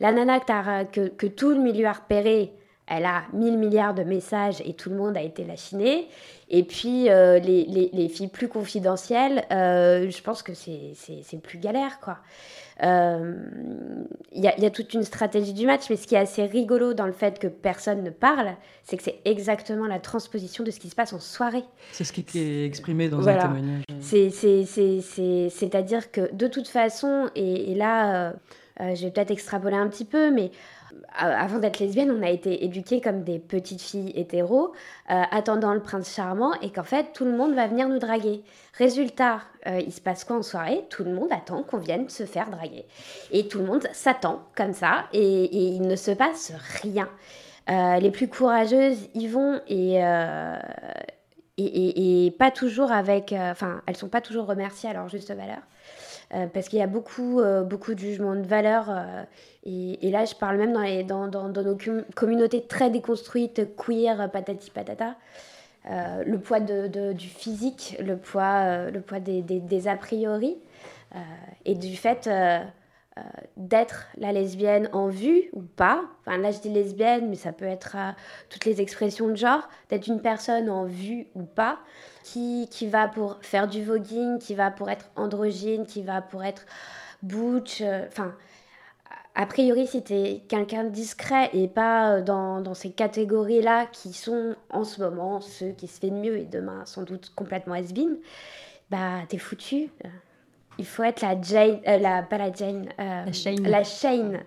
la 0.00 0.12
nana 0.12 0.40
que, 0.40 0.84
que, 0.84 1.08
que 1.08 1.26
tout 1.26 1.50
le 1.50 1.60
milieu 1.60 1.86
a 1.86 1.92
repéré. 1.92 2.52
Elle 2.88 3.04
a 3.04 3.24
1000 3.32 3.58
milliards 3.58 3.94
de 3.94 4.04
messages 4.04 4.62
et 4.64 4.72
tout 4.74 4.90
le 4.90 4.96
monde 4.96 5.16
a 5.16 5.20
été 5.22 5.42
lachiné. 5.44 6.06
Et 6.48 6.62
puis, 6.62 7.10
euh, 7.10 7.40
les, 7.40 7.64
les- 7.64 7.90
les 7.92 8.08
filles 8.08 8.28
plus 8.28 8.46
confidentielles, 8.46 9.44
euh, 9.50 10.08
je 10.08 10.22
pense 10.22 10.44
que 10.44 10.52
c'est 10.54 11.38
plus 11.42 11.58
galère, 11.58 11.98
quoi. 11.98 12.18
Euh, 12.84 13.34
Il 14.32 14.44
y, 14.44 14.46
a, 14.46 14.54
il 14.56 14.62
y 14.62 14.66
a 14.66 14.70
toute 14.70 14.92
une 14.94 15.02
stratégie 15.02 15.52
du 15.52 15.66
match, 15.66 15.90
mais 15.90 15.96
ce 15.96 16.06
qui 16.06 16.14
est 16.14 16.18
assez 16.18 16.44
rigolo 16.44 16.94
dans 16.94 17.06
le 17.06 17.12
fait 17.12 17.40
que 17.40 17.48
personne 17.48 18.04
ne 18.04 18.10
parle, 18.10 18.50
c'est 18.84 18.96
que 18.96 19.02
c'est 19.02 19.18
exactement 19.24 19.86
la 19.86 19.98
transposition 19.98 20.62
de 20.62 20.70
ce 20.70 20.78
qui 20.78 20.88
se 20.90 20.94
passe 20.94 21.12
en 21.12 21.18
soirée. 21.18 21.64
C'est 21.90 22.04
ce 22.04 22.12
qui 22.12 22.24
est 22.38 22.64
exprimé 22.66 23.08
dans 23.08 23.18
Voilà. 23.18 23.46
un 23.46 23.48
témoignage. 23.48 23.82
C'est- 24.00 24.30
c'est- 24.30 24.64
c'est- 24.64 25.00
c'est- 25.00 25.48
C'est-à-dire 25.50 26.12
que 26.12 26.32
de 26.32 26.46
toute 26.46 26.68
façon, 26.68 27.30
et, 27.34 27.72
et 27.72 27.74
là, 27.74 28.34
euh, 28.80 28.94
je 28.94 29.04
vais 29.04 29.10
peut-être 29.10 29.30
extrapoler 29.30 29.76
un 29.76 29.88
petit 29.88 30.04
peu, 30.04 30.30
mais 30.30 30.50
euh, 30.92 30.96
avant 31.18 31.58
d'être 31.58 31.78
lesbienne, 31.78 32.10
on 32.10 32.22
a 32.22 32.30
été 32.30 32.64
éduquées 32.64 33.00
comme 33.00 33.22
des 33.22 33.38
petites 33.38 33.80
filles 33.80 34.12
hétéros, 34.14 34.72
euh, 35.10 35.22
attendant 35.30 35.74
le 35.74 35.80
prince 35.80 36.14
charmant, 36.14 36.52
et 36.62 36.70
qu'en 36.70 36.82
fait, 36.82 37.12
tout 37.12 37.24
le 37.24 37.32
monde 37.32 37.54
va 37.54 37.66
venir 37.66 37.88
nous 37.88 37.98
draguer. 37.98 38.42
Résultat, 38.74 39.40
euh, 39.66 39.80
il 39.80 39.92
se 39.92 40.00
passe 40.00 40.24
quoi 40.24 40.36
en 40.36 40.42
soirée? 40.42 40.84
Tout 40.90 41.04
le 41.04 41.12
monde 41.12 41.28
attend 41.30 41.62
qu'on 41.62 41.78
vienne 41.78 42.08
se 42.08 42.24
faire 42.24 42.50
draguer. 42.50 42.86
Et 43.30 43.48
tout 43.48 43.58
le 43.58 43.64
monde 43.64 43.86
s'attend 43.92 44.42
comme 44.56 44.72
ça, 44.72 45.06
et, 45.12 45.74
il 45.74 45.82
ne 45.82 45.96
se 45.96 46.10
passe 46.10 46.52
rien. 46.82 47.08
Les 47.68 48.12
plus 48.12 48.28
courageuses 48.28 49.08
y 49.14 49.26
vont 49.26 49.60
et, 49.66 49.96
et, 51.56 52.26
et- 52.26 52.30
pas 52.30 52.52
toujours 52.52 52.92
avec. 52.92 53.32
Enfin, 53.32 53.82
elles 53.86 53.96
sont 53.96 54.08
pas 54.08 54.20
toujours 54.20 54.46
remerciées 54.46 54.88
à 54.88 54.92
leur 54.92 55.08
juste 55.08 55.34
valeur. 55.34 55.58
Euh, 56.34 56.46
parce 56.52 56.68
qu'il 56.68 56.80
y 56.80 56.82
a 56.82 56.88
beaucoup, 56.88 57.40
euh, 57.40 57.62
beaucoup 57.62 57.94
de 57.94 58.00
jugements 58.00 58.34
de 58.34 58.42
valeur. 58.42 58.90
euh, 58.90 59.22
et, 59.64 60.10
là, 60.10 60.24
je 60.24 60.34
parle 60.34 60.56
même 60.58 60.72
dans, 61.06 61.28
dans, 61.28 61.48
dans, 61.48 61.62
nos 61.62 61.76
com- 61.76 62.04
communautés 62.14 62.62
très 62.62 62.90
déconstruites, 62.90 63.76
queer, 63.76 64.30
patati 64.30 64.70
patata. 64.70 65.16
Le 65.88 66.36
poids 66.38 66.58
de, 66.60 67.12
du 67.12 67.28
physique, 67.28 67.96
le 68.00 68.16
poids, 68.16 68.90
le 68.90 69.00
poids 69.00 69.20
des, 69.20 69.88
a 69.88 69.96
priori, 69.96 70.56
et 71.64 71.74
du 71.76 71.96
fait 71.96 72.28
euh, 73.18 73.22
d'être 73.56 74.08
la 74.18 74.30
lesbienne 74.30 74.90
en 74.92 75.08
vue 75.08 75.48
ou 75.54 75.62
pas. 75.62 76.04
Enfin, 76.20 76.36
là, 76.36 76.50
je 76.50 76.58
dis 76.58 76.68
lesbienne, 76.68 77.30
mais 77.30 77.36
ça 77.36 77.50
peut 77.50 77.64
être 77.64 77.96
euh, 77.96 78.10
toutes 78.50 78.66
les 78.66 78.82
expressions 78.82 79.28
de 79.28 79.36
genre, 79.36 79.66
d'être 79.88 80.06
une 80.06 80.20
personne 80.20 80.68
en 80.68 80.84
vue 80.84 81.26
ou 81.34 81.44
pas, 81.44 81.78
qui, 82.24 82.68
qui 82.70 82.86
va 82.86 83.08
pour 83.08 83.38
faire 83.40 83.68
du 83.68 83.82
voguing, 83.82 84.38
qui 84.38 84.54
va 84.54 84.70
pour 84.70 84.90
être 84.90 85.08
androgyne, 85.16 85.86
qui 85.86 86.02
va 86.02 86.20
pour 86.20 86.44
être 86.44 86.66
butch, 87.22 87.80
euh, 87.80 88.04
enfin. 88.08 88.34
a 89.34 89.46
priori, 89.46 89.86
si 89.86 90.02
t'es 90.02 90.42
quelqu'un 90.48 90.84
de 90.84 90.90
discret 90.90 91.48
et 91.54 91.68
pas 91.68 92.20
dans, 92.20 92.60
dans 92.60 92.74
ces 92.74 92.90
catégories-là 92.90 93.86
qui 93.86 94.12
sont 94.12 94.56
en 94.68 94.84
ce 94.84 95.00
moment 95.00 95.40
ceux 95.40 95.70
qui 95.70 95.88
se 95.88 96.00
fait 96.00 96.10
de 96.10 96.16
mieux 96.16 96.36
et 96.38 96.44
demain 96.44 96.84
sans 96.84 97.02
doute 97.02 97.32
complètement 97.34 97.74
has-been, 97.74 98.18
bah 98.90 99.20
t'es 99.28 99.38
foutu. 99.38 99.90
Il 100.78 100.86
faut 100.86 101.02
être 101.04 101.22
la 101.22 101.40
Jane, 101.40 101.80
euh, 101.86 101.98
la, 101.98 102.22
pas 102.22 102.38
la 102.38 102.52
Jane, 102.52 102.88
euh, 103.00 103.24
La 103.26 103.32
Shane. 103.32 103.62
la 103.62 103.84
Shane, 103.84 104.40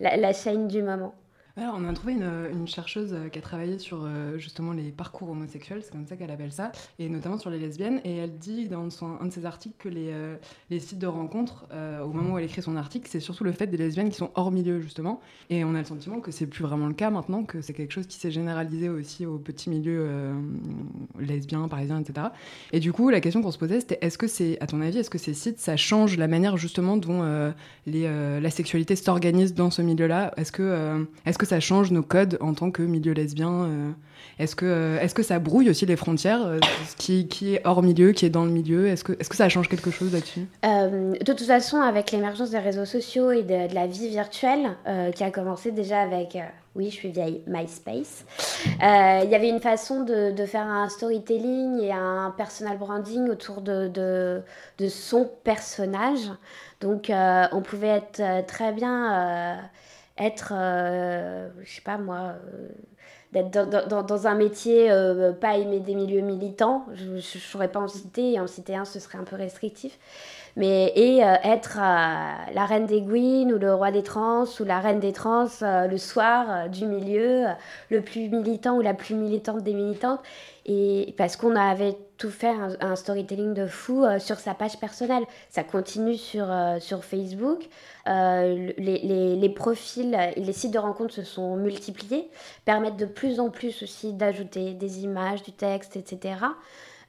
la, 0.00 0.16
la 0.16 0.32
Shane 0.32 0.68
du 0.68 0.82
moment. 0.82 1.14
Alors, 1.54 1.74
on 1.78 1.86
a 1.86 1.92
trouvé 1.92 2.14
une, 2.14 2.66
chercheuse 2.66 3.12
euh, 3.12 3.28
qui 3.28 3.38
a 3.38 3.42
travaillé 3.42 3.78
sur 3.78 4.04
euh, 4.04 4.38
justement 4.38 4.72
les 4.72 4.90
parcours 4.90 5.28
homosexuels, 5.28 5.82
c'est 5.82 5.92
comme 5.92 6.06
ça 6.06 6.16
qu'elle 6.16 6.30
appelle 6.30 6.52
ça, 6.52 6.72
et 6.98 7.10
notamment 7.10 7.36
sur 7.36 7.50
les 7.50 7.58
lesbiennes. 7.58 8.00
Et 8.04 8.16
elle 8.16 8.38
dit 8.38 8.68
dans 8.68 8.88
un 9.04 9.26
de 9.26 9.30
ses 9.30 9.44
articles 9.44 9.74
que 9.78 9.90
les, 9.90 10.12
euh, 10.12 10.36
sites 10.78 10.98
de 10.98 11.06
rencontres, 11.06 11.66
au 12.02 12.08
moment 12.08 12.34
où 12.34 12.38
elle 12.38 12.44
écrit 12.44 12.62
son 12.62 12.76
article, 12.76 13.06
c'est 13.10 13.20
surtout 13.20 13.44
le 13.44 13.52
fait 13.52 13.66
des 13.66 13.76
lesbiennes 13.76 14.08
qui 14.08 14.16
sont 14.16 14.30
hors 14.34 14.50
milieu, 14.50 14.80
justement. 14.80 15.20
Et 15.50 15.62
on 15.64 15.74
a 15.74 15.78
le 15.78 15.84
sentiment 15.84 16.20
que 16.20 16.30
c'est 16.30 16.46
plus 16.46 16.62
vraiment 16.62 16.86
le 16.86 16.94
cas 16.94 17.10
maintenant, 17.10 17.44
que 17.44 17.60
c'est 17.60 17.74
quelque 17.74 17.92
chose 17.92 18.06
qui 18.06 18.16
s'est 18.16 18.30
généralisé 18.30 18.88
aussi 18.88 19.26
au 19.26 19.36
petit 19.38 19.68
milieu 19.68 20.06
euh, 20.08 20.34
lesbien, 21.18 21.68
parisien, 21.68 22.00
etc. 22.00 22.28
Et 22.72 22.80
du 22.80 22.92
coup, 22.92 23.10
la 23.10 23.20
question 23.20 23.42
qu'on 23.42 23.50
se 23.50 23.58
posait, 23.58 23.80
c'était 23.80 23.98
est-ce 24.00 24.16
que 24.16 24.26
c'est, 24.26 24.58
à 24.62 24.66
ton 24.66 24.80
avis, 24.80 24.98
est-ce 24.98 25.10
que 25.10 25.18
ces 25.18 25.34
sites, 25.34 25.58
ça 25.58 25.76
change 25.76 26.16
la 26.16 26.28
manière 26.28 26.56
justement 26.56 26.96
dont 26.96 27.22
la 27.86 28.50
sexualité 28.50 28.96
s'organise 28.96 29.54
dans 29.54 29.70
ce 29.70 29.82
milieu-là? 29.82 30.32
Est-ce 30.36 30.52
que, 30.52 31.06
que 31.42 31.48
ça 31.48 31.58
change 31.58 31.90
nos 31.90 32.04
codes 32.04 32.38
en 32.40 32.54
tant 32.54 32.70
que 32.70 32.82
milieu 32.82 33.12
lesbien 33.12 33.50
euh, 33.50 33.90
Est-ce 34.38 34.54
que, 34.54 34.64
euh, 34.64 35.00
est-ce 35.00 35.12
que 35.12 35.24
ça 35.24 35.40
brouille 35.40 35.68
aussi 35.70 35.86
les 35.86 35.96
frontières 35.96 36.46
euh, 36.46 36.60
qui, 36.98 37.26
qui 37.26 37.56
est 37.56 37.62
hors 37.64 37.82
milieu, 37.82 38.12
qui 38.12 38.24
est 38.24 38.30
dans 38.30 38.44
le 38.44 38.52
milieu 38.52 38.86
Est-ce 38.86 39.02
que, 39.02 39.14
est-ce 39.18 39.28
que 39.28 39.34
ça 39.34 39.48
change 39.48 39.68
quelque 39.68 39.90
chose 39.90 40.12
là-dessus? 40.12 40.46
De 40.62 41.24
toute 41.24 41.42
façon, 41.42 41.80
avec 41.80 42.12
l'émergence 42.12 42.50
des 42.50 42.60
réseaux 42.60 42.84
sociaux 42.84 43.32
et 43.32 43.42
de, 43.42 43.74
la 43.74 43.88
vie 43.88 44.08
virtuelle, 44.08 44.76
qui 45.16 45.24
a 45.24 45.32
commencé 45.32 45.72
déjà 45.72 46.00
avec, 46.00 46.38
oui, 46.76 46.90
je 46.90 46.94
suis 46.94 47.10
vieille, 47.10 47.42
MySpace, 47.48 48.24
il 48.64 49.28
y 49.28 49.34
avait 49.34 49.48
une 49.48 49.60
façon 49.60 50.04
de, 50.04 50.30
de 50.30 50.46
faire 50.46 50.66
un 50.68 50.88
storytelling 50.88 51.80
et 51.80 51.90
un 51.90 52.32
personal 52.36 52.78
branding 52.78 53.28
autour 53.28 53.62
de, 53.62 53.88
de, 53.88 54.88
son 54.88 55.28
personnage. 55.42 56.30
Donc, 56.80 57.10
on 57.10 57.62
pouvait 57.62 58.00
être 58.00 58.46
très 58.46 58.72
bien 58.72 59.58
être, 60.18 60.52
euh, 60.56 61.48
je 61.62 61.70
sais 61.70 61.80
pas 61.82 61.98
moi, 61.98 62.34
euh, 62.46 62.68
d'être 63.32 63.50
dans, 63.50 63.86
dans- 63.88 64.02
dans- 64.02 64.26
un 64.26 64.34
métier 64.34 64.90
euh, 64.90 65.32
pas 65.32 65.56
aimer 65.58 65.80
des 65.80 65.94
milieux 65.94 66.20
militants. 66.20 66.86
Je 66.94 67.06
ne 67.06 67.20
saurais 67.20 67.68
pas 67.72 67.80
en 67.80 67.88
citer, 67.88 68.32
et 68.34 68.40
en 68.40 68.46
citer 68.46 68.76
un, 68.76 68.84
ce 68.84 69.00
serait 69.00 69.18
un 69.18 69.24
peu 69.24 69.36
restrictif. 69.36 69.98
Mais, 70.56 70.92
et 70.96 71.24
euh, 71.24 71.34
être 71.44 71.78
euh, 71.78 72.52
la 72.54 72.66
reine 72.66 72.84
des 72.84 73.00
Gwyn 73.00 73.50
ou 73.52 73.58
le 73.58 73.74
roi 73.74 73.90
des 73.90 74.02
trans 74.02 74.44
ou 74.60 74.64
la 74.64 74.80
reine 74.80 75.00
des 75.00 75.12
trans 75.12 75.46
euh, 75.62 75.86
le 75.86 75.96
soir 75.96 76.68
du 76.68 76.84
milieu, 76.84 77.46
le 77.90 78.02
plus 78.02 78.28
militant 78.28 78.76
ou 78.76 78.82
la 78.82 78.92
plus 78.92 79.14
militante 79.14 79.62
des 79.62 79.72
militantes. 79.72 80.20
Et 80.66 81.14
parce 81.16 81.36
qu'on 81.36 81.56
avait 81.56 81.96
tout 82.18 82.30
fait 82.30 82.52
un, 82.80 82.94
storytelling 82.94 83.52
de 83.52 83.66
fou 83.66 84.04
sur 84.20 84.38
sa 84.38 84.54
page 84.54 84.78
personnelle. 84.78 85.24
Ça 85.50 85.64
continue 85.64 86.14
sur, 86.14 86.46
sur 86.78 87.02
Facebook. 87.02 87.68
Les, 88.06 88.74
les, 88.78 89.34
les 89.34 89.48
profils 89.48 90.16
et 90.36 90.40
les 90.40 90.52
sites 90.52 90.70
de 90.70 90.78
rencontres 90.78 91.14
se 91.14 91.24
sont 91.24 91.56
multipliés, 91.56 92.30
permettent 92.64 92.96
de 92.96 93.06
plus 93.06 93.40
en 93.40 93.50
plus 93.50 93.82
aussi 93.82 94.12
d'ajouter 94.12 94.74
des 94.74 95.02
images, 95.02 95.42
du 95.42 95.50
texte, 95.50 95.96
etc. 95.96 96.36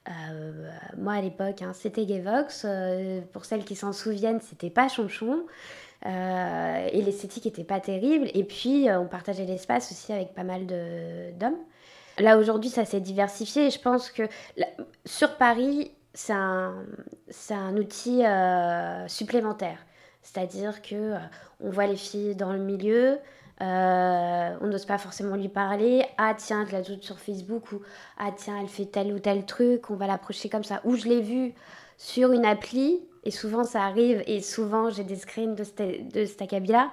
Euh, 0.09 0.69
moi 0.97 1.13
à 1.13 1.21
l'époque, 1.21 1.61
hein, 1.61 1.71
c'était 1.73 2.05
Gayvox. 2.05 2.65
Euh, 2.65 3.21
pour 3.31 3.45
celles 3.45 3.63
qui 3.63 3.75
s'en 3.75 3.93
souviennent, 3.93 4.41
c'était 4.41 4.69
pas 4.69 4.87
Chonchon. 4.87 5.45
Euh, 6.05 6.89
et 6.91 7.01
l'esthétique 7.01 7.45
était 7.45 7.63
pas 7.63 7.79
terrible. 7.79 8.29
Et 8.33 8.43
puis, 8.43 8.89
euh, 8.89 8.99
on 8.99 9.07
partageait 9.07 9.45
l'espace 9.45 9.91
aussi 9.91 10.11
avec 10.11 10.33
pas 10.33 10.43
mal 10.43 10.65
d'hommes. 10.65 11.57
Là, 12.19 12.37
aujourd'hui, 12.37 12.69
ça 12.69 12.85
s'est 12.85 12.99
diversifié. 12.99 13.67
Et 13.67 13.69
je 13.69 13.79
pense 13.79 14.11
que 14.11 14.23
sur 15.05 15.37
Paris, 15.37 15.91
c'est 16.13 16.33
un, 16.33 16.85
un 17.51 17.77
outil 17.77 18.25
euh, 18.25 19.07
supplémentaire. 19.07 19.79
C'est-à-dire 20.21 20.81
que 20.81 21.15
on 21.59 21.69
voit 21.69 21.87
les 21.87 21.97
filles 21.97 22.35
dans 22.35 22.53
le 22.53 22.59
milieu, 22.59 23.17
euh, 23.61 24.57
on 24.61 24.67
n'ose 24.67 24.85
pas 24.85 24.97
forcément 24.97 25.35
lui 25.35 25.49
parler. 25.49 26.05
Ah 26.17 26.33
tiens, 26.35 26.65
je 26.67 26.71
l'ajoute 26.73 27.03
sur 27.03 27.19
Facebook 27.19 27.71
ou 27.71 27.81
ah 28.17 28.31
tiens, 28.35 28.59
elle 28.61 28.67
fait 28.67 28.85
tel 28.85 29.13
ou 29.13 29.19
tel 29.19 29.45
truc, 29.45 29.89
on 29.89 29.95
va 29.95 30.07
l'approcher 30.07 30.49
comme 30.49 30.63
ça. 30.63 30.81
Ou 30.83 30.95
je 30.95 31.05
l'ai 31.07 31.21
vu 31.21 31.53
sur 31.97 32.31
une 32.31 32.45
appli, 32.45 33.01
et 33.23 33.31
souvent 33.31 33.63
ça 33.63 33.83
arrive, 33.83 34.23
et 34.27 34.41
souvent 34.41 34.89
j'ai 34.89 35.03
des 35.03 35.15
screens 35.15 35.55
de, 35.55 35.63
cet- 35.63 36.13
de 36.13 36.25
cet 36.25 36.41
acabit-là. 36.41 36.91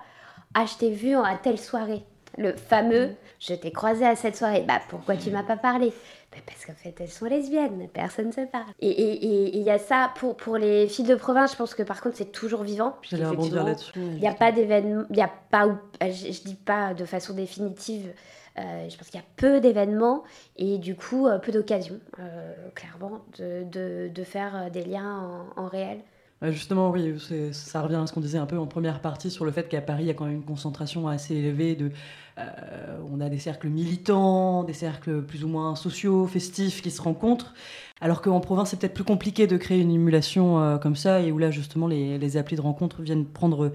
Ah, 0.55 0.67
je 0.67 0.77
t'ai 0.77 0.91
vu 0.91 1.15
à 1.17 1.37
telle 1.43 1.59
soirée. 1.59 2.05
Le 2.39 2.53
fameux, 2.55 3.11
je 3.41 3.55
t'ai 3.55 3.73
croisé 3.73 4.07
à 4.07 4.15
cette 4.15 4.37
soirée. 4.37 4.65
Bah 4.67 4.81
pourquoi 4.89 5.17
tu 5.17 5.31
m'as 5.31 5.43
pas 5.43 5.57
parlé? 5.57 5.93
Bah, 6.33 6.39
Parce 6.47 6.65
qu'en 6.65 6.75
fait 6.75 6.95
elles 7.01 7.09
sont 7.09 7.27
lesbiennes, 7.27 7.89
personne 7.93 8.29
ne 8.29 8.33
se 8.33 8.43
parle. 8.43 8.73
Et 8.81 9.57
il 9.57 9.63
y 9.63 9.71
a 9.71 9.79
ça 9.79 10.13
pour, 10.17 10.37
pour 10.37 10.57
les 10.57 10.87
filles 10.89 11.05
de 11.07 11.17
province, 11.17 11.53
je 11.53 11.57
pense 11.57 11.75
que 11.75 11.83
par 11.83 12.01
contre 12.01 12.17
c'est 12.17 12.31
toujours 12.33 12.63
vivant. 12.63 12.97
J'allais 13.03 13.27
rebondir 13.27 13.65
là-dessus. 13.65 13.93
Il 13.99 14.21
n'y 14.21 14.29
a 14.29 14.35
pas 14.35 14.53
d'événements, 14.53 15.05
il 15.11 15.17
n'y 15.17 15.23
a 15.23 15.33
pas, 15.51 15.67
euh, 15.67 15.73
je, 16.03 16.31
je 16.33 16.43
dis 16.43 16.55
pas 16.55 16.95
de 16.95 17.05
façon 17.05 17.35
définitive, 17.35 18.13
euh, 18.59 18.89
je 18.89 18.97
pense 18.97 19.09
qu'il 19.09 19.19
y 19.21 19.23
a 19.23 19.27
peu 19.37 19.61
d'événements 19.61 20.23
et 20.57 20.79
du 20.79 20.95
coup 20.95 21.27
euh, 21.27 21.39
peu 21.39 21.51
d'occasions, 21.53 22.01
euh, 22.21 22.55
clairement, 22.75 23.25
de, 23.39 23.65
de, 23.65 24.09
de 24.13 24.25
faire 24.25 24.71
des 24.71 24.85
liens 24.85 25.47
en, 25.57 25.63
en 25.65 25.67
réel. 25.69 26.01
Ouais, 26.43 26.53
Justement, 26.53 26.91
oui, 26.91 27.15
ça 27.53 27.83
revient 27.83 27.97
à 27.97 28.07
ce 28.07 28.15
qu'on 28.15 28.21
disait 28.23 28.39
un 28.39 28.47
peu 28.47 28.59
en 28.59 28.67
première 28.67 29.03
partie 29.03 29.31
sur 29.31 29.45
le 29.45 29.53
fait 29.53 29.69
qu'à 29.69 29.83
Paris, 29.83 30.05
il 30.05 30.07
y 30.07 30.11
a 30.11 30.15
quand 30.15 30.25
même 30.25 30.37
une 30.37 30.45
concentration 30.45 31.07
assez 31.07 31.35
élevée 31.37 31.77
de. 31.77 31.93
euh, 32.39 32.99
on 33.13 33.21
a 33.21 33.29
des 33.29 33.39
cercles 33.39 33.69
militants, 33.69 34.65
des 34.65 34.73
cercles 34.73 35.21
plus 35.23 35.45
ou 35.45 35.49
moins 35.49 35.77
sociaux, 35.77 36.27
festifs 36.27 36.81
qui 36.81 36.91
se 36.91 37.03
rencontrent. 37.03 37.53
Alors 38.01 38.23
qu'en 38.23 38.41
province, 38.41 38.71
c'est 38.71 38.79
peut-être 38.79 38.95
plus 38.95 39.05
compliqué 39.05 39.47
de 39.47 39.59
créer 39.59 39.81
une 39.81 39.91
émulation 39.91 40.59
euh, 40.63 40.79
comme 40.79 40.97
ça, 40.97 41.21
et 41.21 41.31
où 41.31 41.37
là, 41.37 41.51
justement, 41.51 41.87
les, 41.87 42.17
les 42.17 42.37
applis 42.39 42.57
de 42.57 42.63
rencontre 42.63 43.03
viennent 43.03 43.27
prendre 43.27 43.71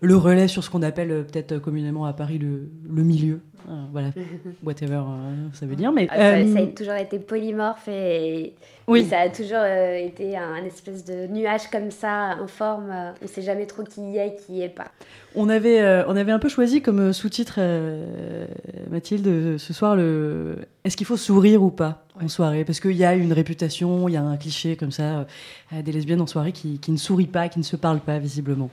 le 0.00 0.16
relais 0.16 0.48
sur 0.48 0.64
ce 0.64 0.70
qu'on 0.70 0.82
appelle 0.82 1.10
euh, 1.10 1.22
peut-être 1.22 1.58
communément 1.58 2.04
à 2.06 2.12
Paris 2.12 2.38
le, 2.38 2.70
le 2.88 3.02
milieu. 3.02 3.40
Euh, 3.68 3.72
voilà, 3.92 4.08
whatever 4.64 4.94
euh, 5.06 5.34
ça 5.52 5.66
veut 5.66 5.76
dire. 5.76 5.92
Mais, 5.92 6.08
Ah, 6.10 6.16
ça, 6.16 6.22
euh, 6.38 6.54
ça 6.54 6.60
a 6.62 6.66
toujours 6.66 6.94
été 6.94 7.18
polymorphe 7.18 7.86
et, 7.88 8.54
Oui. 8.88 9.00
et 9.00 9.04
ça 9.04 9.18
a 9.20 9.28
toujours 9.28 9.58
euh, 9.60 9.96
été 9.96 10.34
un, 10.38 10.64
espèce 10.64 11.04
de 11.04 11.26
nuage 11.26 11.68
comme 11.70 11.90
ça, 11.90 12.30
informe. 12.42 12.90
euh, 12.90 13.10
on 13.20 13.24
ne 13.24 13.28
sait 13.28 13.42
jamais 13.42 13.66
trop 13.66 13.82
qui 13.84 14.00
y 14.12 14.16
est 14.16 14.28
et 14.28 14.34
qui 14.36 14.54
y 14.54 14.62
est 14.62 14.70
pas. 14.70 14.90
On 15.36 15.50
avait, 15.50 15.82
euh, 15.82 16.04
on 16.08 16.16
avait 16.16 16.32
un 16.32 16.38
peu 16.38 16.48
choisi 16.48 16.80
comme 16.80 17.00
euh, 17.00 17.12
sous-titre, 17.12 17.56
euh, 17.58 18.46
Mathilde, 18.90 19.26
euh, 19.26 19.58
ce 19.58 19.74
soir, 19.74 19.94
le 19.94 20.56
est-ce 20.84 20.96
qu'il 20.96 21.06
faut 21.06 21.18
sourire 21.18 21.62
ou 21.62 21.70
pas 21.70 22.06
en 22.18 22.28
soirée? 22.28 22.64
Parce 22.64 22.80
qu'il 22.80 22.96
y 22.96 23.04
a 23.04 23.14
une 23.14 23.34
réputation, 23.34 24.08
il 24.08 24.12
y 24.14 24.16
a 24.16 24.22
un 24.22 24.38
cliché 24.38 24.76
comme 24.76 24.90
ça, 24.90 25.26
euh, 25.74 25.82
des 25.82 25.92
lesbiennes 25.92 26.22
en 26.22 26.26
soirée 26.26 26.52
qui, 26.52 26.78
qui 26.78 26.90
ne 26.92 26.96
sourient 26.96 27.26
pas, 27.26 27.50
qui 27.50 27.58
ne 27.58 27.64
se 27.64 27.76
parlent 27.76 28.00
pas 28.00 28.18
visiblement. 28.18 28.70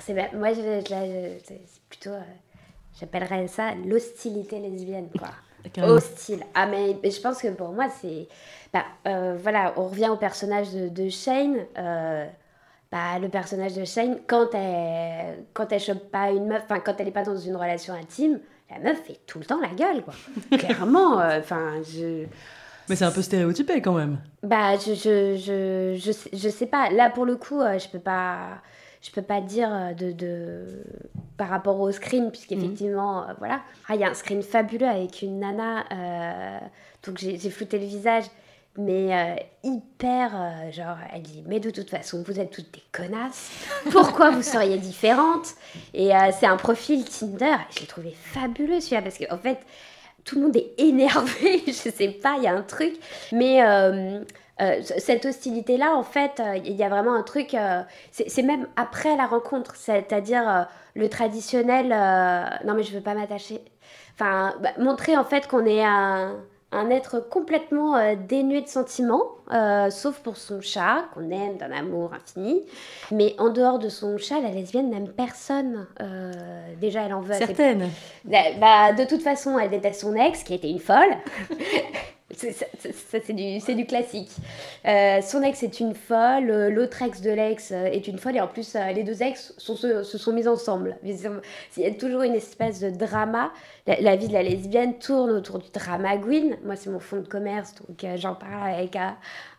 C'est 0.00 0.14
moi, 0.34 0.52
je, 0.52 0.60
je- 0.60 0.90
là, 0.90 1.06
je- 1.06 1.38
c'est 1.44 1.60
plutôt, 1.88 2.10
euh, 2.10 2.20
j'appellerais 3.00 3.46
ça 3.48 3.74
l'hostilité 3.86 4.58
lesbienne, 4.60 5.08
quoi. 5.18 5.28
Hostile. 5.82 6.44
Ah, 6.54 6.66
mais, 6.66 6.96
mais 7.02 7.10
je 7.10 7.20
pense 7.20 7.40
que 7.42 7.48
pour 7.48 7.70
moi, 7.72 7.86
c'est. 8.00 8.28
Bah, 8.72 8.84
euh, 9.06 9.36
voilà, 9.42 9.74
on 9.76 9.88
revient 9.88 10.08
au 10.10 10.16
personnage 10.16 10.72
de, 10.72 10.88
de 10.88 11.08
Shane. 11.08 11.56
euh, 11.78 12.26
bah, 12.92 13.18
le 13.20 13.28
personnage 13.28 13.74
de 13.74 13.84
Shane, 13.84 14.18
quand 14.28 14.54
elle, 14.54 15.44
quand 15.52 15.72
elle 15.72 15.80
chope 15.80 16.08
pas 16.10 16.30
une 16.30 16.46
meuf, 16.46 16.62
enfin, 16.64 16.78
quand 16.78 16.94
elle 17.00 17.08
est 17.08 17.12
pas 17.12 17.24
dans 17.24 17.36
une 17.36 17.56
relation 17.56 17.94
intime, 17.94 18.38
la 18.70 18.78
meuf 18.78 19.00
fait 19.02 19.18
tout 19.26 19.38
le 19.40 19.44
temps 19.44 19.60
la 19.60 19.68
gueule, 19.74 20.02
quoi. 20.02 20.14
Clairement, 20.58 21.16
enfin, 21.16 21.82
je. 21.82 22.26
Mais 22.88 22.94
c'est 22.94 23.04
un 23.04 23.10
peu 23.10 23.22
stéréotypé 23.22 23.82
quand 23.82 23.94
même. 23.94 24.18
Bah, 24.44 24.76
je, 24.76 24.94
je, 24.94 25.36
je, 25.36 25.98
je, 25.98 26.12
sais, 26.12 26.30
je 26.32 26.48
sais 26.48 26.66
pas. 26.66 26.90
Là, 26.90 27.10
pour 27.10 27.24
le 27.26 27.34
coup, 27.36 27.60
euh, 27.60 27.76
je 27.80 27.88
peux 27.88 27.98
pas. 27.98 28.60
Je 29.06 29.10
peux 29.12 29.22
pas 29.22 29.40
dire 29.40 29.68
euh, 29.72 29.92
de, 29.94 30.12
de- 30.12 30.82
par 31.36 31.48
rapport 31.48 31.78
au 31.80 31.92
screen, 31.92 32.30
puisqu'effectivement, 32.30 33.22
euh, 33.28 33.32
voilà. 33.38 33.60
Ah, 33.88 33.94
Il 33.94 34.00
y 34.00 34.04
a 34.04 34.10
un 34.10 34.14
screen 34.14 34.42
fabuleux 34.42 34.88
avec 34.88 35.22
une 35.22 35.38
nana, 35.40 35.84
euh, 35.92 36.58
donc 37.06 37.18
j'ai 37.18 37.50
flouté 37.50 37.78
le 37.78 37.84
visage, 37.86 38.24
mais 38.78 39.14
euh, 39.14 39.34
hyper, 39.62 40.30
euh, 40.34 40.70
genre, 40.72 40.96
elle 41.14 41.22
dit, 41.22 41.42
mais 41.46 41.60
de 41.60 41.70
toute 41.70 41.88
façon, 41.90 42.22
vous 42.26 42.40
êtes 42.40 42.50
toutes 42.50 42.72
des 42.72 42.82
connasses, 42.92 43.50
pourquoi 43.92 44.30
vous 44.30 44.42
seriez 44.42 44.78
différentes? 44.78 45.54
Et 45.94 46.10
c'est 46.38 46.46
un 46.46 46.56
profil 46.56 47.04
Tinder, 47.04 47.56
je 47.74 47.80
l'ai 47.80 47.86
trouvé 47.86 48.10
fabuleux 48.18 48.80
celui-là, 48.80 49.02
parce 49.02 49.18
qu'en 49.18 49.38
fait, 49.38 49.58
tout 50.24 50.36
le 50.36 50.42
monde 50.42 50.56
est 50.56 50.72
énervé, 50.78 51.62
je 51.66 51.72
sais 51.72 52.08
pas, 52.08 52.34
il 52.38 52.42
y 52.44 52.46
a 52.48 52.54
un 52.54 52.62
truc, 52.62 52.94
mais 53.32 53.60
euh, 54.60 54.80
cette 54.82 55.26
hostilité-là, 55.26 55.94
en 55.96 56.02
fait, 56.02 56.40
euh, 56.40 56.56
il 56.64 56.72
y 56.76 56.82
a 56.82 56.88
vraiment 56.88 57.14
un 57.14 57.22
truc, 57.22 57.54
euh, 57.54 57.82
c'est 58.10 58.42
même 58.42 58.66
après 58.76 59.16
la 59.16 59.26
rencontre, 59.26 59.76
c'est-à-dire 59.76 60.66
le 60.94 61.08
traditionnel, 61.08 61.88
non 62.64 62.74
mais 62.74 62.82
je 62.82 62.92
veux 62.94 63.02
pas 63.02 63.14
m'attacher, 63.14 63.60
enfin, 64.14 64.54
bah, 64.62 64.70
montrer 64.78 65.16
en 65.16 65.24
fait 65.24 65.46
qu'on 65.46 65.66
est 65.66 65.84
un, 65.84 66.36
un 66.72 66.90
être 66.90 67.20
complètement 67.20 67.96
euh, 67.96 68.14
dénué 68.28 68.60
de 68.60 68.66
sentiments, 68.68 69.22
euh, 69.52 69.88
sauf 69.90 70.18
pour 70.20 70.36
son 70.36 70.60
chat, 70.60 71.04
qu'on 71.14 71.30
aime 71.30 71.56
d'un 71.58 71.70
amour 71.70 72.12
infini, 72.14 72.62
mais 73.12 73.34
en 73.38 73.50
dehors 73.50 73.78
de 73.78 73.88
son 73.88 74.18
chat, 74.18 74.40
la 74.40 74.48
lesbienne 74.50 74.90
n'aime 74.90 75.08
personne, 75.08 75.86
Euh, 76.00 76.32
déjà 76.80 77.02
elle 77.02 77.14
en 77.14 77.20
veut 77.20 77.34
Certaines. 77.34 77.88
bah, 78.24 78.38
bah, 78.58 78.92
de 78.94 79.04
toute 79.04 79.22
façon, 79.22 79.58
elle 79.58 79.70
déteste 79.70 80.00
son 80.00 80.14
ex, 80.16 80.42
qui 80.42 80.54
était 80.54 80.70
une 80.70 80.80
folle. 80.80 81.14
Ça, 82.34 82.48
c'est 83.24 83.32
du, 83.32 83.58
du 83.60 83.86
classique. 83.86 84.30
Euh, 84.84 85.20
son 85.20 85.42
ex 85.42 85.62
est 85.62 85.78
une 85.78 85.94
folle, 85.94 86.50
euh, 86.50 86.70
l'autre 86.70 87.00
ex 87.02 87.20
de 87.20 87.30
l'ex 87.30 87.70
euh, 87.70 87.84
est 87.84 88.08
une 88.08 88.18
folle, 88.18 88.36
et 88.36 88.40
en 88.40 88.48
plus, 88.48 88.76
les 88.94 89.04
deux 89.04 89.22
ex 89.22 89.54
sont, 89.58 89.76
se, 89.76 90.02
sont 90.02 90.32
mis 90.32 90.48
ensemble. 90.48 90.96
Il 91.04 91.14
y 91.76 91.86
a 91.86 91.90
toujours 91.92 92.22
une 92.22 92.34
espèce 92.34 92.80
de 92.80 92.90
drama. 92.90 93.52
La, 93.86 94.16
vie 94.16 94.26
de 94.26 94.32
la 94.32 94.42
lesbienne 94.42 94.98
tourne 94.98 95.30
autour 95.30 95.60
du 95.60 95.70
drama 95.70 96.16
queen. 96.18 96.56
Moi, 96.64 96.74
c'est 96.74 96.90
mon 96.90 96.98
fond 96.98 97.18
de 97.18 97.28
commerce, 97.28 97.76
donc 97.76 98.04
j'en 98.16 98.34
parle 98.34 98.72
avec 98.74 98.96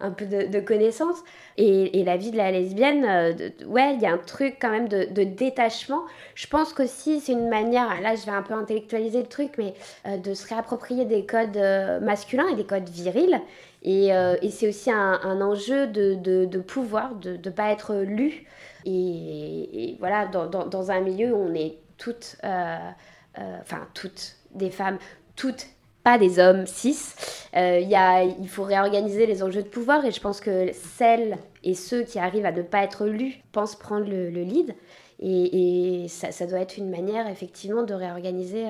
un 0.01 0.11
peu 0.11 0.25
de, 0.25 0.59
connaissances. 0.59 1.23
Et, 1.55 2.01
et 2.01 2.03
la 2.03 2.17
vie 2.17 2.31
de 2.31 2.37
la 2.37 2.51
lesbienne, 2.51 3.03
de- 3.33 3.65
ouais, 3.65 3.93
il 3.95 4.01
y 4.01 4.05
a 4.05 4.11
un 4.11 4.17
truc 4.17 4.57
quand 4.59 4.69
même 4.69 4.89
de, 4.89 5.05
de 5.05 5.23
détachement. 5.23 6.01
Je 6.35 6.47
pense 6.47 6.73
qu'aussi, 6.73 7.21
c'est 7.21 7.31
une 7.31 7.47
manière, 7.47 8.01
là 8.01 8.15
je 8.15 8.25
vais 8.25 8.33
un 8.33 8.41
peu 8.41 8.53
intellectualiser 8.53 9.21
le 9.21 9.27
truc, 9.27 9.53
mais 9.57 9.73
de 10.17 10.33
se 10.33 10.45
réapproprier 10.49 11.05
des 11.05 11.25
codes 11.25 11.57
masculins 12.01 12.49
des 12.57 12.65
codes 12.65 12.89
virils. 12.89 13.41
Et, 13.83 14.13
euh, 14.13 14.35
c'est 14.49 14.67
aussi 14.67 14.91
un, 14.91 15.41
enjeu 15.41 15.87
de, 15.87 16.59
pouvoir, 16.59 17.15
de 17.15 17.37
ne 17.37 17.49
pas 17.49 17.71
être 17.71 17.95
lu. 17.95 18.45
Et, 18.85 19.95
voilà, 19.99 20.27
dans, 20.27 20.91
un 20.91 20.99
milieu 20.99 21.33
où 21.33 21.37
on 21.37 21.53
est 21.53 21.77
toutes, 21.97 22.37
euh, 22.43 22.77
euh, 23.39 23.57
enfin 23.61 23.87
toutes, 23.93 24.35
des 24.53 24.69
femmes, 24.69 24.97
toutes 25.35 25.67
pas 26.03 26.17
des 26.17 26.39
hommes 26.39 26.65
cis. 26.67 27.13
Il 27.53 27.87
y 27.87 27.95
a, 27.95 28.23
il 28.23 28.47
faut 28.47 28.63
réorganiser 28.63 29.25
les 29.25 29.43
enjeux 29.43 29.63
de 29.63 29.67
pouvoir 29.67 30.05
et 30.05 30.11
je 30.11 30.21
pense 30.21 30.39
que 30.39 30.71
celles 30.73 31.37
et 31.63 31.73
ceux 31.73 32.03
qui 32.03 32.17
arrivent 32.17 32.45
à 32.45 32.51
ne 32.51 32.61
pas 32.61 32.83
être 32.83 33.05
lus 33.05 33.41
pensent 33.51 33.75
prendre 33.75 34.07
le, 34.07 34.29
le 34.29 34.41
lead. 34.43 34.73
Et, 35.19 36.07
ça, 36.07 36.45
doit 36.45 36.59
être 36.59 36.77
une 36.77 36.89
manière 36.89 37.27
effectivement 37.27 37.83
de 37.83 37.93
réorganiser 37.93 38.67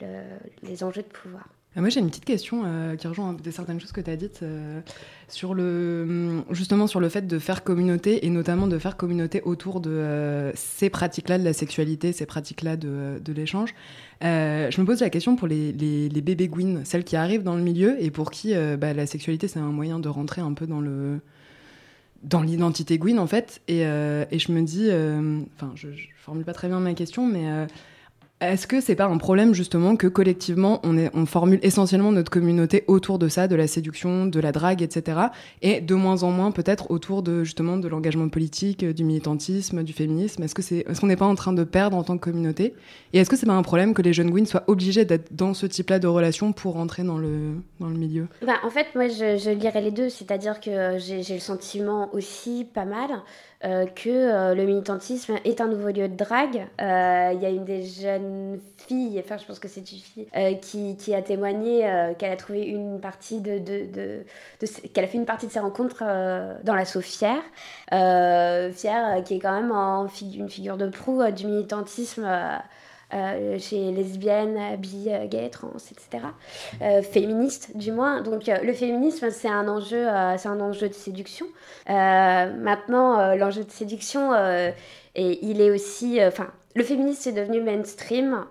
le- 0.00 0.68
les 0.68 0.84
enjeux 0.84 1.02
de 1.02 1.08
pouvoir. 1.08 1.48
Ah, 1.76 1.80
Moi, 1.80 1.88
j'ai 1.88 1.98
une 1.98 2.08
petite 2.08 2.24
question 2.24 2.62
euh, 2.64 2.94
qui 2.94 3.08
rejoint 3.08 3.32
des 3.32 3.50
certaines 3.50 3.80
choses 3.80 3.90
que 3.90 4.00
tu 4.00 4.08
as 4.08 4.14
dites 4.14 4.40
euh, 4.44 4.80
sur 5.26 5.54
le, 5.54 6.04
hum, 6.08 6.44
justement 6.50 6.86
sur 6.86 7.00
le 7.00 7.08
fait 7.08 7.26
de 7.26 7.38
faire 7.40 7.64
communauté 7.64 8.24
et 8.24 8.30
notamment 8.30 8.68
de 8.68 8.78
faire 8.78 8.96
communauté 8.96 9.42
autour 9.42 9.80
de 9.80 9.90
euh, 9.90 10.52
ces 10.54 10.88
pratiques-là 10.88 11.36
de 11.36 11.42
la 11.42 11.52
sexualité, 11.52 12.12
ces 12.12 12.26
pratiques-là 12.26 12.76
de, 12.76 13.32
l'échange. 13.34 13.74
Je 14.22 14.80
me 14.80 14.86
pose 14.86 15.00
la 15.00 15.10
question 15.10 15.34
pour 15.34 15.48
les, 15.48 15.72
bébés 15.72 16.46
Gwyn, 16.46 16.84
celles 16.84 17.02
qui 17.02 17.16
arrivent 17.16 17.42
dans 17.42 17.56
le 17.56 17.62
milieu 17.62 18.00
et 18.00 18.12
pour 18.12 18.30
qui 18.30 18.54
bah, 18.78 18.94
la 18.94 19.06
sexualité 19.06 19.48
c'est 19.48 19.58
un 19.58 19.72
moyen 19.72 19.98
de 19.98 20.08
rentrer 20.08 20.40
un 20.40 20.52
peu 20.52 20.66
dans 20.66 20.80
le 20.80 21.20
dans 22.22 22.40
l'identité 22.40 22.96
Gwyn 22.98 23.18
en 23.18 23.26
fait. 23.26 23.60
Et, 23.66 23.80
je 23.82 24.52
me 24.52 24.62
dis, 24.62 24.88
enfin, 25.56 25.72
je, 25.74 25.92
je 25.92 26.06
formule 26.18 26.44
pas 26.44 26.54
très 26.54 26.68
bien 26.68 26.78
ma 26.78 26.94
question, 26.94 27.26
mais 27.26 27.66
est-ce 28.40 28.66
que 28.66 28.80
c'est 28.80 28.94
pas 28.94 29.06
un 29.06 29.16
problème 29.16 29.54
justement 29.54 29.96
que 29.96 30.06
collectivement 30.06 30.80
on, 30.84 31.26
formule 31.26 31.60
essentiellement 31.62 32.12
notre 32.12 32.30
communauté 32.30 32.84
autour 32.88 33.18
de 33.18 33.28
ça, 33.28 33.48
de 33.48 33.56
la 33.56 33.66
séduction, 33.66 34.26
de 34.26 34.40
la 34.40 34.52
drague, 34.52 34.82
etc. 34.82 35.18
Et 35.62 35.80
de 35.80 35.94
moins 35.94 36.22
en 36.24 36.30
moins 36.30 36.50
peut-être 36.50 36.90
autour 36.90 37.22
de 37.22 37.44
justement 37.44 37.76
de 37.76 37.88
l'engagement 37.88 38.28
politique, 38.28 38.84
du 38.84 39.04
militantisme, 39.04 39.82
du 39.82 39.92
féminisme? 39.92 40.42
Est-ce 40.42 40.54
que 40.54 40.62
c'est, 40.62 40.84
est-ce 40.88 41.00
qu'on 41.00 41.06
n'est 41.06 41.16
pas 41.16 41.26
en 41.26 41.34
train 41.34 41.52
de 41.52 41.64
perdre 41.64 41.96
en 41.96 42.02
tant 42.02 42.18
que 42.18 42.24
communauté? 42.24 42.74
Et 43.12 43.18
est-ce 43.18 43.30
que 43.30 43.36
c'est 43.36 43.46
pas 43.46 43.52
un 43.52 43.62
problème 43.62 43.94
que 43.94 44.02
les 44.02 44.12
jeunes 44.12 44.30
Gwyn 44.30 44.46
soient 44.46 44.64
obligés 44.66 45.04
d'être 45.04 45.34
dans 45.34 45.54
ce 45.54 45.66
type-là 45.66 45.98
de 45.98 46.08
relation 46.08 46.52
pour 46.52 46.74
rentrer 46.74 47.04
dans 47.04 47.18
le 47.18 47.54
dans 47.80 47.88
le 47.88 47.96
milieu? 47.96 48.26
Ben, 48.44 48.56
en 48.64 48.70
fait, 48.70 48.88
moi, 48.94 49.08
je, 49.08 49.38
je 49.38 49.50
lirais 49.50 49.80
les 49.80 49.92
deux, 49.92 50.08
c'est-à-dire 50.08 50.60
que 50.60 50.70
euh, 50.70 50.98
j'ai 50.98 51.34
le 51.34 51.40
sentiment 51.40 52.12
aussi 52.12 52.66
pas 52.74 52.84
mal 52.84 53.10
euh, 53.64 53.86
que 53.86 54.08
euh, 54.08 54.54
le 54.54 54.64
militantisme 54.64 55.36
est 55.44 55.60
un 55.60 55.66
nouveau 55.66 55.88
lieu 55.88 56.08
de 56.08 56.16
drague. 56.16 56.66
Euh, 56.80 57.30
Il 57.34 57.42
y 57.42 57.46
a 57.46 57.50
une 57.50 57.64
des 57.64 57.82
jeunes 57.82 58.60
filles, 58.86 59.20
enfin, 59.24 59.36
je 59.36 59.44
pense 59.46 59.58
que 59.58 59.68
c'est 59.68 59.80
une 59.80 59.98
fille, 59.98 60.26
euh, 60.36 60.54
qui, 60.54 60.96
qui 60.96 61.14
a 61.14 61.22
témoigné 61.22 61.88
euh, 61.88 62.14
qu'elle 62.14 62.32
a 62.32 62.36
trouvé 62.36 62.66
une 62.66 63.00
partie 63.00 63.40
de, 63.40 63.58
de, 63.58 64.24
qu'elle 64.92 65.04
a 65.04 65.08
fait 65.08 65.18
une 65.18 65.24
partie 65.24 65.46
de 65.46 65.52
ses 65.52 65.60
rencontres 65.60 66.02
euh, 66.06 66.54
dans. 66.62 66.74
Euh, 67.92 68.72
Fier, 68.72 69.16
euh, 69.18 69.22
qui 69.22 69.34
est 69.34 69.38
quand 69.38 69.60
même 69.60 69.72
une 70.22 70.48
figure 70.48 70.76
de 70.76 70.88
proue 70.88 71.22
euh, 71.22 71.30
du 71.30 71.46
militantisme. 71.46 72.26
Euh, 73.14 73.58
chez 73.58 73.92
lesbiennes, 73.92 74.76
bi, 74.78 75.06
euh, 75.08 75.26
gays, 75.26 75.50
trans, 75.50 75.70
etc. 75.76 76.24
Euh, 76.82 77.02
féministes, 77.02 77.76
du 77.76 77.92
moins. 77.92 78.22
Donc 78.22 78.48
euh, 78.48 78.56
le 78.62 78.72
féminisme, 78.72 79.30
c'est 79.30 79.48
un 79.48 79.68
enjeu, 79.68 80.06
c'est 80.36 80.48
un 80.48 80.60
enjeu 80.60 80.88
de 80.88 80.94
séduction. 80.94 81.46
Maintenant, 81.86 83.34
l'enjeu 83.36 83.64
de 83.64 83.70
séduction, 83.70 84.34
et 85.14 85.38
il 85.46 85.60
est 85.60 85.70
aussi, 85.70 86.18
enfin. 86.24 86.48
le 86.74 86.82
féminisme 86.82 87.28
est 87.28 87.32
devenu 87.32 87.62
mainstream. 87.62 88.44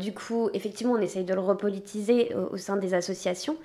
Du 0.00 0.12
coup, 0.12 0.50
effectivement, 0.54 0.94
on 0.94 1.00
essaye 1.00 1.24
de 1.24 1.34
le 1.34 1.40
repolitiser 1.40 2.34
au, 2.34 2.54
au 2.54 2.56
sein 2.56 2.76
des 2.76 2.94
associations. 2.94 3.56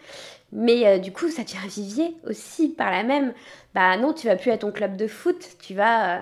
Mais 0.51 0.99
du 0.99 1.11
coup, 1.11 1.30
ça 1.30 1.43
devient 1.43 1.67
vivier 1.67 2.17
aussi 2.27 2.69
par 2.69 2.91
la 2.91 3.03
même. 3.03 3.34
Bah 3.73 3.97
non, 3.97 4.13
tu 4.13 4.27
vas 4.27 4.36
plus 4.36 4.51
à 4.51 4.57
ton 4.57 4.71
club 4.71 4.95
de 4.95 5.07
foot, 5.07 5.57
tu 5.59 5.75
vas, 5.75 6.21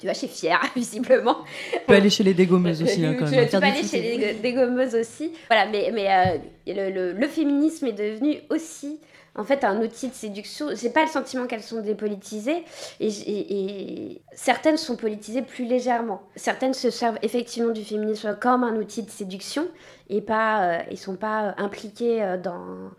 tu 0.00 0.06
vas 0.06 0.14
chez 0.14 0.28
Fier, 0.28 0.60
visiblement. 0.76 1.38
Tu 1.72 1.78
peux 1.86 1.94
aller 1.94 2.10
chez 2.10 2.24
les 2.24 2.34
dégommeuses 2.34 2.82
aussi, 2.82 3.04
hein, 3.04 3.14
quand 3.18 3.26
Tu- 3.26 3.32
même. 3.36 3.48
Tu, 3.48 3.58
peux 3.58 3.64
aller 3.64 3.82
chez 3.82 4.00
les 4.16 4.34
dégommeuses 4.34 4.94
aussi. 4.94 5.32
Voilà, 5.48 5.66
mais, 5.70 5.90
mais 5.92 6.06
euh, 6.10 6.38
le, 6.66 6.90
le- 6.90 7.12
le 7.12 7.28
féminisme 7.28 7.86
est 7.86 7.92
devenu 7.92 8.38
aussi 8.50 9.00
en 9.36 9.42
fait 9.42 9.64
un 9.64 9.80
outil 9.82 10.08
de 10.08 10.14
séduction. 10.14 10.66
J'ai 10.80 10.90
pas 10.90 11.02
le 11.02 11.10
sentiment 11.10 11.46
qu'elles 11.46 11.62
sont 11.62 11.80
dépolitisées 11.82 12.62
et, 13.00 13.10
j- 13.10 13.24
et- 13.26 14.12
et 14.12 14.22
certaines 14.32 14.76
sont 14.76 14.94
politisées 14.96 15.42
plus 15.42 15.64
légèrement. 15.64 16.22
Certaines 16.36 16.74
se 16.74 16.88
servent 16.90 17.18
effectivement 17.22 17.72
du 17.72 17.82
féminisme 17.82 18.36
comme 18.40 18.62
un 18.62 18.76
outil 18.76 19.02
de 19.02 19.10
séduction 19.10 19.66
et 20.08 20.20
pas, 20.20 20.62
euh, 20.62 20.78
ils 20.92 20.98
sont 20.98 21.16
pas 21.16 21.48
euh, 21.48 21.52
impliqués 21.58 22.22
euh, 22.22 22.36
dans 22.36 22.90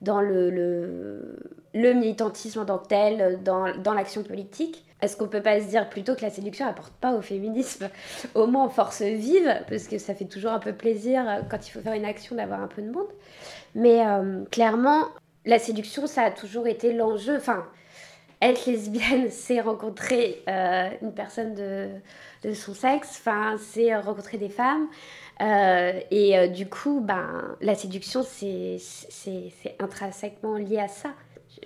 dans 0.00 0.20
le, 0.20 0.50
le, 0.50 1.36
le 1.72 1.92
militantisme 1.94 2.58
en 2.60 2.64
tant 2.66 2.76
que 2.78 2.88
tel, 2.88 3.38
dans, 3.42 3.74
dans 3.78 3.94
l'action 3.94 4.22
politique. 4.22 4.84
Est-ce 5.04 5.18
qu'on 5.18 5.28
peut 5.28 5.42
pas 5.42 5.60
se 5.60 5.66
dire 5.66 5.90
plutôt 5.90 6.14
que 6.14 6.22
la 6.22 6.30
séduction 6.30 6.66
apporte 6.66 6.94
pas 6.94 7.12
au 7.12 7.20
féminisme 7.20 7.90
au 8.34 8.46
moins 8.46 8.64
en 8.64 8.68
force 8.70 9.02
vive 9.02 9.54
Parce 9.68 9.86
que 9.86 9.98
ça 9.98 10.14
fait 10.14 10.24
toujours 10.24 10.52
un 10.52 10.58
peu 10.58 10.72
plaisir 10.72 11.28
euh, 11.28 11.42
quand 11.50 11.68
il 11.68 11.70
faut 11.70 11.80
faire 11.80 11.92
une 11.92 12.06
action 12.06 12.36
d'avoir 12.36 12.62
un 12.62 12.68
peu 12.68 12.80
de 12.80 12.90
monde. 12.90 13.08
Mais 13.74 14.06
euh, 14.06 14.44
clairement, 14.50 15.08
la 15.44 15.58
séduction, 15.58 16.06
ça 16.06 16.22
a 16.22 16.30
toujours 16.30 16.66
été 16.66 16.94
l'enjeu. 16.94 17.36
Enfin, 17.36 17.66
être 18.40 18.64
lesbienne, 18.64 19.26
c'est 19.30 19.60
rencontrer 19.60 20.42
euh, 20.48 20.88
une 21.02 21.12
personne 21.12 21.54
de, 21.54 22.52
son 22.54 22.72
sexe, 22.72 23.18
enfin, 23.20 23.56
c'est 23.58 23.94
rencontrer 23.96 24.38
des 24.38 24.48
femmes. 24.48 24.88
Et 26.10 26.48
du 26.48 26.66
coup, 26.68 27.00
ben, 27.00 27.56
la 27.60 27.74
séduction, 27.74 28.22
c'est 28.22 28.78
intrinsèquement 29.80 30.56
lié 30.56 30.78
à 30.78 30.88
ça. 30.88 31.10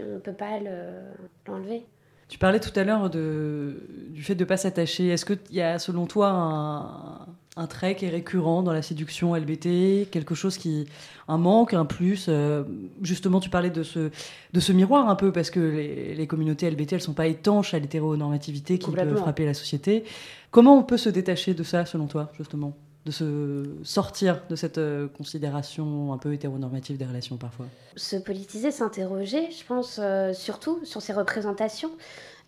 On 0.00 0.14
ne 0.14 0.18
peut 0.18 0.32
pas 0.32 0.58
le- 0.58 1.02
l'enlever. 1.46 1.86
Tu 2.28 2.38
parlais 2.38 2.60
tout 2.60 2.78
à 2.78 2.84
l'heure 2.84 3.08
du 3.08 4.22
fait 4.22 4.34
de 4.34 4.44
ne 4.44 4.48
pas 4.48 4.56
s'attacher. 4.58 5.08
Est-ce 5.08 5.24
qu'il 5.24 5.38
y 5.50 5.62
a, 5.62 5.78
selon 5.78 6.06
toi, 6.06 6.28
un, 6.28 7.26
un 7.56 7.66
trait 7.66 7.96
qui 7.96 8.04
est 8.04 8.10
récurrent 8.10 8.62
dans 8.62 8.72
la 8.72 8.82
séduction 8.82 9.34
LBT 9.34 10.10
Quelque 10.10 10.34
chose 10.34 10.58
qui. 10.58 10.86
un 11.26 11.38
manque, 11.38 11.72
un 11.72 11.86
plus? 11.86 12.26
Euh, 12.28 12.64
Justement, 13.02 13.40
tu 13.40 13.48
parlais 13.48 13.70
de 13.70 13.82
ce, 13.82 14.10
de 14.52 14.60
ce 14.60 14.72
miroir 14.72 15.08
un 15.08 15.14
peu, 15.16 15.32
parce 15.32 15.50
que 15.50 15.58
les, 15.60 16.14
les 16.14 16.26
communautés 16.26 16.70
LBT, 16.70 16.92
elles 16.92 16.98
ne 16.98 17.02
sont 17.02 17.14
pas 17.14 17.26
étanches 17.28 17.72
à 17.72 17.78
l'hétéronormativité 17.78 18.78
qui 18.78 18.90
peut 18.90 19.16
frapper 19.16 19.46
la 19.46 19.54
société. 19.54 20.04
Comment 20.50 20.78
on 20.78 20.82
peut 20.82 20.98
se 20.98 21.08
détacher 21.08 21.54
de 21.54 21.62
ça, 21.62 21.86
selon 21.86 22.06
toi, 22.08 22.30
justement? 22.36 22.76
De 23.08 23.12
se 23.12 23.64
sortir 23.84 24.42
de 24.50 24.54
cette 24.54 24.76
euh, 24.76 25.08
considération 25.08 26.12
un 26.12 26.18
peu 26.18 26.34
hétéronormative 26.34 26.98
des 26.98 27.06
relations 27.06 27.38
parfois 27.38 27.64
se 27.98 28.16
politiser, 28.16 28.70
s'interroger, 28.70 29.50
je 29.50 29.64
pense, 29.64 29.98
euh, 29.98 30.32
surtout 30.32 30.84
sur 30.84 31.02
ces 31.02 31.12
représentations. 31.12 31.90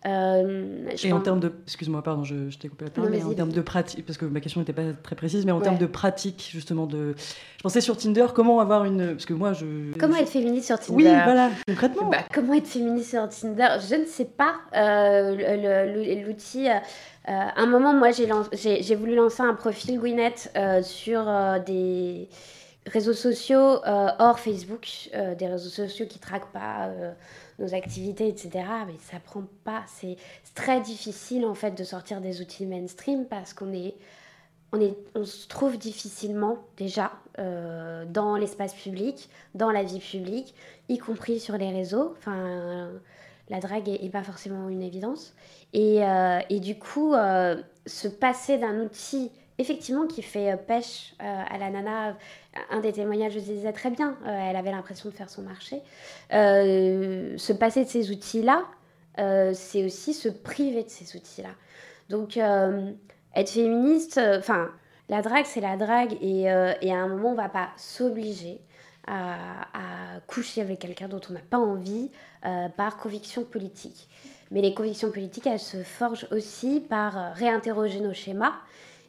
Euh, 0.07 0.89
je 0.95 1.07
Et 1.07 1.13
en 1.13 1.19
termes 1.21 1.39
de. 1.39 1.51
Excuse-moi, 1.67 2.01
pardon, 2.01 2.23
je, 2.23 2.49
je 2.49 2.57
t'ai 2.57 2.69
coupé 2.69 2.85
la 2.85 2.91
parole, 2.91 3.11
mais 3.11 3.23
en 3.23 3.33
termes 3.33 3.51
de 3.51 3.61
pratique, 3.61 4.03
parce 4.05 4.17
que 4.17 4.25
ma 4.25 4.39
question 4.39 4.59
n'était 4.59 4.73
pas 4.73 4.81
très 5.03 5.15
précise, 5.15 5.45
mais 5.45 5.51
en 5.51 5.57
Ouais. 5.57 5.63
termes 5.63 5.77
de 5.77 5.85
pratique, 5.85 6.49
justement, 6.51 6.87
de. 6.87 7.13
Je 7.57 7.61
pensais 7.61 7.81
sur 7.81 7.95
Tinder, 7.95 8.25
comment 8.33 8.59
avoir 8.59 8.85
une. 8.85 9.09
Parce 9.11 9.25
que 9.27 9.33
moi, 9.33 9.53
je. 9.53 9.95
Comment 9.99 10.15
être 10.15 10.29
féministe 10.29 10.65
sur 10.67 10.79
Tinder 10.79 10.95
Oui, 10.95 11.03
voilà, 11.23 11.49
concrètement. 11.67 12.09
Bah, 12.09 12.17
comment 12.33 12.53
être 12.53 12.65
féministe 12.67 13.11
sur 13.11 13.29
Tinder 13.29 13.67
Je 13.87 13.95
ne 13.95 14.05
sais 14.05 14.25
pas. 14.25 14.55
Euh, 14.75 16.25
L'outil. 16.25 16.67
euh, 16.67 16.73
à 17.27 17.61
un 17.61 17.67
moment, 17.67 17.93
moi, 17.93 18.09
j'ai 18.11 18.25
lan- 18.25 18.43
voulu 18.97 19.15
lancer 19.15 19.43
un 19.43 19.53
profil 19.53 19.99
Gwyneth 19.99 20.51
euh, 20.57 20.81
sur 20.81 21.25
des 21.65 22.27
réseaux 22.87 23.13
sociaux 23.13 23.79
hors 23.85 24.39
Facebook, 24.39 24.87
des 25.37 25.47
réseaux 25.47 25.69
sociaux 25.69 26.07
qui 26.09 26.17
traquent 26.17 26.51
pas 26.51 26.89
nos 27.61 27.73
activités, 27.73 28.27
etc. 28.27 28.65
Mais 28.87 28.95
ça 28.99 29.19
prend 29.19 29.43
pas. 29.63 29.83
C'est 29.87 30.17
très 30.55 30.81
difficile 30.81 31.45
en 31.45 31.53
fait 31.53 31.71
de 31.71 31.83
sortir 31.83 32.21
des 32.21 32.41
outils 32.41 32.65
mainstream 32.65 33.25
parce 33.25 33.53
qu'on 33.53 33.71
est 33.73 33.95
on, 34.73 34.79
est, 34.79 34.95
on 35.15 35.25
se 35.25 35.47
trouve 35.47 35.77
difficilement 35.77 36.59
déjà 36.77 37.11
euh, 37.39 38.05
dans 38.05 38.37
l'espace 38.37 38.73
public, 38.73 39.29
dans 39.53 39.69
la 39.69 39.83
vie 39.83 39.99
publique, 39.99 40.55
y 40.89 40.97
compris 40.97 41.39
sur 41.39 41.57
les 41.57 41.71
réseaux. 41.71 42.15
Enfin, 42.17 42.89
la 43.49 43.59
drague 43.59 43.89
est, 43.89 44.05
est 44.05 44.09
pas 44.09 44.23
forcément 44.23 44.69
une 44.69 44.81
évidence. 44.81 45.33
Et, 45.73 46.03
euh, 46.05 46.39
et 46.49 46.59
du 46.59 46.79
coup, 46.79 47.13
euh, 47.13 47.61
se 47.85 48.07
passer 48.07 48.57
d'un 48.57 48.79
outil 48.79 49.31
effectivement 49.61 50.07
qui 50.07 50.21
fait 50.21 50.51
euh, 50.51 50.57
pêche 50.57 51.13
euh, 51.21 51.43
à 51.49 51.57
la 51.57 51.69
nana, 51.69 52.17
un 52.69 52.79
des 52.79 52.91
témoignages 52.91 53.35
le 53.35 53.41
disait 53.41 53.71
très 53.71 53.89
bien, 53.89 54.17
euh, 54.25 54.49
elle 54.49 54.55
avait 54.55 54.71
l'impression 54.71 55.09
de 55.09 55.13
faire 55.13 55.29
son 55.29 55.43
marché. 55.43 55.81
Se 56.31 57.53
passer 57.53 57.85
de 57.85 57.89
ces 57.89 58.11
outils-là, 58.11 58.65
c'est 59.53 59.85
aussi 59.85 60.13
se 60.13 60.29
priver 60.29 60.83
de 60.83 60.89
ces 60.89 61.15
outils-là. 61.15 61.51
Donc, 62.09 62.37
être 62.37 63.49
féministe, 63.49 64.19
enfin, 64.37 64.69
la 65.07 65.21
drague, 65.21 65.45
c'est 65.45 65.61
la 65.61 65.77
drague, 65.77 66.17
et, 66.21 66.49
à 66.49 66.97
un 66.97 67.07
moment, 67.07 67.31
on 67.31 67.35
va 67.35 67.49
pas 67.49 67.69
s'obliger 67.77 68.59
à, 69.07 69.67
coucher 70.27 70.61
avec 70.61 70.79
quelqu'un 70.79 71.07
dont 71.07 71.21
on 71.29 71.33
n'a 71.33 71.41
pas 71.49 71.57
envie 71.57 72.11
par 72.75 72.97
conviction 72.97 73.43
politique. 73.43 74.09
Mais 74.51 74.61
les 74.61 74.73
convictions 74.73 75.11
politiques, 75.11 75.47
elles 75.47 75.59
se 75.59 75.83
forgent 75.83 76.27
aussi 76.31 76.81
par 76.81 77.33
réinterroger 77.35 78.01
nos 78.01 78.13
schémas. 78.13 78.53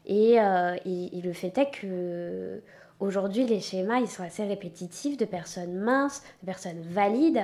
Et, 0.05 0.39
euh, 0.39 0.75
le 0.85 1.33
fait 1.33 1.57
est 1.57 1.71
que 1.71 2.61
aujourd'hui, 2.99 3.45
les 3.45 3.59
schémas, 3.59 3.99
ils 3.99 4.07
sont 4.07 4.23
assez 4.23 4.43
répétitifs 4.43 5.17
de 5.17 5.25
personnes 5.25 5.75
minces, 5.75 6.23
de 6.41 6.47
personnes 6.47 6.81
valides, 6.81 7.43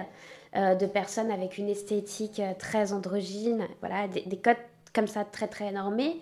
euh, 0.55 0.75
de 0.75 0.85
personnes 0.85 1.31
avec 1.31 1.57
une 1.57 1.69
esthétique 1.69 2.39
euh, 2.39 2.53
très 2.57 2.93
androgyne, 2.93 3.67
voilà, 3.81 4.07
des, 4.07 4.21
des 4.21 4.37
codes 4.37 4.57
comme 4.93 5.07
ça 5.07 5.23
très 5.23 5.47
très 5.47 5.71
normés. 5.71 6.19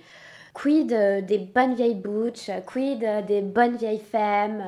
Quid 0.57 0.91
euh, 0.91 1.21
des 1.21 1.37
bonnes 1.37 1.75
vieilles 1.75 1.93
butch, 1.93 2.49
euh, 2.49 2.61
quid 2.65 3.03
euh, 3.03 3.21
des 3.21 3.41
bonnes 3.41 3.75
vieilles 3.77 3.99
femmes, 3.99 4.63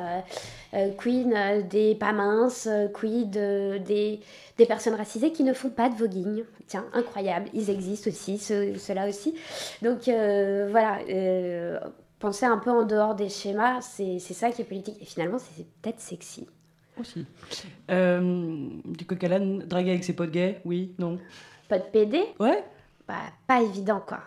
quid 0.98 1.34
des 1.68 1.96
pas 1.96 2.12
minces, 2.12 2.70
quid 2.94 3.32
des, 3.32 4.20
des 4.58 4.66
personnes 4.68 4.94
racisées 4.94 5.32
qui 5.32 5.44
ne 5.44 5.52
font 5.54 5.72
pas 5.72 5.90
de 5.90 5.96
voguing. 5.96 6.44
Tiens, 6.68 6.86
incroyable, 6.94 7.50
ils 7.56 7.72
existent 7.72 8.12
aussi, 8.12 8.38
ceux- 8.38 8.76
ceux-là 8.76 9.08
aussi. 9.10 9.34
Donc 9.82 10.08
euh, 10.08 10.68
voilà, 10.70 11.00
euh, 11.10 11.80
penser 12.20 12.46
un 12.46 12.60
peu 12.60 12.70
en 12.70 12.84
dehors 12.84 13.16
des 13.16 13.30
schémas, 13.30 13.82
c'est 13.82 14.20
ça 14.20 14.52
qui 14.52 14.62
est 14.62 14.66
politique. 14.66 15.02
Et 15.02 15.06
finalement, 15.06 15.40
c'est 15.40 15.66
peut-être 15.82 16.00
sexy. 16.00 16.46
Aussi. 17.00 17.26
Euh, 17.90 18.68
du 18.86 19.06
coq 19.06 19.24
à 19.24 19.40
draguer 19.40 19.92
avec 19.92 20.04
ses 20.04 20.14
potes 20.14 20.32
gays, 20.32 20.62
oui, 20.66 20.94
non. 21.00 21.18
Pas 21.68 21.80
de 21.80 21.86
PD 21.86 22.22
Ouais. 22.40 22.64
Bah, 23.08 23.16
pas 23.48 23.64
évident, 23.64 24.04
quoi. 24.06 24.20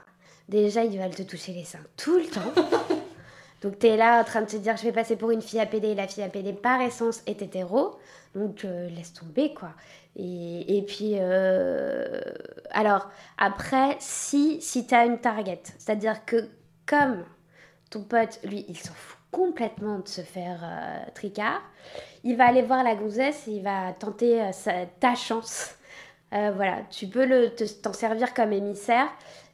Déjà, 0.49 0.85
ils 0.85 0.99
veulent 0.99 1.15
te 1.15 1.23
toucher 1.23 1.53
les 1.53 1.65
seins 1.65 1.79
tout 1.97 2.17
le 2.19 2.27
temps. 2.27 2.53
Donc, 3.63 3.79
t'es 3.79 3.97
là 3.97 4.21
en 4.21 4.25
train 4.25 4.41
de 4.43 4.47
te 4.47 4.57
dire, 4.57 4.77
je 4.77 4.83
vais 4.83 4.93
passer 4.93 5.15
pour 5.17 5.31
une 5.31 5.41
fille 5.41 5.61
à 5.61 5.67
PD. 5.67 5.95
La 5.95 6.09
fille 6.09 6.25
à 6.25 6.29
PD, 6.29 6.53
par 6.53 6.81
essence, 6.81 7.23
est 7.27 7.43
hétéro. 7.43 7.97
Donc, 8.35 8.65
euh, 8.65 8.89
laisse 8.89 9.13
tomber, 9.13 9.55
quoi. 9.55 9.71
Et, 10.17 10.79
et 10.79 10.83
puis, 10.83 11.13
euh, 11.19 12.21
alors, 12.71 13.09
après, 13.39 13.97
si, 14.01 14.61
si 14.61 14.87
t'as 14.87 15.07
une 15.07 15.19
target, 15.19 15.63
c'est-à-dire 15.79 16.25
que 16.25 16.49
comme 16.87 17.25
ton 17.91 18.03
pote, 18.03 18.41
lui, 18.45 18.65
il 18.69 18.77
s'en 18.77 18.93
fout 18.95 19.19
complètement 19.31 20.01
de 20.01 20.09
se 20.09 20.21
faire 20.23 20.61
euh, 20.65 21.11
tricard, 21.15 21.63
il 22.25 22.37
va 22.37 22.47
aller 22.49 22.63
voir 22.63 22.83
la 22.85 22.95
gonzesse 22.97 23.47
et 23.49 23.53
il 23.53 23.63
va 23.63 23.93
tenter 23.99 24.51
sa- 24.53 24.87
ta 25.01 25.15
chance. 25.15 25.77
Voilà, 26.31 26.79
tu 26.91 27.09
peux 27.09 27.27
le- 27.27 27.55
te- 27.55 27.65
t'en 27.83 27.93
servir 27.93 28.33
comme 28.33 28.53
émissaire, 28.55 29.07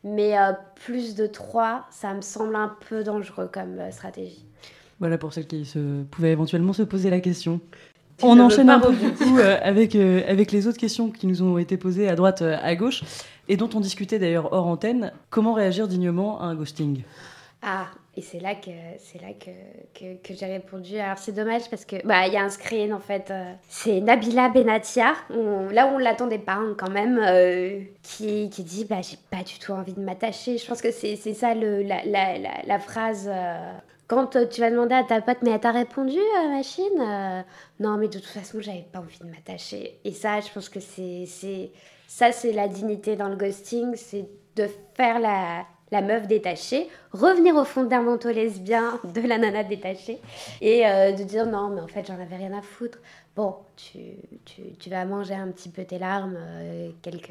mais 0.05 0.39
euh, 0.39 0.53
plus 0.75 1.15
de 1.15 1.27
3, 1.27 1.87
ça 1.91 2.15
me 2.15 2.21
semble 2.21 2.57
un 2.57 2.75
peu 2.89 3.03
dangereux 3.05 3.51
comme 3.53 3.79
euh, 3.79 3.91
stratégie. 3.91 4.45
Voilà 5.01 5.19
pour 5.19 5.33
celles 5.33 5.47
qui 5.47 5.65
se 5.65 6.03
pouvaient 6.05 6.33
éventuellement 6.33 6.73
se 6.73 6.83
poser 6.83 7.11
la 7.11 7.21
question. 7.21 7.61
Tu 8.19 8.25
On 8.25 8.39
enchaîne 8.41 8.69
un 8.69 8.81
peu 8.81 8.93
du 8.93 9.13
coup 9.13 9.39
euh, 9.39 9.57
avec, 9.63 9.95
euh, 9.95 10.23
avec 10.29 10.51
les 10.51 10.67
autres 10.67 10.79
questions 10.79 11.11
qui 11.11 11.29
nous 11.29 11.43
ont 11.43 11.57
été 11.57 11.77
posées 11.77 12.09
à 12.09 12.17
droite, 12.17 12.43
euh, 12.43 12.57
à 12.61 12.75
gauche, 12.75 13.05
et 13.47 13.57
dont 13.57 13.71
on 13.75 13.81
discutait 13.81 14.19
d'ailleurs 14.19 14.53
hors 14.53 14.67
antenne. 14.67 15.13
Comment 15.31 15.53
réagir 15.53 15.87
dignement 15.87 16.41
à 16.41 16.47
un 16.47 16.57
ghosting? 16.57 17.03
Ah, 17.63 17.87
et 18.19 18.21
c'est 18.21 18.41
là 18.41 18.55
que 18.57 18.71
c'est 18.99 19.23
là 19.23 19.29
que, 19.33 20.15
que, 20.23 20.35
j'ai 20.35 20.47
répondu. 20.47 20.99
Alors 20.99 21.19
c'est 21.19 21.33
dommage 21.33 21.71
parce 21.71 21.85
que 21.85 22.05
bah 22.05 22.27
il 22.27 22.33
y 22.33 22.37
a 22.37 22.43
un 22.43 22.49
screen 22.51 22.93
en 22.93 22.99
fait. 22.99 23.31
euh, 23.31 23.53
c'est 23.69 24.01
Nabila 24.01 24.49
Benatia. 24.49 25.13
Là 25.31 25.87
où 25.87 25.95
on 25.95 25.99
l'attendait 25.99 26.39
pas 26.39 26.55
hein, 26.55 26.75
quand 26.77 26.91
même, 26.91 27.19
euh, 27.23 27.81
qui, 28.03 28.51
qui 28.51 28.65
dit 28.65 28.85
bah 28.85 29.01
j'ai 29.03 29.19
pas 29.31 29.45
du 29.45 29.59
tout 29.61 29.73
envie 29.73 29.93
de 29.95 30.01
m'attacher. 30.01 30.59
Je 30.59 30.67
pense 30.67 30.83
que 30.83 30.91
c'est 30.91 31.17
ça 31.17 31.55
le, 31.55 31.83
la, 31.83 32.05
la, 32.05 32.39
la, 32.67 32.79
phrase. 32.81 33.29
euh, 33.33 33.73
quand 34.09 34.37
tu 34.49 34.61
vas 34.63 34.71
demander 34.71 34.95
à 34.95 35.05
ta 35.05 35.21
pote, 35.21 35.39
mais 35.43 35.51
elle 35.51 35.61
t'a 35.61 35.71
répondu, 35.71 36.19
machine 36.51 37.45
Non, 37.79 37.99
mais 37.99 38.09
de 38.09 38.15
toute 38.19 38.25
façon, 38.27 38.59
j'avais 38.61 38.87
pas 38.91 39.01
envie 39.01 39.19
de 39.19 39.27
m'attacher. 39.27 40.01
Et 40.05 40.13
ça, 40.13 40.41
je 40.41 40.51
pense 40.53 40.69
que 40.69 40.81
c'est- 40.81 41.27
Ça, 42.07 42.33
c'est 42.33 42.53
la 42.53 42.69
dignité 42.69 43.17
dans 43.17 43.29
le 43.29 43.37
ghosting, 43.37 43.95
c'est 43.97 44.27
de 44.57 44.67
faire 44.95 45.21
la, 45.21 45.67
la 45.91 46.03
meuf 46.03 46.27
détachée, 46.27 46.89
revenir 47.13 47.55
aux 47.57 47.65
fondamentaux 47.65 48.31
lesbiens 48.31 48.99
de 49.05 49.21
la 49.21 49.39
nana 49.39 49.65
détachée, 49.65 50.21
et 50.61 50.87
euh, 50.87 51.13
de 51.13 51.23
dire 51.25 51.47
non, 51.47 51.69
mais 51.71 51.81
en 51.81 51.89
fait, 51.89 52.07
j'en 52.07 52.15
avais 52.21 52.37
rien 52.37 52.57
à 52.57 52.63
foutre. 52.63 52.99
Bon, 53.37 53.55
tu, 53.77 53.99
tu, 54.45 54.63
tu 54.79 54.91
vas 54.91 55.05
manger 55.05 55.35
un 55.35 55.49
petit 55.49 55.69
peu 55.69 55.85
tes 55.85 55.99
larmes 55.99 56.37
euh, 56.39 56.91
quelques 57.03 57.31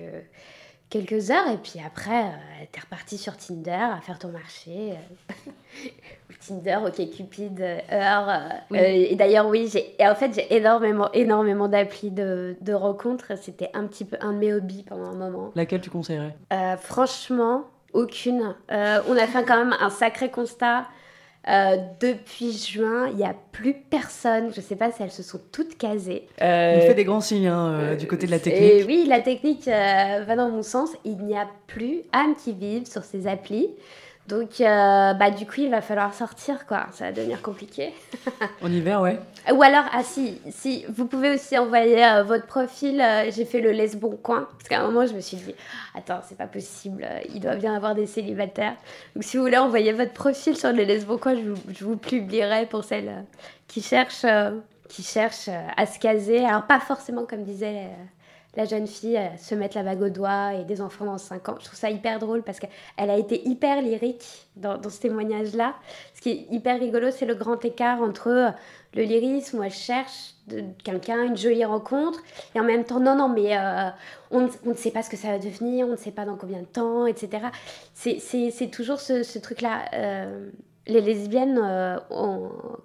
quelques 0.90 1.32
heures 1.32 1.50
et 1.50 1.58
puis 1.58 1.82
après 1.86 2.24
euh, 2.24 2.66
t'es 2.72 2.80
reparti 2.80 3.18
sur 3.18 3.36
Tinder 3.36 3.72
à 3.72 4.00
faire 4.00 4.18
ton 4.18 4.30
marché 4.30 4.94
euh, 4.94 5.52
Tinder 6.48 6.78
ok 6.88 7.10
Cupid 7.12 7.62
Heure 7.92 8.30
Oui. 8.72 8.78
et 8.80 9.16
d'ailleurs 9.18 9.48
oui 9.48 9.70
j'ai 9.70 9.94
en 10.08 10.16
fait 10.16 10.34
j'ai 10.34 10.56
énormément 10.56 11.12
énormément 11.12 11.68
d'applis 11.68 12.10
de, 12.10 12.56
de 12.62 12.74
rencontres 12.74 13.38
c'était 13.38 13.70
un 13.74 13.86
petit 13.86 14.06
peu 14.06 14.16
un 14.22 14.32
de 14.32 14.38
mes 14.38 14.54
hobbies 14.54 14.84
pendant 14.84 15.08
un 15.08 15.16
moment 15.16 15.52
Laquelle 15.56 15.82
tu 15.82 15.90
conseillerais? 15.90 16.34
Franchement 16.80 17.66
aucune 17.94 18.56
Euh, 18.72 19.00
on 19.08 19.16
a 19.18 19.28
fait 19.28 19.44
quand 19.46 19.58
même 19.58 19.76
un 19.80 19.90
sacré 19.90 20.30
constat 20.30 20.86
Euh, 21.50 21.78
depuis 22.02 22.52
juin, 22.52 23.08
il 23.10 23.16
n'y 23.16 23.24
a 23.24 23.34
plus 23.54 23.74
personne. 23.74 24.52
Je 24.52 24.60
ne 24.60 24.66
sais 24.66 24.76
pas 24.76 24.92
si 24.92 25.02
elles 25.02 25.12
se 25.12 25.24
sont 25.24 25.40
toutes 25.54 25.78
casées. 25.78 26.28
Il 26.42 26.82
fait 26.82 26.94
des 26.94 27.06
grands 27.06 27.22
signes 27.22 27.48
hein, 27.48 27.72
euh, 27.74 27.96
du 27.96 28.06
côté 28.06 28.26
de 28.26 28.32
la 28.32 28.38
Et 28.38 28.42
technique. 28.42 28.86
oui, 28.86 29.06
la 29.08 29.22
technique 29.22 29.66
euh, 29.70 30.26
va 30.28 30.36
dans 30.36 30.50
mon 30.50 30.62
sens. 30.62 30.90
Il 31.06 31.18
n'y 31.20 31.38
a 31.38 31.48
plus 31.68 32.02
âme 32.12 32.36
qui 32.36 32.52
vive 32.52 32.86
sur 32.86 33.06
ces 33.06 33.28
applis. 33.28 33.70
Donc, 34.28 34.60
euh, 34.60 35.14
bah, 35.14 35.32
du 35.32 35.46
coup, 35.46 35.62
il 35.62 35.72
va 35.72 35.80
falloir 35.82 36.14
sortir, 36.14 36.66
quoi. 36.68 36.88
Ça 36.92 37.06
va 37.06 37.12
devenir 37.14 37.42
compliqué. 37.42 37.94
En 38.62 38.72
hiver, 38.72 39.00
ouais. 39.02 39.20
Ou 39.54 39.64
alors, 39.64 39.86
ah 39.94 40.04
si, 40.04 40.42
si, 40.50 40.86
vous 40.90 41.06
pouvez 41.06 41.34
aussi 41.34 41.58
envoyer 41.58 42.04
euh, 42.06 42.24
votre 42.24 42.46
profil. 42.46 43.00
euh, 43.00 43.32
J'ai 43.32 43.46
fait 43.46 43.62
le 43.62 43.72
laisse 43.72 43.96
bon 43.96 44.18
coin. 44.18 44.50
Parce 44.58 44.68
qu'à 44.68 44.82
un 44.82 44.88
moment, 44.88 45.06
je 45.06 45.14
me 45.14 45.22
suis 45.22 45.38
dit, 45.38 45.56
attends, 45.96 46.20
c'est 46.28 46.38
pas 46.38 46.48
possible. 46.48 47.08
Il 47.34 47.40
doit 47.40 47.56
bien 47.56 47.74
avoir 47.74 47.96
des 47.96 48.06
célibataires. 48.06 48.76
Donc, 49.16 49.24
si 49.24 49.38
vous 49.38 49.44
voulez 49.44 49.58
envoyer 49.58 49.94
votre 49.94 50.14
profil 50.14 50.58
sur 50.58 50.74
le 50.74 50.84
laisse 50.84 51.06
bon 51.06 51.18
coin, 51.18 51.36
je 51.36 51.50
vous, 51.50 51.62
je 51.74 51.86
vous 51.86 51.96
publierai 51.98 52.66
pour 52.66 52.84
celles 52.84 53.24
qui 53.68 53.82
cherchent, 53.82 54.26
qui 54.90 55.04
cherchent 55.04 55.50
à 55.78 55.86
se 55.86 56.00
caser. 56.00 56.44
Alors, 56.44 56.64
pas 56.64 56.82
forcément, 56.82 57.26
comme 57.26 57.44
disait 57.44 57.88
la 58.58 58.66
jeune 58.66 58.88
fille, 58.88 59.20
se 59.38 59.54
mettre 59.54 59.78
la 59.78 59.84
bague 59.84 60.02
au 60.02 60.10
doigt 60.10 60.56
et 60.56 60.66
des 60.66 60.82
enfants 60.82 61.06
dans 61.06 61.20
5 61.20 61.48
ans. 61.48 61.56
Je 61.60 61.66
trouve 61.66 61.78
ça 61.78 61.92
hyper 61.92 62.18
drôle 62.18 62.42
parce 62.42 62.60
qu'elle 62.60 63.10
a 63.10 63.16
été 63.16 63.48
hyper 63.48 63.84
lyrique 63.84 64.26
dans, 64.56 64.82
ce 64.90 65.00
témoignage-là. 65.00 65.76
Ce 66.16 66.22
qui 66.22 66.32
est 66.32 66.48
hyper 66.52 66.80
rigolo, 66.80 67.12
c'est 67.12 67.28
le 67.28 67.36
grand 67.36 67.64
écart 67.64 68.02
entre 68.02 68.28
euh, 68.30 68.50
le 68.96 69.04
lyrisme 69.04 69.60
où 69.60 69.64
elle 69.64 69.72
cherche 69.72 70.34
quelqu'un, 70.84 71.24
une 71.24 71.38
jolie 71.38 71.66
rencontre, 71.66 72.20
et 72.56 72.60
en 72.60 72.64
même 72.64 72.84
temps, 72.84 73.00
non, 73.00 73.16
non, 73.16 73.30
mais 73.30 73.56
euh, 73.56 73.90
on, 74.32 74.50
ne- 74.66 74.74
sait 74.76 74.92
pas 74.92 75.04
ce 75.04 75.10
que 75.10 75.18
ça 75.18 75.28
va 75.28 75.38
devenir, 75.40 75.86
on 75.86 75.92
ne 75.92 75.96
sait 75.98 76.12
pas 76.12 76.26
dans 76.26 76.36
combien 76.36 76.62
de 76.62 76.66
temps, 76.66 77.06
etc. 77.06 77.48
C'est- 77.94 78.72
toujours 78.72 79.00
ce, 79.00 79.22
ce 79.24 79.38
truc-là. 79.40 79.86
euh, 79.94 80.50
les 80.88 81.02
lesbiennes 81.02 81.60
euh, 81.64 81.98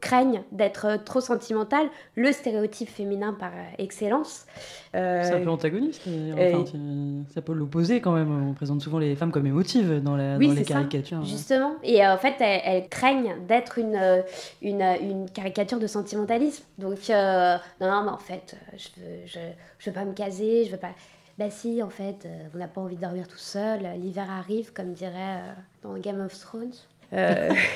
craignent 0.01 0.43
d'être 0.53 1.03
trop 1.05 1.21
sentimentales, 1.21 1.87
le 2.17 2.33
stéréotype 2.33 2.89
féminin 2.89 3.33
par 3.33 3.51
euh, 3.53 3.65
excellence. 3.79 4.47
Euh, 4.95 5.23
C'est 5.23 5.35
un 5.35 5.41
peu 5.45 5.51
antagoniste. 5.51 6.03
euh, 6.09 6.35
euh, 6.37 6.55
enfin, 6.59 6.65
tu- 6.71 7.33
ça 7.35 7.41
peut 7.43 7.53
l'opposer 7.53 8.01
quand 8.01 8.13
même. 8.13 8.49
On 8.51 8.53
présente 8.55 8.83
souvent 8.83 8.99
les 8.99 9.15
femmes 9.17 9.31
comme 9.33 9.47
émotives 9.47 10.03
dans, 10.03 10.17
la, 10.17 10.37
Oui, 10.37 10.49
dans 10.49 10.53
les 10.53 10.59
c'est 10.59 10.65
ça, 10.73 10.75
caricatures. 10.81 11.19
hein. 11.19 11.25
Justement. 11.25 11.75
Et 11.83 12.05
euh, 12.05 12.15
en 12.15 12.19
fait, 12.19 12.35
elles, 12.41 12.61
elles 12.65 12.89
craignent 12.89 13.35
d'être 13.47 13.79
une, 13.79 13.97
euh, 13.97 14.23
une, 14.61 14.83
euh, 14.83 14.95
une 15.01 15.31
caricature 15.31 15.79
de 15.79 15.87
sentimentalisme. 15.87 16.65
Donc, 16.79 16.99
euh, 17.11 17.57
non, 17.81 17.89
non, 17.91 18.03
mais 18.05 18.11
en 18.11 18.19
fait, 18.19 18.55
euh, 18.57 18.77
je 18.77 19.01
veux, 19.01 19.17
je, 19.27 19.39
je 19.79 19.91
veux 19.91 19.95
pas 19.95 20.05
me 20.05 20.13
caser, 20.13 20.65
je 20.67 20.73
veux 20.73 20.77
pas. 20.79 20.91
Bah 21.39 21.49
si, 21.51 21.83
en 21.83 21.89
fait, 21.89 22.27
euh, 22.27 22.49
on 22.55 22.59
n'a 22.59 22.69
pas 22.69 22.83
envie 22.83 22.97
de 22.97 23.01
dormir 23.01 23.27
tout 23.27 23.39
seul. 23.39 23.87
euh, 23.87 23.95
L'hiver 23.95 24.31
arrive, 24.31 24.73
comme 24.75 24.93
dirait 24.93 25.15
euh, 25.39 25.53
dans 25.83 25.95
Game 25.99 26.21
of 26.21 26.39
Thrones. 26.39 26.73
Uh, 27.13 27.55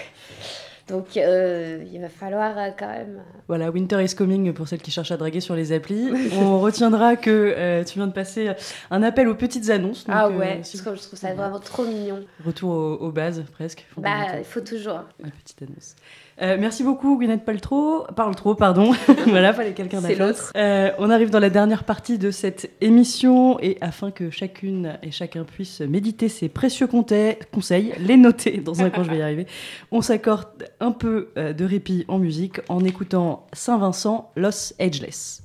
donc, 0.89 1.17
euh, 1.17 1.83
il 1.93 2.01
va 2.01 2.09
falloir 2.09 2.57
euh, 2.57 2.69
quand 2.79 2.87
même. 2.89 3.21
Voilà, 3.49 3.71
Winter 3.71 4.03
is 4.05 4.15
coming 4.15 4.53
pour 4.53 4.69
celles 4.69 4.81
qui 4.81 4.91
cherchent 4.91 5.11
à 5.11 5.17
draguer 5.17 5.41
sur 5.41 5.57
les 5.57 5.73
applis. 5.73 6.11
On 6.41 6.61
retiendra 6.61 7.17
que 7.17 7.31
euh, 7.57 7.83
tu 7.85 7.99
viens 7.99 8.07
de 8.07 8.13
passer 8.13 8.51
un 8.91 9.03
appel 9.03 9.29
aux 9.29 9.35
petites 9.35 9.69
annonces. 9.71 10.05
donc, 10.07 10.15
ah 10.17 10.27
euh, 10.27 10.39
ouais, 10.39 10.61
si- 10.63 10.77
je 10.77 10.83
trouve, 10.83 10.97
je 10.97 11.03
trouve 11.03 11.19
ça 11.19 11.35
vraiment 11.35 11.59
trop 11.59 11.85
mignon. 11.85 12.21
Retour 12.45 12.71
aux, 12.71 12.95
aux 12.95 13.11
bases, 13.11 13.43
presque. 13.53 13.85
Bah, 13.97 14.39
il 14.39 14.45
faut 14.45 14.61
toujours. 14.61 15.01
La 15.19 15.31
petite 15.31 15.63
annonce. 15.63 15.97
Euh, 16.43 16.57
merci 16.61 16.83
beaucoup, 16.85 17.17
Gwyneth 17.17 17.45
Paltrow. 17.47 18.05
Parle 18.15 18.35
trop, 18.37 18.55
pardon. 18.55 18.93
voilà, 19.27 19.55
fallait 19.55 19.73
quelqu'un 19.73 20.01
C'est 20.03 20.09
d'affaire. 20.11 20.27
l'autre. 20.27 20.53
Euh, 20.55 20.91
on 20.99 21.09
arrive 21.09 21.31
dans 21.31 21.41
la 21.41 21.49
dernière 21.49 21.85
partie 21.85 22.19
de 22.19 22.31
cette 22.31 22.71
émission 22.83 23.59
et 23.61 23.79
afin 23.81 24.11
que 24.11 24.29
chacune 24.31 24.99
et 25.03 25.11
chacun 25.11 25.45
puisse 25.45 25.81
méditer 25.81 26.29
ses 26.29 26.51
précieux 26.51 26.87
conseils, 26.87 27.93
les 27.99 28.19
noter 28.19 28.59
dans 28.65 28.83
un 28.83 28.91
coin, 28.91 29.03
je 29.05 29.11
vais 29.11 29.19
y 29.19 29.23
arriver, 29.23 29.47
on 29.91 30.03
s'accorde 30.03 30.47
un 30.81 30.93
peu 30.93 31.29
euh, 31.37 31.53
de 31.53 31.65
répit 31.65 32.05
en 32.09 32.19
musique 32.19 32.61
en 32.69 32.85
écoutant 32.85 33.47
Saint-Vincent, 33.53 34.31
Los 34.37 34.73
Ageless. 34.79 35.43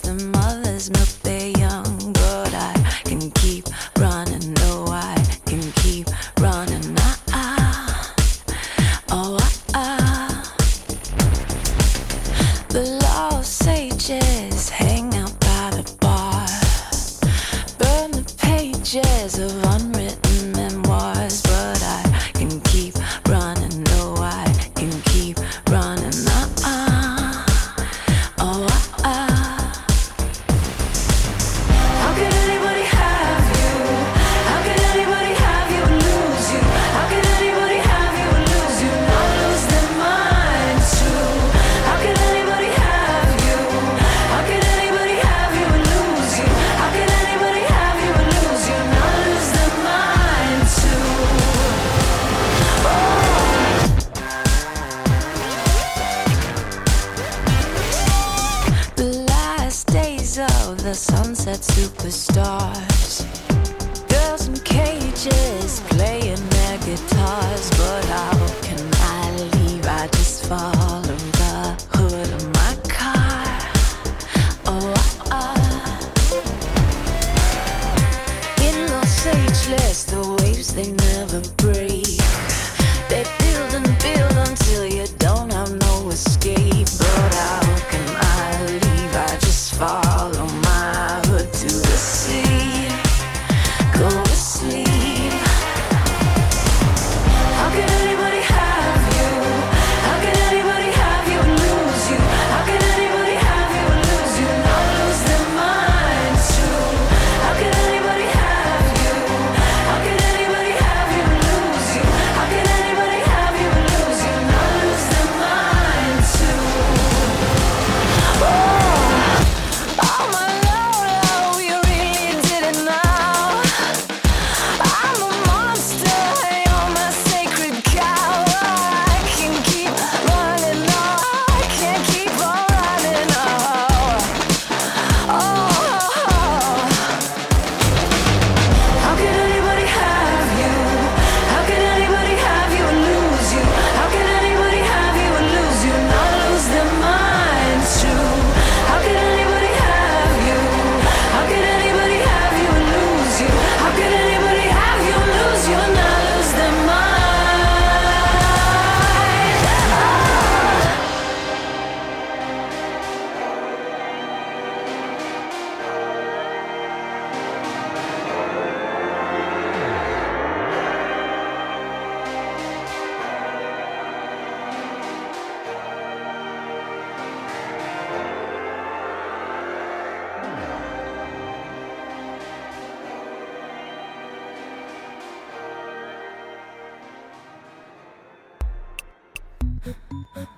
The 0.00 0.14
mothers 0.14 0.90
milk 0.90 1.23
superstars. 61.60 63.24
Girls 64.08 64.48
in 64.48 64.56
cages 64.60 65.80
playing 65.90 66.48
their 66.48 66.78
guitars. 66.78 67.70
But 67.70 68.04
how 68.06 68.46
can 68.62 68.80
I 68.94 69.30
leave? 69.54 69.86
I 69.86 70.08
just 70.08 70.46
follow 70.46 71.33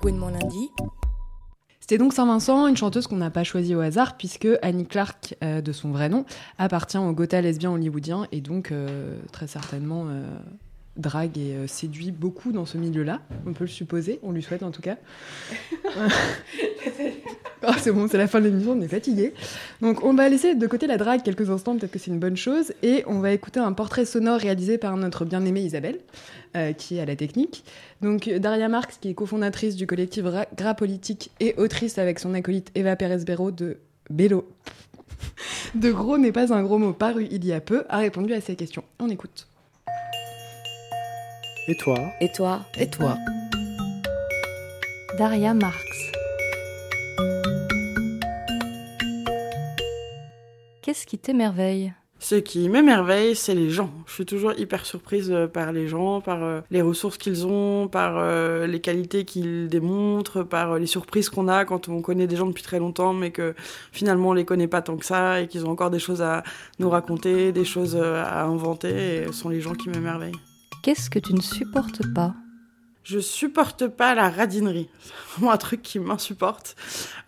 Lundi. 0.05 0.71
C'était 1.81 1.99
donc 1.99 2.13
Saint-Vincent, 2.13 2.67
une 2.67 2.77
chanteuse 2.77 3.07
qu'on 3.07 3.17
n'a 3.17 3.31
pas 3.31 3.45
choisie 3.45 3.75
au 3.75 3.81
hasard, 3.81 4.17
puisque 4.17 4.49
Annie 4.63 4.87
Clark, 4.87 5.37
euh, 5.45 5.61
de 5.61 5.73
son 5.73 5.91
vrai 5.93 6.09
nom, 6.09 6.25
appartient 6.59 6.99
au 6.99 7.13
Gotha 7.13 7.41
lesbien 7.41 7.71
hollywoodien, 7.71 8.27
et 8.33 8.41
donc 8.41 8.73
euh, 8.73 9.17
très 9.31 9.47
certainement 9.47 10.07
euh, 10.09 10.25
drague 10.97 11.39
et 11.39 11.55
euh, 11.55 11.67
séduit 11.67 12.11
beaucoup 12.11 12.51
dans 12.53 12.67
ce 12.67 12.77
milieu-là. 12.79 13.21
On 13.47 13.53
peut 13.53 13.65
le 13.65 13.71
supposer, 13.71 14.19
on 14.23 14.33
lui 14.33 14.43
souhaite 14.43 14.63
en 14.63 14.73
tout 14.73 14.83
cas. 14.83 14.97
Ah, 17.69 17.75
c'est 17.81 17.91
bon, 17.91 18.07
c'est 18.09 18.17
la 18.19 18.29
fin 18.29 18.41
de 18.41 18.47
l'émission, 18.47 18.73
on 18.73 18.81
est 18.81 18.89
fatigué. 18.89 19.35
Donc 19.81 20.05
on 20.05 20.15
va 20.15 20.29
laisser 20.29 20.55
de 20.55 20.67
côté 20.67 20.87
la 20.87 20.97
drague 20.99 21.23
quelques 21.23 21.51
instants, 21.51 21.77
peut-être 21.77 21.91
que 21.91 21.99
c'est 21.99 22.11
une 22.13 22.19
bonne 22.21 22.37
chose, 22.37 22.73
et 22.83 23.03
on 23.07 23.19
va 23.19 23.33
écouter 23.33 23.59
un 23.61 23.73
portrait 23.73 24.05
sonore 24.05 24.39
réalisé 24.39 24.79
par 24.79 24.97
notre 24.97 25.25
bien-aimée 25.25 25.63
Isabelle, 25.63 25.99
euh, 26.57 26.73
qui 26.73 26.99
est 26.99 27.01
à 27.01 27.05
la 27.05 27.17
technique. 27.17 27.65
Donc 28.03 28.29
Daria 28.29 28.69
Marx, 28.69 28.99
qui 29.01 29.09
est 29.11 29.15
cofondatrice 29.15 29.75
du 29.75 29.87
collectif 29.87 30.25
Ra- 30.27 30.47
Gras 30.57 30.75
Politique 30.75 31.31
et 31.41 31.55
autrice 31.57 31.99
avec 31.99 32.19
son 32.21 32.35
acolyte 32.35 32.71
Eva 32.75 32.95
Pérez-Béro 32.95 33.51
de 33.51 33.79
Bélo. 34.11 34.49
de 35.75 35.91
gros 35.91 36.19
n'est 36.19 36.33
pas 36.33 36.53
un 36.55 36.63
gros 36.63 36.79
mot 36.79 36.93
paru 36.93 37.27
il 37.31 37.45
y 37.45 37.53
a 37.53 37.61
peu, 37.61 37.85
a 37.89 37.99
répondu 37.99 38.33
à 38.33 38.41
ces 38.41 38.55
questions. 38.55 38.85
On 39.01 39.09
écoute. 39.09 39.49
Et 41.69 41.77
toi? 41.77 41.99
Et 42.21 42.31
toi? 42.31 42.61
Et 42.79 42.89
toi? 42.89 43.17
Daria 45.19 45.53
Marx. 45.53 45.83
Qu'est-ce 50.87 51.05
qui 51.05 51.19
t'émerveille? 51.19 51.93
Ce 52.21 52.37
qui 52.37 52.69
m'émerveille, 52.69 53.35
c'est 53.35 53.57
les 53.57 53.71
gens. 53.71 53.91
Je 54.07 54.13
suis 54.13 54.25
toujours 54.25 54.53
hyper 54.57 54.87
surprise 54.87 55.33
euh, 55.33 55.49
par 55.49 55.73
les 55.73 55.89
gens, 55.89 56.21
par 56.21 56.45
euh, 56.45 56.61
les 56.71 56.81
ressources 56.81 57.19
qu'ils 57.19 57.45
ont, 57.45 57.89
par 57.89 58.19
euh, 58.19 58.69
les 58.69 58.81
qualités 58.81 59.25
qu'ils 59.25 59.67
démontrent, 59.69 60.45
par 60.45 60.79
les 60.79 60.87
surprises 60.87 61.29
qu'on 61.29 61.49
a 61.49 61.65
quand 61.65 61.89
on 61.89 62.03
connaît 62.03 62.29
des 62.29 62.37
gens 62.37 62.47
depuis 62.47 62.63
très 62.63 62.79
longtemps, 62.79 63.15
mais 63.15 63.33
que 63.33 63.57
finalement 63.91 64.29
on 64.29 64.33
les 64.33 64.45
connaît 64.45 64.69
pas 64.69 64.81
tant 64.81 64.97
que 64.97 65.05
ça 65.05 65.41
et 65.41 65.49
qu'ils 65.49 65.67
ont 65.67 65.71
encore 65.71 65.91
des 65.91 65.99
choses 65.99 66.23
à 66.23 66.45
nous 66.79 66.89
raconter, 66.89 67.51
des 67.51 67.65
choses 67.65 67.97
à 67.97 68.45
inventer. 68.45 69.23
Et 69.23 69.27
ce 69.27 69.33
sont 69.33 69.49
les 69.49 69.61
gens 69.61 69.73
qui 69.73 69.89
m'émerveillent. 69.89 70.39
Qu'est-ce 70.85 71.11
que 71.11 71.19
tu 71.19 71.35
ne 71.35 71.43
supportes 71.43 72.15
pas? 72.15 72.33
Je 73.09 73.21
supporte 73.21 73.87
pas 73.87 74.17
la 74.17 74.29
radinerie. 74.29 74.89
C'est 75.01 75.13
vraiment 75.37 75.53
un 75.53 75.57
truc 75.59 75.81
qui 75.81 76.01
m'insupporte. 76.01 76.75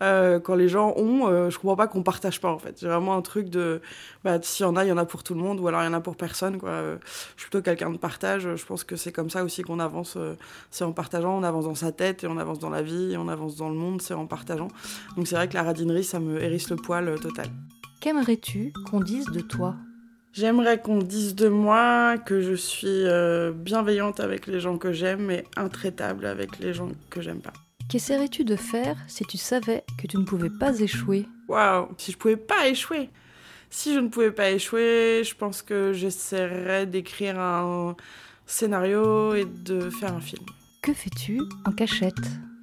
Euh, 0.03 0.41
quand 0.41 0.57
les 0.57 0.69
gens 0.69 0.93
ont, 0.97 1.29
euh, 1.29 1.51
je 1.51 1.57
comprends 1.57 1.77
pas 1.77 1.87
qu'on 1.87 2.03
partage 2.03 2.41
pas 2.41 2.51
en 2.51 2.59
fait. 2.59 2.79
J'ai 2.81 2.89
vraiment 2.89 3.17
un 3.17 3.23
truc 3.23 3.49
de, 3.49 3.81
bah, 4.25 4.43
s'il 4.43 4.67
y 4.67 4.69
en 4.69 4.75
a, 4.75 4.85
il 4.85 4.89
y 4.89 4.93
en 4.93 4.97
a 4.97 5.05
pour 5.05 5.23
tout 5.23 5.35
le 5.35 5.41
monde, 5.41 5.61
ou 5.61 5.69
alors 5.69 5.83
il 5.83 5.85
y 5.85 5.89
en 5.89 5.93
a 5.93 6.01
pour 6.01 6.17
personne. 6.17 6.59
Quoi. 6.59 6.71
Euh, 6.71 6.97
Je 7.37 7.43
suis 7.43 7.51
plutôt 7.51 7.63
quelqu'un 7.63 7.91
de 7.91 7.97
partage. 7.97 8.57
Je 8.57 8.67
pense 8.67 8.83
que 8.83 8.97
c'est 8.97 9.13
comme 9.13 9.31
ça 9.31 9.45
aussi 9.45 9.63
qu'on 9.63 9.79
avance. 9.79 10.19
C'est 10.73 10.83
en 10.83 10.91
partageant, 10.91 11.39
on 11.39 11.45
avance 11.45 11.67
dans 11.67 11.77
sa 11.77 11.93
tête 11.93 12.25
et 12.25 12.27
on 12.27 12.39
avance 12.39 12.59
dans 12.59 12.71
la 12.71 12.83
vie, 12.83 13.13
et 13.13 13.17
on 13.17 13.29
avance 13.29 13.55
dans 13.55 13.69
le 13.69 13.77
monde. 13.77 14.03
C'est 14.03 14.15
en 14.15 14.27
partageant. 14.27 14.69
Donc 15.17 15.29
c'est 15.29 15.37
vrai 15.37 15.49
que 15.49 15.55
la 15.55 15.63
radinerie, 15.63 16.03
ça 16.03 16.19
me 16.19 16.43
hérisse 16.43 16.71
le 16.71 16.77
poil 16.77 17.15
total. 17.21 17.47
Qu'aimerais-tu 18.01 18.73
qu'on 18.91 18.99
dise 18.99 19.27
de 19.27 19.41
toi? 19.43 19.77
J'aimerais 20.33 20.81
qu'on 20.81 20.99
dise 20.99 21.35
de 21.35 21.49
moi 21.49 22.17
que 22.19 22.41
je 22.41 22.55
suis 22.55 22.87
euh, 22.87 23.53
bienveillante 23.53 24.21
avec 24.21 24.47
les 24.47 24.61
gens 24.61 24.79
que 24.79 24.93
j'aime 24.93 25.31
et 25.31 25.45
intraitable 25.57 26.27
avec 26.27 26.59
les 26.59 26.73
gens 26.75 26.91
que 27.11 27.21
j'aime 27.21 27.41
pas. 27.41 27.53
Qu'essaierais-tu 27.89 28.45
de 28.45 28.57
faire 28.57 28.97
si 29.09 29.25
tu 29.25 29.39
savais 29.39 29.85
que 30.01 30.07
tu 30.07 30.19
ne 30.19 30.25
pouvais 30.25 30.51
pas 30.51 30.79
échouer? 30.79 31.27
Waouh, 31.49 31.89
si 31.97 32.13
je 32.13 32.19
pouvais 32.19 32.37
pas 32.37 32.69
échouer. 32.69 33.09
Si 33.71 33.95
je 33.95 34.01
ne 34.01 34.09
pouvais 34.09 34.31
pas 34.31 34.51
échouer, 34.51 35.23
je 35.25 35.35
pense 35.35 35.63
que 35.63 35.93
j'essaierais 35.93 36.87
d'écrire 36.87 37.39
un 37.39 37.97
scénario 38.47 39.35
et 39.35 39.45
de 39.45 39.91
faire 39.91 40.15
un 40.15 40.21
film. 40.21 40.45
Que 40.83 40.93
fais-tu 40.93 41.41
en 41.65 41.73
cachette? 41.73 42.15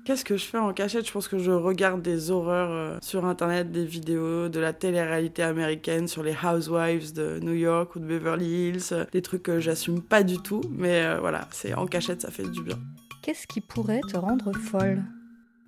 Qu'est-ce 0.05 0.23
que 0.23 0.37
je 0.37 0.45
fais 0.45 0.59
en 0.59 0.71
cachette? 0.71 1.07
Je 1.07 1.11
pense 1.11 1.27
que 1.27 1.39
je 1.39 1.49
regarde 1.49 2.03
des 2.03 2.29
horreurs 2.29 2.69
euh, 2.69 2.97
sur 3.01 3.25
internet, 3.25 3.71
des 3.71 3.85
vidéos 3.85 4.49
de 4.49 4.59
la 4.59 4.71
télé-réalité 4.71 5.41
américaine 5.41 6.07
sur 6.07 6.21
les 6.21 6.35
housewives 6.43 7.11
de 7.11 7.39
New 7.41 7.55
York 7.55 7.95
ou 7.95 7.99
de 7.99 8.05
Beverly 8.05 8.45
Hills, 8.45 8.89
euh, 8.91 9.05
des 9.11 9.23
trucs 9.23 9.41
que 9.41 9.59
j'assume 9.59 10.03
pas 10.03 10.21
du 10.21 10.37
tout, 10.37 10.61
mais 10.69 11.03
euh, 11.03 11.19
voilà, 11.19 11.47
c'est 11.49 11.73
en 11.73 11.87
cachette, 11.87 12.21
ça 12.21 12.29
fait 12.29 12.47
du 12.47 12.61
bien. 12.61 12.77
Qu'est-ce 13.23 13.47
qui 13.47 13.61
pourrait 13.61 14.01
te 14.07 14.15
rendre 14.15 14.53
folle? 14.53 15.01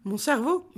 Mon 0.08 0.16
cerveau 0.16 0.66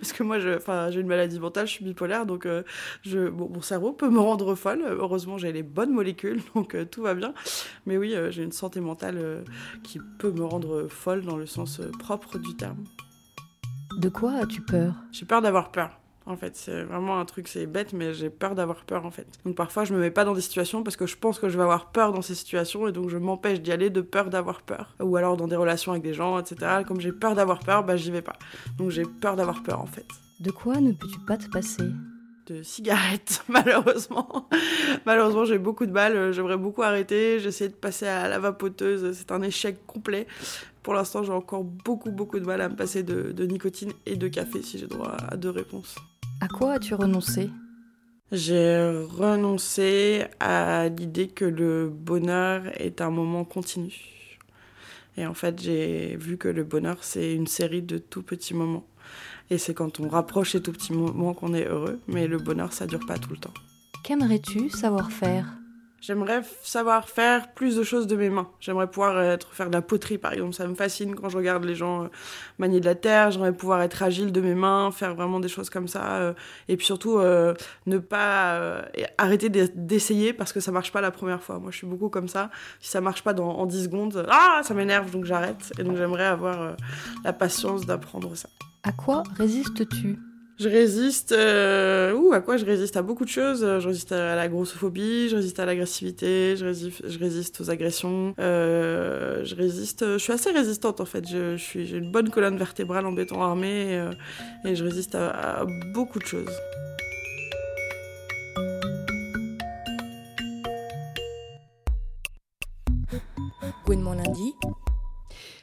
Parce 0.00 0.12
que 0.12 0.24
moi, 0.24 0.40
j'ai 0.40 1.00
une 1.00 1.06
maladie 1.06 1.38
mentale, 1.38 1.68
je 1.68 1.72
suis 1.74 1.84
bipolaire, 1.84 2.26
donc 2.26 2.46
euh, 2.46 2.64
je, 3.02 3.28
bon, 3.28 3.48
mon 3.48 3.62
cerveau 3.62 3.92
peut 3.92 4.10
me 4.10 4.18
rendre 4.18 4.56
folle. 4.56 4.82
Heureusement, 4.84 5.38
j'ai 5.38 5.52
les 5.52 5.62
bonnes 5.62 5.92
molécules, 5.92 6.42
donc 6.56 6.74
euh, 6.74 6.84
tout 6.84 7.02
va 7.02 7.14
bien. 7.14 7.32
Mais 7.86 7.96
oui, 7.96 8.16
euh, 8.16 8.32
j'ai 8.32 8.42
une 8.42 8.50
santé 8.50 8.80
mentale 8.80 9.44
qui 9.84 10.00
peut 10.18 10.32
me 10.32 10.44
rendre 10.44 10.88
folle 10.88 11.22
dans 11.22 11.36
le 11.36 11.46
sens 11.46 11.80
propre 12.00 12.38
du 12.38 12.56
terme. 12.56 12.82
De 13.98 14.08
quoi 14.08 14.32
as-tu 14.32 14.62
peur? 14.62 14.94
J'ai 15.12 15.24
peur 15.24 15.40
d'avoir 15.40 15.70
peur. 15.70 16.01
En 16.26 16.36
fait, 16.36 16.56
c'est 16.56 16.84
vraiment 16.84 17.18
un 17.18 17.24
truc, 17.24 17.48
c'est 17.48 17.66
bête, 17.66 17.92
mais 17.92 18.14
j'ai 18.14 18.30
peur 18.30 18.54
d'avoir 18.54 18.84
peur 18.84 19.04
en 19.04 19.10
fait. 19.10 19.26
Donc 19.44 19.56
parfois, 19.56 19.84
je 19.84 19.92
me 19.92 20.00
mets 20.00 20.10
pas 20.10 20.24
dans 20.24 20.34
des 20.34 20.40
situations 20.40 20.82
parce 20.82 20.96
que 20.96 21.06
je 21.06 21.16
pense 21.16 21.38
que 21.38 21.48
je 21.48 21.56
vais 21.56 21.64
avoir 21.64 21.90
peur 21.90 22.12
dans 22.12 22.22
ces 22.22 22.34
situations 22.34 22.86
et 22.86 22.92
donc 22.92 23.08
je 23.08 23.18
m'empêche 23.18 23.60
d'y 23.60 23.72
aller 23.72 23.90
de 23.90 24.00
peur 24.00 24.30
d'avoir 24.30 24.62
peur. 24.62 24.94
Ou 25.00 25.16
alors 25.16 25.36
dans 25.36 25.48
des 25.48 25.56
relations 25.56 25.92
avec 25.92 26.04
des 26.04 26.14
gens, 26.14 26.38
etc. 26.38 26.82
Comme 26.86 27.00
j'ai 27.00 27.12
peur 27.12 27.34
d'avoir 27.34 27.60
peur, 27.60 27.84
bah 27.84 27.96
j'y 27.96 28.10
vais 28.10 28.22
pas. 28.22 28.36
Donc 28.78 28.90
j'ai 28.90 29.04
peur 29.04 29.36
d'avoir 29.36 29.62
peur 29.62 29.80
en 29.80 29.86
fait. 29.86 30.06
De 30.40 30.50
quoi 30.50 30.80
ne 30.80 30.92
peux-tu 30.92 31.18
pas 31.20 31.36
te 31.36 31.48
passer? 31.48 31.84
De 32.46 32.62
cigarettes, 32.62 33.44
malheureusement. 33.48 34.48
malheureusement, 35.06 35.44
j'ai 35.44 35.58
beaucoup 35.58 35.86
de 35.86 35.92
balles, 35.92 36.32
j'aimerais 36.32 36.56
beaucoup 36.56 36.82
arrêter, 36.82 37.40
j'essaie 37.40 37.68
de 37.68 37.74
passer 37.74 38.06
à 38.06 38.28
la 38.28 38.38
vapoteuse, 38.38 39.16
c'est 39.16 39.32
un 39.32 39.42
échec 39.42 39.86
complet. 39.86 40.26
Pour 40.82 40.94
l'instant, 40.94 41.22
j'ai 41.22 41.32
encore 41.32 41.62
beaucoup, 41.62 42.10
beaucoup 42.10 42.40
de 42.40 42.44
mal 42.44 42.60
à 42.60 42.68
me 42.68 42.74
passer 42.74 43.02
de, 43.02 43.30
de 43.30 43.44
nicotine 43.44 43.92
et 44.06 44.16
de 44.16 44.28
café 44.28 44.62
si 44.62 44.78
j'ai 44.78 44.88
droit 44.88 45.16
à 45.28 45.36
deux 45.36 45.50
réponses. 45.50 45.94
À 46.42 46.48
quoi 46.48 46.72
as-tu 46.72 46.94
renoncé? 46.94 47.50
J'ai 48.32 49.04
renoncé 49.16 50.24
à 50.40 50.88
l'idée 50.88 51.28
que 51.28 51.44
le 51.44 51.88
bonheur 51.88 52.64
est 52.80 53.00
un 53.00 53.10
moment 53.10 53.44
continu. 53.44 53.94
Et 55.16 55.24
en 55.24 55.34
fait, 55.34 55.62
j'ai 55.62 56.16
vu 56.16 56.38
que 56.38 56.48
le 56.48 56.64
bonheur, 56.64 56.96
c'est 57.02 57.32
une 57.32 57.46
série 57.46 57.82
de 57.82 57.96
tout 57.96 58.24
petits 58.24 58.54
moments. 58.54 58.88
Et 59.50 59.58
c'est 59.58 59.72
quand 59.72 60.00
on 60.00 60.08
rapproche 60.08 60.50
ces 60.50 60.60
tout 60.60 60.72
petits 60.72 60.92
moments 60.92 61.32
qu'on 61.32 61.54
est 61.54 61.68
heureux, 61.68 62.00
mais 62.08 62.26
le 62.26 62.38
bonheur, 62.38 62.72
ça 62.72 62.88
dure 62.88 63.06
pas 63.06 63.18
tout 63.18 63.30
le 63.30 63.36
temps. 63.36 63.54
Qu'aimerais-tu 64.02 64.68
savoir 64.68 65.12
faire? 65.12 65.61
J'aimerais 66.04 66.42
savoir 66.64 67.08
faire 67.08 67.52
plus 67.52 67.76
de 67.76 67.84
choses 67.84 68.08
de 68.08 68.16
mes 68.16 68.28
mains. 68.28 68.48
J'aimerais 68.58 68.88
pouvoir 68.90 69.20
être, 69.22 69.52
faire 69.54 69.68
de 69.68 69.72
la 69.72 69.82
poterie, 69.82 70.18
par 70.18 70.32
exemple. 70.32 70.52
Ça 70.52 70.66
me 70.66 70.74
fascine 70.74 71.14
quand 71.14 71.28
je 71.28 71.36
regarde 71.36 71.64
les 71.64 71.76
gens 71.76 72.02
euh, 72.04 72.06
manier 72.58 72.80
de 72.80 72.84
la 72.86 72.96
terre. 72.96 73.30
J'aimerais 73.30 73.52
pouvoir 73.52 73.80
être 73.82 74.02
agile 74.02 74.32
de 74.32 74.40
mes 74.40 74.56
mains, 74.56 74.90
faire 74.90 75.14
vraiment 75.14 75.38
des 75.38 75.46
choses 75.46 75.70
comme 75.70 75.86
ça. 75.86 76.16
euh, 76.16 76.32
et 76.66 76.76
puis 76.76 76.84
surtout, 76.84 77.18
euh, 77.18 77.54
ne 77.86 77.98
pas 77.98 78.54
euh, 78.56 78.82
arrêter 79.16 79.48
d'e- 79.48 79.70
d'essayer 79.76 80.32
parce 80.32 80.52
que 80.52 80.58
ça 80.58 80.72
marche 80.72 80.90
pas 80.90 81.00
la 81.00 81.12
première 81.12 81.40
fois. 81.40 81.60
Moi, 81.60 81.70
je 81.70 81.76
suis 81.76 81.86
beaucoup 81.86 82.08
comme 82.08 82.26
ça. 82.26 82.50
Si 82.80 82.90
ça 82.90 83.00
marche 83.00 83.22
pas 83.22 83.32
dans, 83.32 83.50
en 83.50 83.66
10 83.66 83.84
secondes, 83.84 84.26
ah, 84.28 84.60
ça 84.64 84.74
m'énerve, 84.74 85.08
donc 85.12 85.24
j'arrête. 85.24 85.72
Et 85.78 85.84
donc, 85.84 85.96
j'aimerais 85.96 86.26
avoir 86.26 86.60
euh, 86.62 86.72
la 87.22 87.32
patience 87.32 87.86
d'apprendre 87.86 88.34
ça. 88.34 88.48
À 88.82 88.90
quoi 88.90 89.22
résistes-tu? 89.38 90.18
Je 90.62 90.68
résiste. 90.68 91.32
euh, 91.32 92.30
à 92.30 92.40
quoi 92.40 92.56
je 92.56 92.64
résiste? 92.64 92.96
À 92.96 93.02
beaucoup 93.02 93.24
de 93.24 93.30
choses. 93.30 93.62
Je 93.62 93.84
résiste 93.88 94.12
à 94.12 94.36
la 94.36 94.46
grossophobie, 94.48 95.28
je 95.28 95.34
résiste 95.34 95.58
à 95.58 95.66
l'agressivité, 95.66 96.54
je 96.56 97.18
résiste, 97.18 97.60
aux 97.60 97.68
agressions. 97.68 98.32
euh, 98.38 99.44
je 99.44 99.56
résiste. 99.56 100.04
Je 100.06 100.18
suis 100.18 100.32
assez 100.32 100.52
résistante 100.52 101.00
en 101.00 101.04
fait. 101.04 101.28
Je, 101.28 101.56
suis, 101.56 101.84
j'ai 101.86 101.96
une 101.96 102.12
bonne 102.12 102.30
colonne 102.30 102.56
vertébrale 102.56 103.06
en 103.06 103.12
béton 103.12 103.42
armé 103.42 103.94
et, 103.94 103.98
euh, 103.98 104.12
et 104.64 104.76
je 104.76 104.84
résiste 104.84 105.16
à, 105.16 105.64
beaucoup 105.92 106.20
de 106.20 106.26
choses. 106.26 106.56
Gwen 113.84 114.04
lundi. 114.04 114.54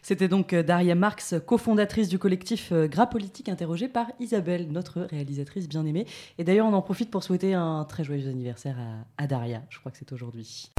C'était 0.10 0.28
donc 0.28 0.54
euh, 0.54 0.64
Daria 0.64 0.96
Marx, 0.96 1.36
cofondatrice 1.46 2.10
du 2.10 2.18
collectif 2.18 2.72
euh, 2.72 2.88
Gras 2.88 3.06
Politique, 3.06 3.48
interrogée 3.48 3.88
par 3.88 4.08
Isabelle, 4.20 4.72
notre 4.72 5.02
réalisatrice 5.02 5.70
bien 5.70 5.86
aimée. 5.86 6.08
Et 6.40 6.44
d'ailleurs, 6.44 6.66
on 6.66 6.74
en 6.74 6.82
profite 6.82 7.12
pour 7.12 7.22
souhaiter 7.22 7.54
un 7.54 7.86
très 7.88 8.04
joyeux 8.04 8.28
anniversaire 8.28 8.76
à, 8.80 9.24
à 9.24 9.28
Daria. 9.28 9.62
Je 9.70 9.78
crois 9.78 9.92
que 9.92 10.00
c'est 10.00 10.12
aujourd'hui. 10.12 10.72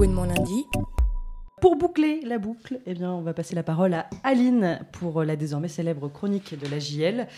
Mon 0.00 0.24
lundi? 0.24 0.64
Pour 1.60 1.76
boucler 1.76 2.20
la 2.22 2.38
boucle, 2.38 2.80
eh 2.84 2.94
bien, 2.94 3.12
on 3.12 3.20
va 3.20 3.32
passer 3.32 3.54
la 3.54 3.62
parole 3.62 3.94
à 3.94 4.10
Aline 4.24 4.80
pour 4.90 5.22
la 5.22 5.36
désormais 5.36 5.68
célèbre 5.68 6.08
chronique 6.08 6.58
de 6.58 6.66
la 6.66 6.80
JL, 6.80 7.28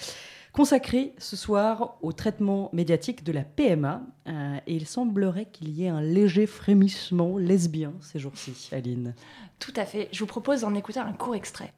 consacrée 0.53 1.15
ce 1.19 1.37
soir 1.37 1.97
au 2.03 2.13
traitement 2.13 2.71
médiatique 2.73 3.25
de 3.25 3.33
la 3.33 3.43
PMA. 3.43 4.03
Euh, 4.29 4.57
et 4.67 4.75
il 4.75 4.87
semblerait 4.87 5.47
qu'il 5.47 5.71
y 5.71 5.85
ait 5.85 5.89
un 5.89 6.03
léger 6.03 6.47
frémissement 6.47 7.39
lesbien 7.39 7.95
ces 8.01 8.19
jours-ci, 8.19 8.69
Aline. 8.73 9.15
Tout 9.59 9.73
à 9.77 9.85
fait. 9.85 10.09
Je 10.13 10.21
vous 10.21 10.27
propose 10.27 10.61
d'en 10.61 10.75
écouter 10.75 11.01
un 11.01 11.13
court 11.13 11.35
extrait. 11.35 11.73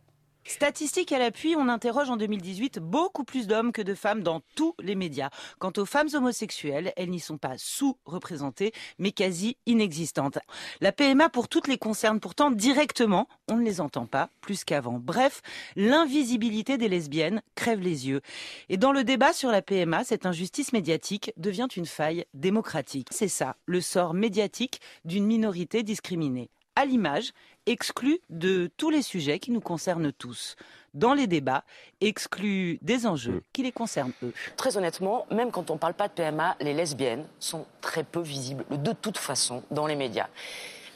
Statistiques 0.47 1.11
à 1.13 1.19
l'appui, 1.19 1.57
on 1.57 1.69
interroge 1.69 2.11
en 2.11 2.19
2018 2.19 2.79
beaucoup 2.79 3.25
plus 3.25 3.47
d'hommes 3.47 3.73
que 3.73 3.81
de 3.81 3.95
femmes 3.95 4.23
dans 4.23 4.43
tous 4.55 4.75
les 4.79 4.95
médias. 4.95 5.31
Quant 5.59 5.73
aux 5.79 5.87
femmes 5.87 6.11
homosexuelles, 6.13 6.93
elles 6.97 7.09
n'y 7.09 7.19
sont 7.19 7.39
pas 7.39 7.57
sous-représentées, 7.57 8.73
mais 8.99 9.13
quasi 9.13 9.57
inexistantes. 9.65 10.39
La 10.83 10.93
PMA 10.93 11.31
pour 11.31 11.49
toutes 11.49 11.67
les 11.67 11.79
concerne 11.79 12.21
pourtant 12.21 12.51
directement, 12.51 13.27
on 13.51 13.57
ne 13.57 13.65
les 13.65 13.81
entend 13.81 14.05
pas 14.05 14.29
plus 14.43 14.65
qu'avant. 14.65 14.99
Bref, 14.99 15.41
l'invisibilité 15.77 16.77
des 16.77 16.89
lesbiennes 16.89 17.41
crève 17.55 17.81
les 17.81 18.07
yeux. 18.07 18.21
Et 18.69 18.77
dans 18.77 18.93
le 18.93 19.03
débat 19.03 19.33
sur 19.33 19.51
la 19.51 19.63
PMA, 19.63 20.05
cette 20.05 20.27
injustice 20.27 20.75
médiatique 20.75 21.33
devient 21.39 21.69
une 21.75 21.87
faille 21.87 22.27
démocratique. 22.35 23.09
C'est 23.13 23.29
ça, 23.29 23.57
le 23.65 23.81
sort 23.81 24.13
médiatique 24.13 24.81
d'une 25.07 25.25
minorité 25.25 25.83
discriminée. 25.83 26.51
À 26.77 26.87
l'image, 26.87 27.33
exclue 27.67 28.21
de 28.31 28.71
tous 28.77 28.91
les 28.91 29.03
sujets 29.03 29.39
qui 29.39 29.51
nous 29.51 29.61
concernent 29.61 30.13
tous. 30.13 30.57
Dans 30.93 31.13
les 31.15 31.27
débats, 31.27 31.65
exclue 32.01 32.79
des 32.83 33.07
enjeux 33.07 33.43
qui 33.53 33.63
les 33.65 33.73
concernent 33.73 34.13
eux. 34.23 34.33
Très 34.57 34.77
honnêtement, 34.77 35.27
même 35.31 35.51
quand 35.51 35.71
on 35.71 35.75
ne 35.75 35.79
parle 35.79 35.95
pas 35.95 36.07
de 36.07 36.13
PMA, 36.13 36.57
les 36.61 36.73
lesbiennes 36.73 37.27
sont 37.41 37.67
très 37.81 38.05
peu 38.05 38.21
visibles 38.21 38.65
de 38.71 38.93
toute 38.93 39.19
façon 39.19 39.65
dans 39.73 39.87
les 39.87 39.97
médias. 39.97 40.29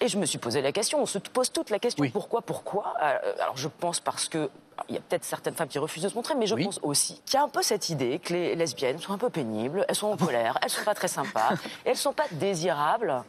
Et 0.00 0.06
je 0.06 0.16
me 0.16 0.26
suis 0.26 0.38
posé 0.38 0.62
la 0.62 0.70
question, 0.70 1.02
on 1.02 1.06
se 1.06 1.18
pose 1.18 1.50
toute 1.50 1.70
la 1.70 1.80
question, 1.80 2.08
pourquoi, 2.10 2.42
pourquoi 2.42 2.94
Euh, 3.02 3.18
Alors 3.40 3.56
je 3.56 3.66
pense 3.66 3.98
parce 3.98 4.28
que 4.28 4.48
il 4.88 4.94
y 4.94 4.98
a 4.98 5.00
peut-être 5.00 5.24
certaines 5.24 5.54
femmes 5.54 5.66
qui 5.66 5.80
refusent 5.80 6.04
de 6.04 6.08
se 6.08 6.14
montrer, 6.14 6.36
mais 6.36 6.46
je 6.46 6.54
pense 6.54 6.78
aussi 6.84 7.20
qu'il 7.26 7.34
y 7.34 7.36
a 7.38 7.42
un 7.42 7.48
peu 7.48 7.62
cette 7.62 7.88
idée 7.88 8.20
que 8.20 8.32
les 8.32 8.54
lesbiennes 8.54 9.00
sont 9.00 9.12
un 9.12 9.18
peu 9.18 9.28
pénibles, 9.28 9.84
elles 9.88 9.96
sont 9.96 10.06
en 10.06 10.16
colère, 10.24 10.56
elles 10.62 10.70
sont 10.70 10.84
pas 10.84 10.94
très 10.94 11.08
sympas, 11.08 11.54
et 11.84 11.88
elles 11.90 11.96
sont 11.96 12.12
pas 12.12 12.26
désirables 12.30 13.24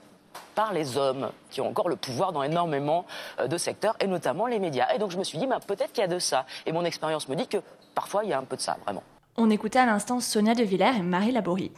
par 0.60 0.74
les 0.74 0.98
hommes 0.98 1.32
qui 1.50 1.62
ont 1.62 1.70
encore 1.70 1.88
le 1.88 1.96
pouvoir 1.96 2.34
dans 2.34 2.44
énormément 2.44 3.06
euh, 3.40 3.48
de 3.48 3.58
secteurs, 3.58 3.96
et 4.02 4.08
notamment 4.08 4.46
les 4.46 4.60
médias. 4.60 4.94
Et 4.94 5.00
donc 5.00 5.10
je 5.10 5.18
me 5.18 5.24
suis 5.24 5.38
dit, 5.38 5.48
bah, 5.48 5.62
peut-être 5.66 5.94
qu'il 5.94 6.02
y 6.02 6.04
a 6.04 6.10
de 6.10 6.20
ça. 6.20 6.46
Et 6.66 6.74
mon 6.74 6.84
expérience 6.84 7.30
me 7.30 7.36
dit 7.38 7.48
que 7.48 7.60
parfois 7.96 8.26
il 8.26 8.32
y 8.32 8.34
a 8.34 8.38
un 8.38 8.44
peu 8.44 8.58
de 8.58 8.62
ça, 8.62 8.76
vraiment. 8.84 9.02
On 9.38 9.50
écoutait 9.50 9.80
à 9.80 9.86
l'instant 9.86 10.20
Sonia 10.20 10.56
De 10.56 10.64
Villers 10.64 10.98
et 10.98 11.02
Marie 11.02 11.32
Laborie. 11.32 11.72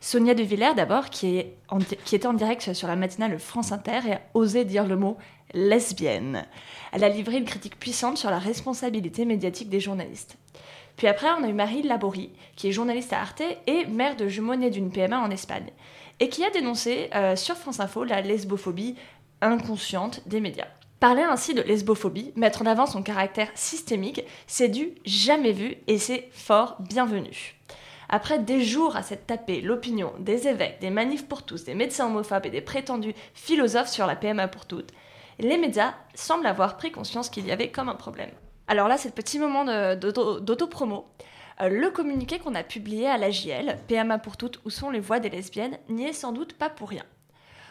Sonia 0.00 0.34
De 0.34 0.44
Villers, 0.44 0.74
d'abord, 0.76 1.10
qui, 1.10 1.36
est 1.36 1.56
qui 2.04 2.14
était 2.14 2.28
en 2.28 2.32
direct 2.32 2.74
sur 2.74 2.86
la 2.86 2.94
matinale 2.94 3.36
France 3.40 3.72
Inter 3.72 3.98
et 4.06 4.12
a 4.12 4.20
osé 4.34 4.64
dire 4.64 4.86
le 4.86 4.94
mot 4.94 5.16
lesbienne. 5.52 6.46
Elle 6.92 7.02
a 7.02 7.08
livré 7.08 7.38
une 7.38 7.44
critique 7.44 7.80
puissante 7.80 8.18
sur 8.18 8.30
la 8.30 8.38
responsabilité 8.38 9.24
médiatique 9.24 9.68
des 9.68 9.80
journalistes. 9.80 10.36
Puis 10.96 11.08
après, 11.08 11.26
on 11.40 11.42
a 11.42 11.48
eu 11.48 11.52
Marie 11.52 11.82
Laborie, 11.82 12.30
qui 12.54 12.68
est 12.68 12.72
journaliste 12.72 13.12
à 13.12 13.20
Arte 13.20 13.42
et 13.66 13.86
mère 13.86 14.14
de 14.14 14.28
jumeaux 14.28 14.54
nés 14.54 14.70
d'une 14.70 14.92
PMA 14.92 15.18
en 15.18 15.30
Espagne, 15.32 15.70
et 16.20 16.28
qui 16.28 16.44
a 16.44 16.50
dénoncé 16.50 17.10
euh, 17.14 17.36
sur 17.36 17.56
France 17.56 17.80
Info 17.80 18.04
la 18.04 18.20
lesbophobie 18.20 18.96
inconsciente 19.40 20.20
des 20.26 20.40
médias. 20.40 20.66
Parler 21.00 21.22
ainsi 21.22 21.54
de 21.54 21.62
lesbophobie, 21.62 22.32
mettre 22.34 22.62
en 22.62 22.66
avant 22.66 22.86
son 22.86 23.02
caractère 23.02 23.50
systémique, 23.54 24.24
c'est 24.48 24.68
du 24.68 24.94
jamais 25.04 25.52
vu 25.52 25.76
et 25.86 25.98
c'est 25.98 26.28
fort 26.32 26.76
bienvenu. 26.80 27.54
Après 28.08 28.38
des 28.38 28.64
jours 28.64 28.96
à 28.96 29.02
s'être 29.02 29.26
tapé 29.26 29.60
l'opinion 29.60 30.12
des 30.18 30.48
évêques, 30.48 30.80
des 30.80 30.90
manifs 30.90 31.28
pour 31.28 31.44
tous, 31.44 31.64
des 31.64 31.74
médecins 31.74 32.06
homophobes 32.06 32.46
et 32.46 32.50
des 32.50 32.62
prétendus 32.62 33.14
philosophes 33.34 33.90
sur 33.90 34.06
la 34.06 34.16
PMA 34.16 34.48
pour 34.48 34.66
toutes, 34.66 34.92
les 35.38 35.56
médias 35.56 35.94
semblent 36.14 36.46
avoir 36.46 36.76
pris 36.78 36.90
conscience 36.90 37.28
qu'il 37.28 37.46
y 37.46 37.52
avait 37.52 37.70
comme 37.70 37.88
un 37.88 37.94
problème. 37.94 38.30
Alors 38.66 38.88
là, 38.88 38.98
c'est 38.98 39.08
le 39.08 39.14
petit 39.14 39.38
moment 39.38 39.64
d'auto-promo. 39.94 41.06
Le 41.60 41.90
communiqué 41.90 42.38
qu'on 42.38 42.54
a 42.54 42.62
publié 42.62 43.08
à 43.08 43.18
la 43.18 43.30
JL, 43.30 43.78
PMA 43.88 44.18
pour 44.18 44.36
toutes, 44.36 44.60
où 44.64 44.70
sont 44.70 44.90
les 44.90 45.00
voix 45.00 45.18
des 45.18 45.30
lesbiennes, 45.30 45.78
n'y 45.88 46.04
est 46.04 46.12
sans 46.12 46.32
doute 46.32 46.52
pas 46.52 46.70
pour 46.70 46.88
rien. 46.88 47.04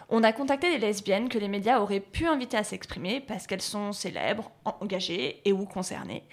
On 0.10 0.24
a 0.24 0.34
contacté 0.34 0.70
des 0.70 0.78
lesbiennes 0.78 1.30
que 1.30 1.38
les 1.38 1.48
médias 1.48 1.80
auraient 1.80 2.00
pu 2.00 2.28
inviter 2.28 2.58
à 2.58 2.64
s'exprimer 2.64 3.20
parce 3.20 3.48
qu'elles 3.48 3.62
sont 3.62 3.92
célèbres, 3.92 4.52
engagées 4.64 5.42
et 5.46 5.54
ou 5.54 5.66
concernées. 5.66 6.24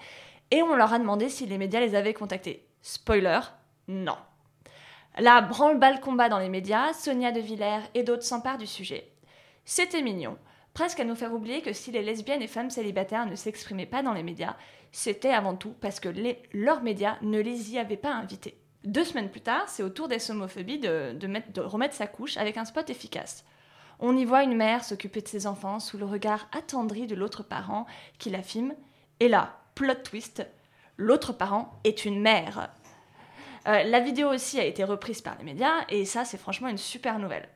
Et 0.51 0.63
on 0.63 0.75
leur 0.75 0.93
a 0.93 0.99
demandé 0.99 1.29
si 1.29 1.47
les 1.47 1.59
médias 1.59 1.81
les 1.81 1.95
avaient 1.95 2.15
contactées. 2.15 2.67
Spoiler, 2.83 3.41
non. 3.89 4.17
La 5.19 5.41
branle-balle 5.41 6.01
combat 6.01 6.29
dans 6.29 6.39
les 6.39 6.49
médias, 6.49 6.93
Sonia 6.93 7.33
De 7.33 7.41
Villers 7.41 7.89
et 7.95 8.03
d'autres 8.03 8.25
s'emparent 8.25 8.59
du 8.59 8.67
sujet. 8.67 9.13
C'était 9.65 10.03
mignon, 10.03 10.37
presque 10.73 11.01
à 11.01 11.05
nous 11.05 11.15
faire 11.15 11.33
oublier 11.33 11.63
que 11.63 11.73
si 11.73 11.93
les 11.93 12.03
lesbiennes 12.03 12.43
et 12.43 12.49
femmes 12.49 12.71
célibataires 12.71 13.27
ne 13.27 13.37
s'exprimaient 13.37 13.87
pas 13.87 14.03
dans 14.03 14.13
les 14.13 14.23
médias, 14.23 14.57
c'était 14.95 15.33
avant 15.33 15.57
tout 15.57 15.75
parce 15.81 15.99
que 15.99 16.09
leurs 16.53 16.83
médias 16.85 17.17
ne 17.21 17.41
les 17.41 17.73
y 17.73 17.79
avaient 17.81 17.97
pas 17.97 18.15
invités. 18.15 18.57
Deux 18.85 19.03
semaines 19.03 19.29
plus 19.29 19.41
tard, 19.41 19.69
c'est 19.69 19.83
au 19.83 19.89
tour 19.89 20.07
des 20.07 20.31
homophobies 20.31 20.79
de 20.79 21.61
remettre 21.61 21.97
sa 21.97 22.07
couche 22.07 22.37
avec 22.37 22.57
un 22.57 22.65
spot 22.65 22.89
efficace. 22.89 23.45
On 23.99 24.17
y 24.17 24.25
voit 24.25 24.45
une 24.45 24.57
mère 24.57 24.85
s'occuper 24.85 25.21
de 25.21 25.27
ses 25.27 25.49
enfants 25.49 25.81
sous 25.81 25.99
le 25.99 26.05
regard 26.05 26.47
attendri 26.57 27.09
de 27.09 27.17
l'autre 27.17 27.43
parent 27.43 27.87
qui 28.19 28.31
la 28.31 28.43
filme. 28.43 28.73
Et 29.19 29.27
là, 29.27 29.59
plot 29.75 29.95
twist, 30.05 30.47
l'autre 30.97 31.33
parent 31.33 31.73
est 31.83 32.05
une 32.05 32.21
mère. 32.21 32.71
Euh, 33.67 33.83
la 33.83 33.99
vidéo 33.99 34.29
aussi 34.29 34.61
a 34.61 34.65
été 34.65 34.85
reprise 34.85 35.23
par 35.23 35.37
les 35.39 35.45
médias 35.45 35.85
et 35.89 36.05
ça, 36.05 36.25
c'est 36.25 36.39
franchement 36.39 36.69
une 36.69 36.79
super 36.79 37.19
nouvelle. 37.19 37.49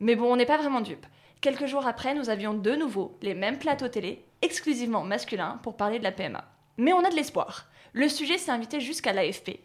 Mais 0.00 0.16
bon, 0.16 0.30
on 0.30 0.36
n'est 0.36 0.44
pas 0.44 0.58
vraiment 0.58 0.82
dupe. 0.82 1.06
Quelques 1.40 1.66
jours 1.66 1.86
après, 1.86 2.14
nous 2.14 2.28
avions 2.28 2.52
de 2.52 2.72
nouveau 2.72 3.16
les 3.22 3.34
mêmes 3.34 3.58
plateaux 3.58 3.88
télé, 3.88 4.22
exclusivement 4.42 5.02
masculins, 5.02 5.60
pour 5.62 5.78
parler 5.78 5.98
de 5.98 6.04
la 6.04 6.12
PMA. 6.12 6.44
Mais 6.76 6.92
on 6.92 7.04
a 7.04 7.10
de 7.10 7.16
l'espoir. 7.16 7.66
Le 7.92 8.08
sujet 8.08 8.38
s'est 8.38 8.50
invité 8.50 8.80
jusqu'à 8.80 9.12
l'AFP. 9.12 9.60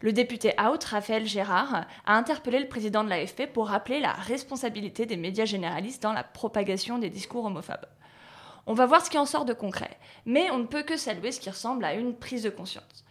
Le 0.00 0.12
député 0.12 0.52
Out, 0.60 0.84
Raphaël 0.84 1.26
Gérard, 1.26 1.86
a 2.06 2.16
interpellé 2.16 2.58
le 2.58 2.68
président 2.68 3.04
de 3.04 3.08
l'AFP 3.08 3.46
pour 3.52 3.68
rappeler 3.68 4.00
la 4.00 4.12
responsabilité 4.12 5.06
des 5.06 5.16
médias 5.16 5.44
généralistes 5.44 6.02
dans 6.02 6.12
la 6.12 6.24
propagation 6.24 6.98
des 6.98 7.10
discours 7.10 7.44
homophobes. 7.44 7.86
On 8.66 8.74
va 8.74 8.86
voir 8.86 9.04
ce 9.04 9.10
qui 9.10 9.18
en 9.18 9.26
sort 9.26 9.44
de 9.44 9.52
concret, 9.52 9.98
mais 10.24 10.50
on 10.50 10.58
ne 10.58 10.66
peut 10.66 10.82
que 10.82 10.96
saluer 10.96 11.32
ce 11.32 11.40
qui 11.40 11.50
ressemble 11.50 11.84
à 11.84 11.94
une 11.94 12.14
prise 12.14 12.44
de 12.44 12.50
conscience. 12.50 13.04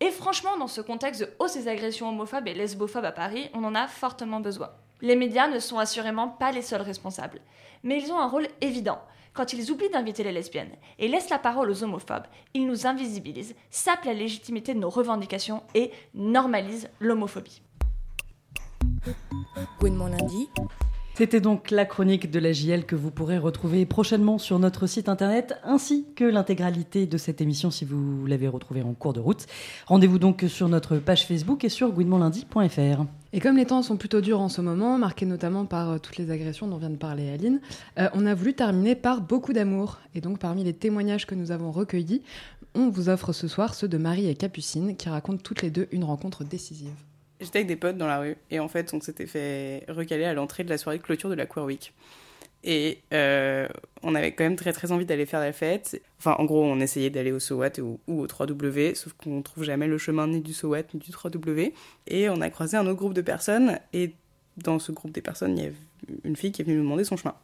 Et 0.00 0.10
franchement, 0.10 0.56
dans 0.58 0.68
ce 0.68 0.80
contexte 0.80 1.22
de 1.22 1.30
hausse 1.38 1.54
des 1.54 1.68
agressions 1.68 2.08
homophobes 2.10 2.46
et 2.46 2.54
lesbophobes 2.54 3.04
à 3.04 3.12
Paris, 3.12 3.50
on 3.54 3.64
en 3.64 3.74
a 3.74 3.88
fortement 3.88 4.40
besoin. 4.40 4.70
Les 5.00 5.16
médias 5.16 5.48
ne 5.48 5.58
sont 5.58 5.78
assurément 5.78 6.28
pas 6.28 6.52
les 6.52 6.62
seuls 6.62 6.82
responsables, 6.82 7.40
mais 7.82 8.00
ils 8.00 8.12
ont 8.12 8.18
un 8.18 8.28
rôle 8.28 8.48
évident. 8.60 9.00
Quand 9.38 9.52
ils 9.52 9.70
oublient 9.70 9.88
d'inviter 9.88 10.24
les 10.24 10.32
lesbiennes 10.32 10.72
et 10.98 11.06
laissent 11.06 11.30
la 11.30 11.38
parole 11.38 11.70
aux 11.70 11.84
homophobes, 11.84 12.26
ils 12.54 12.66
nous 12.66 12.88
invisibilisent, 12.88 13.54
sapent 13.70 14.04
la 14.04 14.12
légitimité 14.12 14.74
de 14.74 14.80
nos 14.80 14.90
revendications 14.90 15.62
et 15.76 15.92
normalisent 16.12 16.90
l'homophobie. 16.98 17.62
C'était 21.14 21.40
donc 21.40 21.70
la 21.70 21.84
chronique 21.84 22.32
de 22.32 22.40
la 22.40 22.52
JL 22.52 22.84
que 22.84 22.96
vous 22.96 23.12
pourrez 23.12 23.38
retrouver 23.38 23.86
prochainement 23.86 24.38
sur 24.38 24.58
notre 24.58 24.88
site 24.88 25.08
internet, 25.08 25.54
ainsi 25.62 26.08
que 26.16 26.24
l'intégralité 26.24 27.06
de 27.06 27.16
cette 27.16 27.40
émission 27.40 27.70
si 27.70 27.84
vous 27.84 28.26
l'avez 28.26 28.48
retrouvée 28.48 28.82
en 28.82 28.94
cours 28.94 29.12
de 29.12 29.20
route. 29.20 29.46
Rendez-vous 29.86 30.18
donc 30.18 30.46
sur 30.48 30.68
notre 30.68 30.96
page 30.96 31.26
Facebook 31.26 31.62
et 31.62 31.68
sur 31.68 31.92
gouinementlundi.fr. 31.92 33.04
Et 33.32 33.40
comme 33.40 33.58
les 33.58 33.66
temps 33.66 33.82
sont 33.82 33.98
plutôt 33.98 34.22
durs 34.22 34.40
en 34.40 34.48
ce 34.48 34.62
moment, 34.62 34.96
marqués 34.96 35.26
notamment 35.26 35.66
par 35.66 35.90
euh, 35.90 35.98
toutes 35.98 36.16
les 36.16 36.30
agressions 36.30 36.66
dont 36.66 36.78
vient 36.78 36.88
de 36.88 36.96
parler 36.96 37.30
Aline, 37.30 37.60
euh, 37.98 38.08
on 38.14 38.24
a 38.24 38.34
voulu 38.34 38.54
terminer 38.54 38.94
par 38.94 39.20
beaucoup 39.20 39.52
d'amour. 39.52 39.98
Et 40.14 40.22
donc 40.22 40.38
parmi 40.38 40.64
les 40.64 40.72
témoignages 40.72 41.26
que 41.26 41.34
nous 41.34 41.50
avons 41.50 41.70
recueillis, 41.70 42.22
on 42.74 42.88
vous 42.88 43.10
offre 43.10 43.32
ce 43.32 43.46
soir 43.46 43.74
ceux 43.74 43.88
de 43.88 43.98
Marie 43.98 44.28
et 44.28 44.34
Capucine 44.34 44.96
qui 44.96 45.10
racontent 45.10 45.42
toutes 45.42 45.60
les 45.60 45.70
deux 45.70 45.88
une 45.92 46.04
rencontre 46.04 46.42
décisive. 46.44 46.94
J'étais 47.40 47.58
avec 47.58 47.68
des 47.68 47.76
potes 47.76 47.98
dans 47.98 48.06
la 48.06 48.18
rue 48.18 48.36
et 48.50 48.60
en 48.60 48.68
fait 48.68 48.94
on 48.94 49.00
s'était 49.00 49.26
fait 49.26 49.84
recaler 49.88 50.24
à 50.24 50.32
l'entrée 50.32 50.64
de 50.64 50.70
la 50.70 50.78
soirée 50.78 50.98
de 50.98 51.02
clôture 51.02 51.28
de 51.28 51.34
la 51.34 51.46
Queer 51.46 51.64
Week. 51.64 51.92
Et 52.64 53.02
euh, 53.12 53.68
on 54.02 54.14
avait 54.14 54.32
quand 54.32 54.44
même 54.44 54.56
très 54.56 54.72
très 54.72 54.90
envie 54.90 55.04
d'aller 55.04 55.26
faire 55.26 55.40
la 55.40 55.52
fête. 55.52 56.00
Enfin 56.18 56.34
en 56.38 56.44
gros 56.44 56.64
on 56.64 56.80
essayait 56.80 57.10
d'aller 57.10 57.30
au 57.30 57.38
SOWAT 57.38 57.78
ou, 57.80 58.00
au 58.08 58.26
3W, 58.26 58.94
sauf 58.94 59.12
qu'on 59.12 59.42
trouve 59.42 59.64
jamais 59.64 59.86
le 59.86 59.96
chemin 59.96 60.26
ni 60.26 60.40
du 60.40 60.52
SOWAT 60.52 60.82
ni 60.94 61.00
du 61.00 61.12
3W. 61.12 61.72
Et 62.08 62.28
on 62.28 62.40
a 62.40 62.50
croisé 62.50 62.76
un 62.76 62.86
autre 62.86 62.98
groupe 62.98 63.14
de 63.14 63.22
personnes 63.22 63.78
et 63.92 64.12
dans 64.56 64.78
ce 64.80 64.90
groupe 64.90 65.12
des 65.12 65.22
personnes 65.22 65.56
il 65.56 65.64
y 65.64 65.66
avait 65.66 65.76
une 66.24 66.34
fille 66.34 66.50
qui 66.50 66.62
est 66.62 66.64
venue 66.64 66.78
nous 66.78 66.82
demander 66.82 67.04
son 67.04 67.16
chemin. 67.16 67.34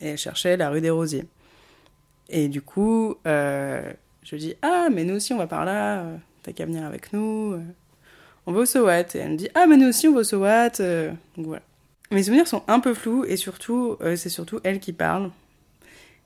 Et 0.00 0.08
elle 0.08 0.18
cherchait 0.18 0.56
la 0.56 0.70
rue 0.70 0.80
des 0.80 0.90
Rosiers. 0.90 1.26
Et 2.30 2.48
du 2.48 2.62
coup 2.62 3.16
euh, 3.26 3.92
je 4.22 4.36
dis 4.36 4.54
ah 4.62 4.88
mais 4.90 5.04
nous 5.04 5.16
aussi 5.16 5.34
on 5.34 5.38
va 5.38 5.46
par 5.46 5.66
là, 5.66 6.06
t'as 6.42 6.52
qu'à 6.52 6.64
venir 6.64 6.86
avec 6.86 7.12
nous. 7.12 7.60
on 8.46 8.52
va 8.52 8.60
au 8.60 8.66
SOWAT. 8.66 9.14
Et 9.14 9.18
elle 9.18 9.32
me 9.32 9.36
dit, 9.36 9.48
ah, 9.54 9.66
mais 9.66 9.76
nous 9.76 9.88
aussi, 9.88 10.08
on 10.08 10.14
va 10.14 10.20
au 10.20 10.24
SOWAT. 10.24 10.78
donc 11.36 11.46
voilà. 11.46 11.62
Mes 12.12 12.24
souvenirs 12.24 12.46
sont 12.46 12.62
un 12.68 12.78
peu 12.78 12.92
flous 12.92 13.24
et 13.24 13.38
surtout, 13.38 13.96
euh, 14.02 14.16
c'est 14.16 14.28
surtout 14.28 14.60
elle 14.64 14.80
qui 14.80 14.92
parle. 14.92 15.30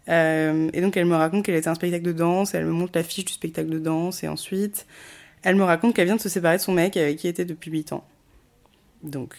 Euh, 0.09 0.69
et 0.73 0.81
donc, 0.81 0.97
elle 0.97 1.07
me 1.07 1.15
raconte 1.15 1.45
qu'elle 1.45 1.55
était 1.55 1.69
un 1.69 1.77
spectacle 1.77 2.05
de 2.05 2.13
danse, 2.13 2.55
elle 2.55 2.67
me 2.67 2.73
montre 2.73 2.93
la 2.97 3.05
fiche 3.05 3.25
du 3.25 3.33
spectacle 3.33 3.71
de 3.71 3.79
danse 3.79 4.25
et 4.25 4.29
ensuite, 4.29 4.87
elle 5.43 5.55
me 5.55 5.63
raconte 5.63 5.95
qu'elle 5.95 6.07
vient 6.07 6.17
de 6.17 6.21
se 6.21 6.29
séparer 6.29 6.57
de 6.57 6.63
son 6.63 6.73
mec 6.73 6.97
avec 6.97 7.19
qui 7.19 7.29
elle 7.29 7.31
était 7.31 7.45
depuis 7.45 7.71
8 7.71 7.93
ans. 7.93 8.05
Donc, 9.05 9.37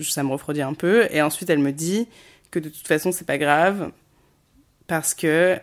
ça 0.00 0.24
me 0.24 0.30
refroidit 0.30 0.62
un 0.62 0.74
peu. 0.74 1.06
Et 1.12 1.22
ensuite, 1.22 1.48
elle 1.48 1.60
me 1.60 1.70
dit 1.70 2.08
que 2.50 2.58
de 2.58 2.68
toute 2.68 2.88
façon, 2.88 3.12
c'est 3.12 3.26
pas 3.26 3.38
grave 3.38 3.92
parce 4.88 5.14
que 5.14 5.60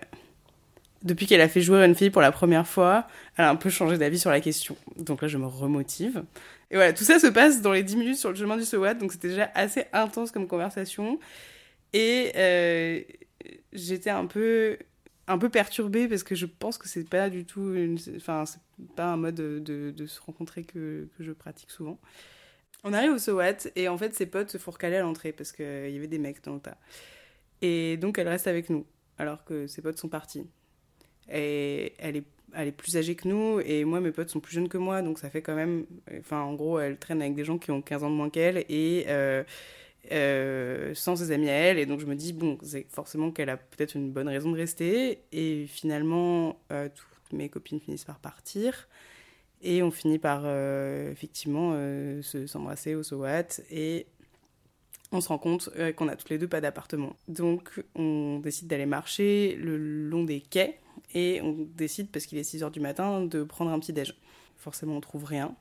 depuis 1.04 1.26
qu'elle 1.26 1.42
a 1.42 1.50
fait 1.50 1.62
jouer 1.62 1.84
une 1.84 1.96
fille 1.96 2.10
pour 2.10 2.22
la 2.22 2.32
première 2.32 2.68
fois, 2.68 3.06
elle 3.36 3.46
a 3.46 3.50
un 3.50 3.56
peu 3.58 3.70
changé 3.70 3.98
d'avis 3.98 4.20
sur 4.20 4.30
la 4.30 4.40
question. 4.40 4.78
Donc 4.98 5.22
là, 5.22 5.28
je 5.28 5.38
me 5.38 5.46
remotive. 5.46 6.24
Et 6.72 6.76
voilà, 6.76 6.94
tout 6.94 7.04
ça 7.04 7.20
se 7.20 7.28
passe 7.28 7.62
dans 7.62 7.74
les 7.74 7.84
10 7.84 7.98
minutes 7.98 8.18
sur 8.18 8.30
le 8.30 8.36
chemin 8.36 8.56
du 8.56 8.64
SOWAT, 8.64 8.94
donc 8.94 9.12
c'était 9.12 9.28
déjà 9.28 9.52
assez 9.54 9.86
intense 9.92 10.32
comme 10.32 10.48
conversation. 10.48 11.20
Et 11.92 12.32
euh, 12.38 13.02
j'étais 13.74 14.10
un 14.10 14.26
peu 14.26 14.78
un 15.28 15.38
peu 15.38 15.50
perturbée 15.50 16.08
parce 16.08 16.24
que 16.24 16.34
je 16.34 16.46
pense 16.46 16.78
que 16.78 16.88
c'est 16.88 17.08
pas 17.08 17.30
du 17.30 17.46
tout 17.46 17.74
enfin 18.16 18.46
c'est 18.46 18.60
pas 18.96 19.06
un 19.06 19.18
mode 19.18 19.36
de, 19.36 20.06
se 20.08 20.20
rencontrer 20.22 20.64
que, 20.64 21.08
je 21.20 21.32
pratique 21.34 21.72
souvent. 21.72 22.00
On 22.84 22.94
arrive 22.94 23.12
au 23.12 23.18
SOAT 23.18 23.70
et 23.76 23.90
en 23.90 23.98
fait 23.98 24.16
ses 24.16 24.26
potes 24.26 24.50
se 24.50 24.58
font 24.58 24.72
à 24.72 24.90
l'entrée 24.90 25.34
parce 25.34 25.52
qu'il 25.52 25.66
y 25.66 25.98
avait 25.98 26.08
des 26.08 26.20
mecs 26.20 26.42
dans 26.44 26.54
le 26.54 26.62
tas. 26.62 26.78
Et 27.62 27.98
donc 27.98 28.18
elle 28.18 28.30
reste 28.30 28.48
avec 28.48 28.70
nous 28.70 28.86
alors 29.18 29.44
que 29.44 29.68
ses 29.68 29.82
potes 29.82 29.98
sont 29.98 30.10
partis. 30.10 30.48
Et 31.30 31.94
elle 32.00 32.16
est 32.16 32.26
elle 32.56 32.68
est 32.70 32.72
plus 32.72 32.98
âgée 32.98 33.16
que 33.16 33.28
nous 33.28 33.60
et 33.66 33.86
moi 33.86 34.00
mes 34.02 34.12
potes 34.12 34.30
sont 34.30 34.40
plus 34.40 34.54
jeunes 34.54 34.70
que 34.70 34.78
moi 34.78 35.02
donc 35.02 35.20
ça 35.20 35.30
fait 35.30 35.42
quand 35.42 35.56
même 35.56 35.86
enfin 36.20 36.42
en 36.42 36.54
gros 36.54 36.80
elle 36.80 36.98
traîne 36.98 37.22
avec 37.22 37.36
des 37.36 37.44
gens 37.46 37.58
qui 37.58 37.72
ont 37.72 37.82
15 37.82 38.04
ans 38.04 38.10
de 38.10 38.16
moins 38.16 38.30
qu'elle 38.30 38.66
et 38.70 39.06
euh, 39.08 39.44
euh, 40.12 40.94
sans 40.96 41.16
ses 41.16 41.32
amis 41.32 41.50
à 41.50 41.54
elle 41.54 41.80
et 41.80 41.86
donc 41.86 42.00
je 42.00 42.06
me 42.06 42.16
dis 42.16 42.34
bon 42.34 42.58
c'est 42.64 42.86
forcément 42.90 43.32
qu'elle 43.32 43.50
a 43.50 43.58
peut-être 43.58 43.96
une 43.96 44.12
bonne 44.12 44.28
raison 44.28 44.52
de 44.52 44.58
rester 44.58 45.20
et 45.32 45.66
finalement 45.68 46.60
euh, 46.72 46.90
toutes 46.94 47.34
mes 47.38 47.50
copines 47.50 47.80
finissent 47.80 48.06
par 48.06 48.20
partir 48.20 48.88
et 49.62 49.84
on 49.84 49.92
finit 49.92 50.18
par 50.18 50.44
effectivement 51.12 51.74
se- 52.24 52.48
s'embrasser 52.48 52.96
au 52.96 53.04
SOAT 53.04 53.62
et 53.70 54.08
on 55.12 55.22
se 55.22 55.28
rend 55.28 55.38
compte 55.38 55.70
qu'on 55.98 56.08
a 56.08 56.16
toutes 56.16 56.30
les 56.32 56.40
deux 56.40 56.48
pas 56.48 56.62
d'appartement. 56.62 57.16
Donc 57.28 57.84
on 57.94 58.40
décide 58.40 58.68
d'aller 58.70 58.88
marcher 58.88 59.56
le 59.60 59.78
long 59.78 60.24
des 60.24 60.42
quais 60.42 60.80
et 61.14 61.42
on 61.42 61.68
décide, 61.76 62.10
parce 62.10 62.26
qu'il 62.26 62.38
est 62.38 62.50
6h 62.50 62.72
du 62.72 62.80
matin, 62.80 63.22
de 63.22 63.44
prendre 63.44 63.72
un 63.72 63.80
petit 63.80 63.94
déj. 63.94 64.16
Forcément 64.58 64.96
on 64.98 65.02
trouve 65.02 65.26
rien. 65.26 65.56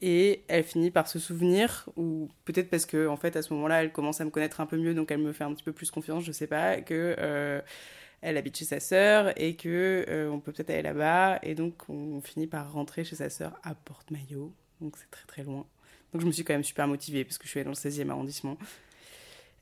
Et 0.00 0.44
elle 0.48 0.62
finit 0.62 0.90
par 0.90 1.08
se 1.08 1.18
souvenir, 1.18 1.88
ou 1.96 2.28
peut-être 2.44 2.70
parce 2.70 2.86
que 2.86 3.08
fait 3.16 3.36
à 3.36 3.42
ce 3.42 3.52
moment-là 3.54 3.82
elle 3.82 3.92
commence 3.92 4.20
à 4.20 4.24
me 4.24 4.30
connaître 4.30 4.60
un 4.60 4.66
peu 4.66 4.76
mieux, 4.76 4.94
donc 4.94 5.10
elle 5.10 5.18
me 5.18 5.32
fait 5.32 5.44
un 5.44 5.52
petit 5.52 5.64
peu 5.64 5.72
plus 5.72 5.90
confiance, 5.90 6.24
je 6.24 6.32
sais 6.32 6.46
pas, 6.46 6.80
que 6.80 7.16
euh, 7.18 7.60
elle 8.20 8.36
habite 8.36 8.56
chez 8.56 8.64
sa 8.64 8.80
sœur 8.80 9.32
et 9.40 9.56
que 9.56 10.04
euh, 10.08 10.30
on 10.30 10.40
peut 10.40 10.52
peut-être 10.52 10.70
aller 10.70 10.82
là-bas. 10.82 11.40
Et 11.42 11.54
donc 11.54 11.88
on 11.88 12.20
finit 12.20 12.46
par 12.46 12.72
rentrer 12.72 13.04
chez 13.04 13.16
sa 13.16 13.30
sœur 13.30 13.58
à 13.64 13.74
Porte-Maillot, 13.74 14.52
donc 14.80 14.96
c'est 14.96 15.10
très 15.10 15.26
très 15.26 15.42
loin. 15.42 15.66
Donc 16.12 16.22
je 16.22 16.26
me 16.26 16.32
suis 16.32 16.44
quand 16.44 16.54
même 16.54 16.64
super 16.64 16.86
motivée 16.86 17.24
parce 17.24 17.38
que 17.38 17.44
je 17.44 17.50
suis 17.50 17.60
allée 17.60 17.64
dans 17.64 17.70
le 17.70 17.90
16e 17.90 18.08
arrondissement. 18.10 18.56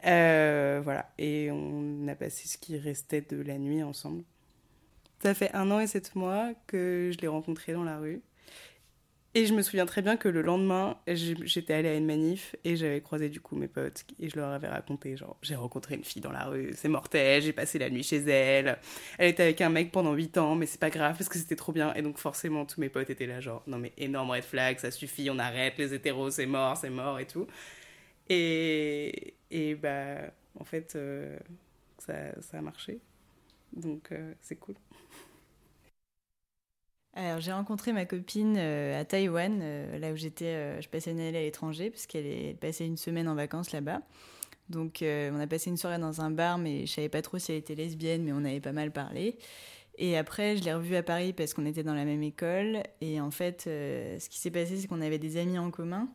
Euh, 0.05 0.81
voilà, 0.85 1.11
et 1.19 1.51
on 1.51 2.07
a 2.09 2.15
passé 2.15 2.47
ce 2.47 2.59
qui 2.59 2.77
restait 2.77 3.23
de 3.23 3.41
la 3.41 3.59
nuit 3.59 3.83
ensemble. 3.83 4.23
Ça 5.23 5.35
fait 5.35 5.53
un 5.55 5.71
an 5.71 5.81
et 5.81 5.87
sept 5.87 6.15
mois 6.15 6.53
que 6.67 7.11
je 7.13 7.19
l'ai 7.19 7.29
rencontré 7.29 7.73
dans 7.73 7.85
la 7.85 7.99
rue. 7.99 8.23
Et 9.37 9.45
je 9.45 9.53
me 9.53 9.61
souviens 9.61 9.85
très 9.85 10.01
bien 10.01 10.17
que 10.17 10.29
le 10.31 10.41
lendemain, 10.41 10.97
j'étais 11.07 11.75
allée 11.75 11.91
à 11.91 11.95
une 11.95 12.07
manif 12.07 12.57
et 12.65 12.75
j'avais 12.75 13.03
croisé 13.03 13.29
du 13.29 13.39
coup 13.39 13.55
mes 13.55 13.69
potes 13.69 14.07
et 14.19 14.31
je 14.31 14.37
leur 14.37 14.49
avais 14.49 14.67
raconté 14.67 15.15
genre 15.15 15.37
j'ai 15.43 15.55
rencontré 15.57 15.95
une 15.95 16.05
fille 16.05 16.23
dans 16.23 16.33
la 16.33 16.47
rue, 16.47 16.73
c'est 16.75 16.89
mortel, 16.89 17.43
j'ai 17.43 17.53
passé 17.53 17.79
la 17.79 17.91
nuit 17.91 18.03
chez 18.03 18.17
elle. 18.31 18.79
Elle 19.19 19.29
était 19.29 19.43
avec 19.43 19.61
un 19.61 19.69
mec 19.69 19.93
pendant 19.93 20.15
8 20.15 20.39
ans 20.39 20.55
mais 20.55 20.65
c'est 20.65 20.81
pas 20.81 20.89
grave 20.89 21.17
parce 21.19 21.29
que 21.29 21.39
c'était 21.39 21.55
trop 21.55 21.73
bien 21.73 21.93
et 21.93 22.01
donc 22.01 22.17
forcément 22.17 22.65
tous 22.65 22.81
mes 22.81 22.89
potes 22.89 23.11
étaient 23.11 23.27
là 23.27 23.41
genre 23.41 23.63
non 23.67 23.77
mais 23.77 23.93
énorme 23.99 24.31
red 24.31 24.43
flag, 24.43 24.79
ça 24.79 24.91
suffit, 24.91 25.29
on 25.29 25.39
arrête 25.39 25.75
les 25.77 25.93
hétéros, 25.93 26.31
c'est 26.31 26.47
mort, 26.47 26.79
c'est 26.79 26.89
mort 26.89 27.19
et 27.21 27.27
tout. 27.27 27.47
Et 28.31 29.35
et 29.51 29.75
bah 29.75 30.31
en 30.59 30.65
fait 30.65 30.95
euh, 30.97 31.39
ça 31.99 32.15
ça 32.41 32.59
a 32.59 32.63
marché. 32.63 33.01
Donc 33.75 34.13
euh, 34.13 34.33
c'est 34.41 34.57
cool. 34.57 34.77
Alors, 37.19 37.41
j'ai 37.41 37.53
rencontré 37.53 37.95
ma 37.95 38.05
copine 38.05 38.57
euh, 38.59 39.01
à 39.01 39.07
Taïwan, 39.07 39.61
euh, 39.63 39.99
là 39.99 40.13
où 40.13 40.17
j'étais, 40.17 40.45
euh, 40.45 40.81
je 40.83 40.89
passais 40.91 41.13
une 41.13 41.19
année 41.19 41.39
à 41.39 41.41
l'étranger, 41.41 41.89
parce 41.89 42.07
qu'elle 42.07 42.27
est 42.27 42.55
passée 42.61 42.85
une 42.85 42.99
semaine 42.99 43.27
en 43.27 43.35
vacances 43.35 43.73
là-bas. 43.73 44.03
Donc, 44.69 44.99
on 45.03 45.41
a 45.41 45.47
passé 45.47 45.71
une 45.71 45.77
soirée 45.77 45.99
dans 45.99 46.21
un 46.21 46.31
bar, 46.31 46.59
mais 46.59 46.87
je 46.87 46.93
savais 46.93 47.09
pas 47.09 47.23
trop 47.23 47.39
si 47.39 47.53
elle 47.53 47.59
était 47.59 47.77
lesbienne, 47.77 48.25
mais 48.25 48.33
on 48.33 48.45
avait 48.45 48.61
pas 48.61 48.73
mal 48.73 48.91
parlé. 48.91 49.39
Et 49.97 50.19
après, 50.19 50.57
je 50.57 50.65
l'ai 50.65 50.75
revue 50.75 50.97
à 50.97 51.05
Paris 51.05 51.33
parce 51.33 51.55
qu'on 51.55 51.65
était 51.65 51.85
dans 51.85 51.95
la 51.95 52.05
même 52.05 52.25
école. 52.25 52.83
Et 53.01 53.21
en 53.21 53.31
fait, 53.31 53.63
ce 53.63 54.29
qui 54.29 54.41
s'est 54.41 54.51
passé, 54.51 54.77
c'est 54.77 54.89
qu'on 54.89 55.03
avait 55.03 55.21
des 55.21 55.37
amis 55.37 55.57
en 55.57 55.71
commun. 55.71 56.09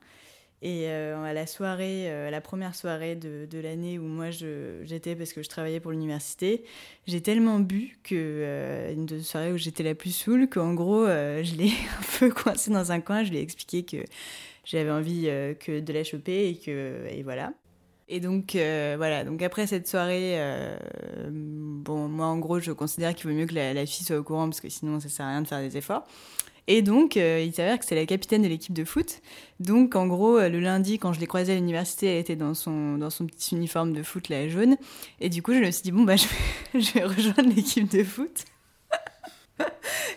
Et 0.64 0.86
euh, 0.90 1.24
à 1.24 1.34
la 1.34 1.48
soirée, 1.48 2.12
euh, 2.12 2.30
la 2.30 2.40
première 2.40 2.76
soirée 2.76 3.16
de, 3.16 3.60
l'année 3.60 3.98
où 3.98 4.04
moi 4.04 4.30
j'étais 4.30 5.16
parce 5.16 5.34
que 5.34 5.42
je 5.42 5.50
travaillais 5.50 5.80
pour 5.80 5.90
l'université, 5.90 6.64
j'ai 7.08 7.22
tellement 7.22 7.60
bu 7.60 7.98
que 8.04 8.14
euh, 8.16 8.94
une 8.94 9.08
de 9.08 9.20
soirées 9.20 9.52
où 9.52 9.58
j'étais 9.58 9.82
la 9.82 9.96
plus 9.96 10.12
saoule 10.12 10.48
qu'en 10.48 10.76
gros 10.76 11.04
euh, 11.04 11.44
je 11.44 11.56
l'ai 11.56 11.70
un 12.00 12.20
peu 12.20 12.30
coincée 12.30 12.70
dans 12.70 12.92
un 12.92 13.02
coin. 13.02 13.24
Je 13.24 13.32
lui 13.32 13.38
ai 13.38 13.42
expliqué 13.42 13.84
que 13.84 14.06
j'avais 14.64 14.92
envie 14.92 15.24
que 15.60 15.80
de 15.80 15.94
la 15.94 16.04
choper 16.04 16.50
et 16.50 16.56
que 16.56 17.08
et 17.10 17.24
voilà. 17.24 17.54
Et 18.08 18.20
donc 18.20 18.52
voilà. 18.54 19.24
Donc 19.24 19.42
après 19.42 19.66
cette 19.66 19.88
soirée, 19.88 20.38
bon 21.32 22.08
moi 22.08 22.28
en 22.28 22.38
gros 22.38 22.60
je 22.60 22.72
considère 22.72 23.16
qu'il 23.16 23.32
vaut 23.32 23.36
mieux 23.36 23.48
que 23.48 23.56
la, 23.56 23.74
la 23.74 23.88
fille 23.88 24.06
soit 24.06 24.18
au 24.18 24.24
courant 24.24 24.48
parce 24.48 24.62
que 24.62 24.70
sinon 24.70 25.00
ça 25.00 25.10
sert 25.10 25.26
à 25.26 25.30
rien 25.30 25.42
de 25.42 25.48
faire 25.48 25.62
des 25.62 25.76
efforts. 25.76 26.06
Et 26.74 26.82
donc, 26.82 27.18
euh, 27.18 27.44
il 27.46 27.54
s'avère 27.54 27.78
que 27.78 27.84
c'est 27.84 27.96
la 27.96 28.06
capitaine 28.06 28.44
de 28.44 28.48
l'équipe 28.48 28.72
de 28.72 28.86
foot. 28.86 29.20
Donc, 29.60 29.98
en 29.98 30.08
gros, 30.08 30.38
euh, 30.38 30.48
le 30.48 30.62
lundi, 30.62 31.00
quand 31.00 31.12
je 31.12 31.20
l'ai 31.20 31.28
croisée 31.28 31.52
à 31.52 31.56
l'université, 31.56 32.08
elle 32.08 32.20
était 32.20 32.38
dans 32.38 32.54
son, 32.54 32.98
dans 32.98 33.10
son 33.10 33.26
petit 33.26 33.58
uniforme 33.58 33.92
de 33.92 34.02
foot, 34.04 34.30
là, 34.30 34.48
jaune. 34.48 34.78
Et 35.20 35.28
du 35.28 35.44
coup, 35.44 35.54
je 35.54 35.60
me 35.60 35.70
suis 35.70 35.84
dit, 35.84 35.92
bon, 35.92 36.04
bah, 36.04 36.16
je 36.74 36.94
vais, 36.94 37.04
rejoindre 37.04 37.54
l'équipe 37.54 37.92
de 37.92 38.06
foot. 38.06 38.46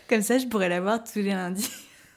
Comme 0.09 0.23
ça, 0.23 0.39
je 0.39 0.47
pourrais 0.47 0.69
la 0.69 0.81
voir 0.81 1.03
tous 1.03 1.19
les 1.19 1.31
lundis. 1.31 1.69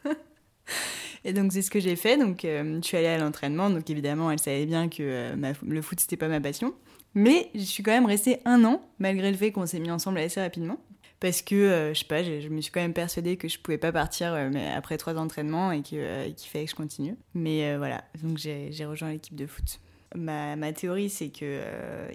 Et 1.25 1.33
donc, 1.33 1.51
c'est 1.51 1.63
ce 1.63 1.71
que 1.71 1.79
j'ai 1.79 1.95
fait. 1.95 2.15
Donc, 2.15 2.45
euh, 2.45 2.79
je 2.79 2.85
suis 2.85 2.95
allée 2.95 3.07
à 3.07 3.17
l'entraînement. 3.17 3.71
Donc, 3.71 3.89
évidemment, 3.89 4.29
elle 4.29 4.37
savait 4.37 4.67
bien 4.67 4.87
que 4.87 5.01
euh, 5.01 5.53
le 5.65 5.81
foot, 5.81 5.99
c'était 5.99 6.15
pas 6.15 6.27
ma 6.27 6.39
passion. 6.39 6.75
Mais 7.15 7.49
je 7.55 7.61
suis 7.61 7.81
quand 7.81 7.89
même 7.91 8.05
restée 8.05 8.37
un 8.45 8.63
an, 8.65 8.87
malgré 8.99 9.31
le 9.31 9.37
fait 9.37 9.51
qu'on 9.51 9.65
s'est 9.65 9.79
mis 9.79 9.89
ensemble 9.89 10.19
assez 10.19 10.39
rapidement. 10.39 10.77
Parce 11.19 11.41
que, 11.41 11.55
euh, 11.55 11.93
je 11.93 11.99
sais 11.99 12.05
pas, 12.05 12.23
je, 12.23 12.47
me 12.47 12.61
suis 12.61 12.71
quand 12.71 12.81
même 12.81 12.93
persuadée 12.93 13.37
que 13.37 13.47
je 13.47 13.57
pouvais 13.57 13.79
pas 13.79 13.91
partir 13.91 14.33
euh, 14.33 14.49
mais 14.51 14.67
après 14.67 14.97
trois 14.97 15.15
entraînements 15.15 15.71
et 15.71 15.81
euh, 15.93 16.31
qu'il 16.31 16.49
fallait 16.49 16.65
que 16.65 16.71
je 16.71 16.75
continue. 16.75 17.15
Mais 17.33 17.75
voilà, 17.77 18.03
donc 18.21 18.37
j'ai 18.37 18.85
rejoint 18.85 19.11
l'équipe 19.11 19.35
de 19.35 19.47
foot. 19.47 19.79
Ma, 20.15 20.55
théorie, 20.73 21.09
c'est 21.09 21.29
que 21.29 21.61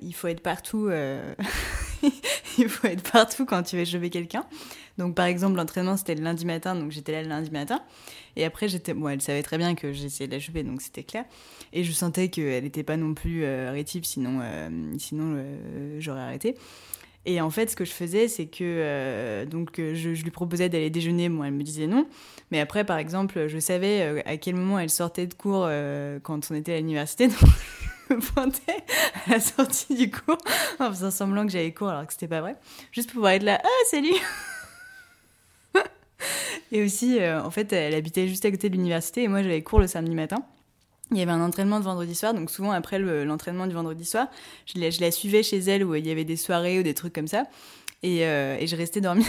il 0.01 0.15
faut 0.15 0.29
être 0.29 0.41
partout. 0.41 0.89
il 2.59 2.69
faut 2.69 2.87
être 2.87 3.11
partout 3.11 3.45
quand 3.45 3.63
tu 3.65 3.77
veux 3.77 3.85
choper 3.85 4.09
quelqu'un. 4.09 4.47
Donc, 4.99 5.15
par 5.15 5.27
exemple, 5.27 5.57
l'entraînement 5.57 5.97
c'était 5.97 6.15
le 6.15 6.23
lundi 6.23 6.47
matin, 6.47 6.75
donc 6.75 6.91
j'étais 6.91 7.13
là 7.13 7.23
le 7.23 7.29
lundi 7.29 7.51
matin. 7.51 7.83
Et 8.37 8.45
après, 8.45 8.67
elle 8.73 9.21
savait 9.21 9.43
très 9.43 9.59
bien 9.59 9.75
que 9.75 9.93
j'essayais 9.93 10.27
de 10.27 10.33
la 10.33 10.41
choper, 10.41 10.63
donc 10.63 10.81
c'était 10.81 11.03
clair. 11.03 11.25
Et 11.73 11.85
je 11.85 11.93
sentais 11.93 12.29
qu'elle 12.29 12.65
n'était 12.65 12.83
pas 12.83 12.97
non 12.97 13.15
plus 13.15 13.45
rétive, 13.45 14.05
sinon, 14.05 14.41
sinon 14.99 15.45
j'aurais 15.99 16.23
arrêté. 16.23 16.57
Et 17.25 17.41
en 17.41 17.51
fait, 17.51 17.71
ce 17.71 17.77
que 17.77 17.85
je 17.85 17.93
faisais, 17.93 18.27
c'est 18.27 18.47
que 18.47 18.63
euh, 18.63 19.47
donc 19.47 19.79
euh, 19.79 19.95
je, 19.95 20.11
lui 20.11 20.31
proposais 20.31 20.69
d'aller 20.69 20.91
déjeuner. 20.91 21.29
Bon, 21.29 21.45
elle 21.45 21.53
me 21.53 21.63
disait 21.63 21.87
non. 21.87 22.09
Mais 22.51 22.59
après, 22.59 22.85
par 22.85 22.99
exemple, 22.99 23.47
je 23.47 23.59
savais 23.59 24.03
euh, 24.03 24.21
à 24.27 24.37
quel 24.37 24.57
moment 24.57 24.79
elle 24.79 24.91
sortait 24.91 25.27
de 25.29 25.35
cours 25.35 25.69
quand 26.23 26.51
on 26.51 26.55
était 26.55 26.75
à 26.75 26.79
l'université. 26.79 27.29
Donc, 27.29 27.39
je 28.11 28.15
me 28.17 28.21
pointais 28.21 28.85
à 29.27 29.31
la 29.31 29.41
sortie 29.41 29.95
du 29.95 30.11
cours 30.11 30.39
en 30.81 30.91
faisant 30.91 31.13
semblant 31.13 31.47
que 31.47 31.53
j'avais 31.53 31.73
cours 31.73 31.89
alors 31.91 32.07
que 32.07 32.13
c'était 32.13 32.29
pas 32.29 32.41
vrai. 32.41 32.57
Juste 32.91 33.09
pour 33.09 33.15
pouvoir 33.15 33.33
être 33.33 33.45
là. 33.45 33.61
Ah, 33.63 33.69
salut 33.89 34.15
Et 36.73 36.83
aussi, 36.83 37.19
en 37.23 37.51
fait, 37.51 37.73
elle 37.73 37.95
habitait 37.95 38.27
juste 38.29 38.45
à 38.45 38.51
côté 38.51 38.69
de 38.69 38.75
l'université 38.77 39.23
et 39.23 39.29
moi, 39.29 39.43
j'avais 39.43 39.63
cours 39.63 39.79
le 39.79 39.87
samedi 39.87 40.15
matin. 40.15 40.45
Il 41.13 41.19
y 41.19 41.23
avait 41.23 41.33
un 41.33 41.45
entraînement 41.45 41.79
de 41.79 41.85
vendredi 41.85 42.15
soir, 42.15 42.33
donc 42.35 42.51
souvent 42.51 42.73
après 42.73 42.99
le- 42.99 43.25
l'entraînement 43.25 43.67
du 43.67 43.75
vendredi 43.75 44.05
soir, 44.05 44.29
je 44.67 44.81
la, 45.01 45.11
suivais 45.11 45.43
chez 45.43 45.59
elle 45.59 45.85
où 45.85 45.95
il 45.95 46.07
y 46.07 46.11
avait 46.11 46.25
des 46.25 46.37
soirées 46.37 46.79
ou 46.81 46.83
des 46.83 46.95
trucs 46.95 47.13
comme 47.13 47.29
ça, 47.29 47.45
et, 48.03 48.27
euh, 48.27 48.67
je 48.67 48.75
restais 48.77 49.01
dormir 49.01 49.27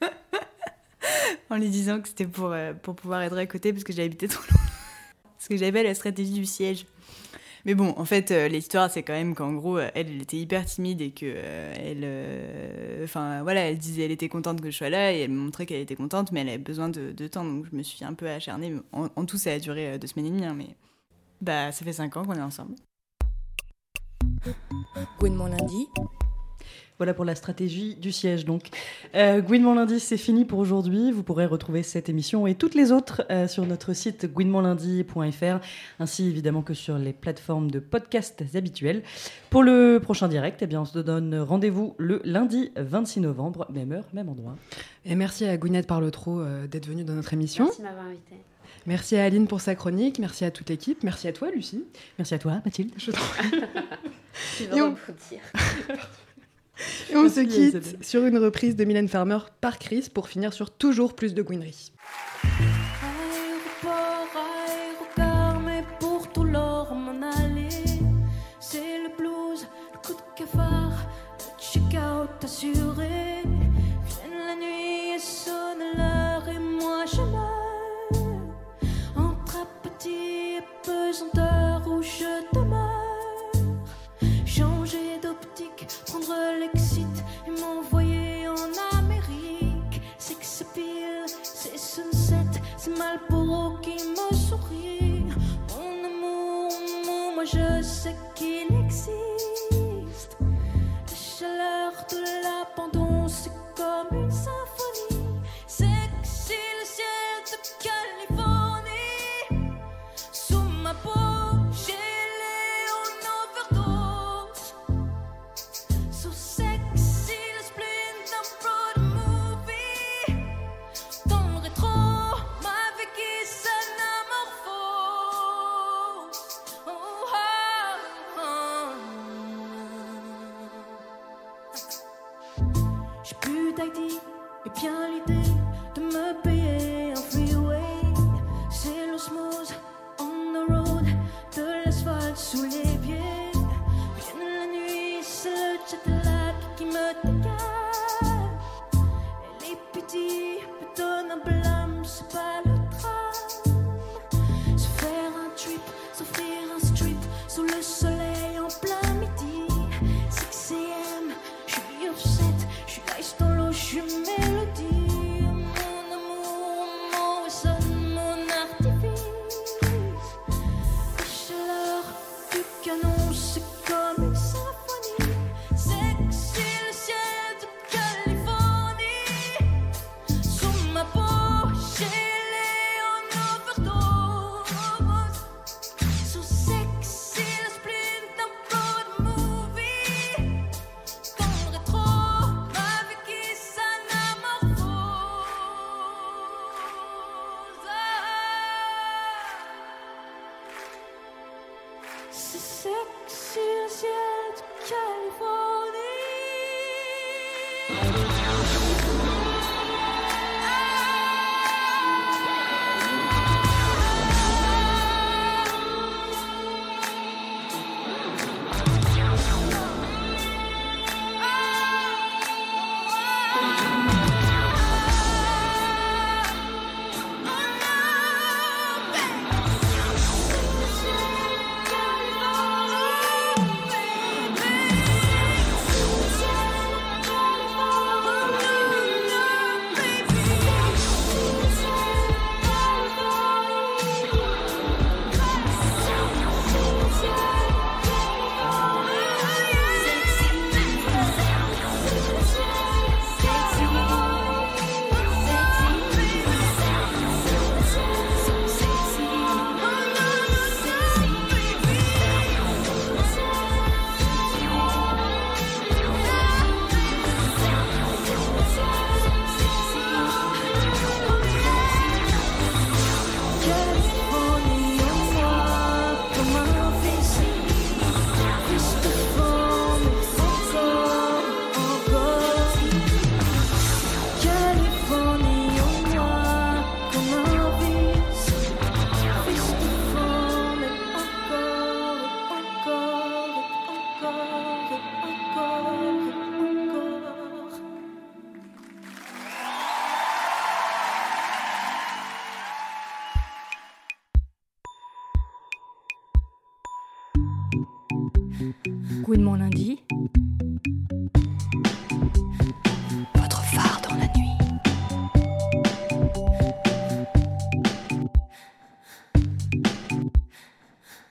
en 1.50 1.56
lui 1.56 1.68
disant 1.68 2.00
que 2.00 2.08
c'était 2.08 2.26
pour, 2.26 2.52
euh, 2.52 2.72
pour 2.74 2.94
pouvoir 2.94 3.22
être 3.22 3.36
à 3.38 3.46
côté 3.46 3.72
parce 3.72 3.84
que 3.84 3.92
j'habitais 3.92 4.28
trop 4.28 4.42
loin. 4.50 4.60
Parce 5.38 5.46
que 5.48 5.56
j'avais 5.56 5.84
la 5.84 5.94
stratégie 5.94 6.32
du 6.32 6.44
siège. 6.44 6.84
Mais 7.68 7.74
bon, 7.74 7.92
en 7.98 8.06
fait, 8.06 8.30
euh, 8.30 8.48
l'histoire, 8.48 8.90
c'est 8.90 9.02
quand 9.02 9.12
même 9.12 9.34
qu'en 9.34 9.52
gros, 9.52 9.76
euh, 9.76 9.90
elle, 9.94 10.22
était 10.22 10.38
hyper 10.38 10.64
timide 10.64 11.02
et 11.02 11.10
que 11.10 11.26
euh, 11.26 11.74
elle, 11.76 13.04
enfin 13.04 13.42
voilà, 13.42 13.60
elle 13.68 13.76
disait, 13.76 14.06
elle 14.06 14.10
était 14.10 14.30
contente 14.30 14.62
que 14.62 14.70
je 14.70 14.76
sois 14.78 14.88
là 14.88 15.12
et 15.12 15.18
elle 15.18 15.30
me 15.30 15.36
montrait 15.36 15.66
qu'elle 15.66 15.82
était 15.82 15.94
contente, 15.94 16.32
mais 16.32 16.40
elle 16.40 16.48
avait 16.48 16.56
besoin 16.56 16.88
de, 16.88 17.12
temps, 17.26 17.44
donc 17.44 17.66
je 17.70 17.76
me 17.76 17.82
suis 17.82 18.02
un 18.06 18.14
peu 18.14 18.26
acharnée. 18.26 18.74
En, 18.92 19.26
tout, 19.26 19.36
ça 19.36 19.52
a 19.52 19.58
duré 19.58 19.98
deux 19.98 20.06
semaines 20.06 20.24
et 20.24 20.30
demie, 20.30 20.46
hein, 20.46 20.54
mais 20.56 20.76
bah, 21.42 21.70
ça 21.70 21.84
fait 21.84 21.92
cinq 21.92 22.16
ans 22.16 22.24
qu'on 22.24 22.36
est 22.36 22.40
ensemble. 22.40 22.74
Mon 25.20 25.44
lundi. 25.44 25.88
Voilà 26.98 27.14
pour 27.14 27.24
la 27.24 27.36
stratégie 27.36 27.94
du 27.94 28.10
siège. 28.10 28.44
Donc, 28.44 28.70
euh, 29.14 29.40
Gouinement 29.40 29.74
lundi, 29.74 30.00
c'est 30.00 30.16
fini 30.16 30.44
pour 30.44 30.58
aujourd'hui. 30.58 31.12
Vous 31.12 31.22
pourrez 31.22 31.46
retrouver 31.46 31.84
cette 31.84 32.08
émission 32.08 32.46
et 32.48 32.56
toutes 32.56 32.74
les 32.74 32.90
autres 32.90 33.22
euh, 33.30 33.46
sur 33.46 33.64
notre 33.66 33.92
site 33.92 34.26
gouinementlundi.fr, 34.32 35.60
ainsi 36.00 36.26
évidemment 36.26 36.62
que 36.62 36.74
sur 36.74 36.98
les 36.98 37.12
plateformes 37.12 37.70
de 37.70 37.78
podcasts 37.78 38.42
habituelles. 38.54 39.02
Pour 39.50 39.62
le 39.62 40.00
prochain 40.02 40.26
direct, 40.26 40.60
eh 40.62 40.66
bien, 40.66 40.80
on 40.80 40.84
se 40.84 40.98
donne 40.98 41.38
rendez-vous 41.38 41.94
le 41.98 42.20
lundi 42.24 42.72
26 42.76 43.20
novembre, 43.20 43.66
même 43.72 43.92
heure, 43.92 44.04
même 44.12 44.28
endroit. 44.28 44.56
Et 45.04 45.14
merci 45.14 45.44
à 45.44 45.56
Gwyneth 45.56 45.86
Parlotro 45.86 46.40
euh, 46.40 46.66
d'être 46.66 46.86
venue 46.88 47.04
dans 47.04 47.14
notre 47.14 47.32
émission. 47.32 47.66
Merci 47.66 47.78
de 47.78 47.86
m'avoir 47.86 48.06
invité. 48.06 48.34
Merci 48.86 49.16
à 49.16 49.24
Aline 49.24 49.46
pour 49.46 49.60
sa 49.60 49.74
chronique, 49.74 50.18
merci 50.18 50.44
à 50.44 50.50
toute 50.50 50.68
l'équipe, 50.68 51.02
merci 51.04 51.28
à 51.28 51.32
toi 51.32 51.50
Lucie. 51.50 51.84
Merci 52.18 52.34
à 52.34 52.38
toi 52.38 52.60
Mathilde. 52.64 52.90
Je 52.96 53.10
t'en 53.12 53.18
Tu 54.56 54.64
Et 54.64 54.66
veux 54.66 54.82
on- 54.82 54.90
refoutir. 54.90 55.38
On 57.14 57.28
se 57.28 57.40
quitte 57.40 58.04
sur 58.04 58.24
une 58.24 58.38
reprise 58.38 58.76
de 58.76 58.84
Mylène 58.84 59.08
Farmer 59.08 59.38
par 59.60 59.78
Chris 59.78 60.08
pour 60.12 60.28
finir 60.28 60.52
sur 60.52 60.70
toujours 60.70 61.14
plus 61.14 61.34
de 61.34 61.42
Gwynerie. 61.42 61.92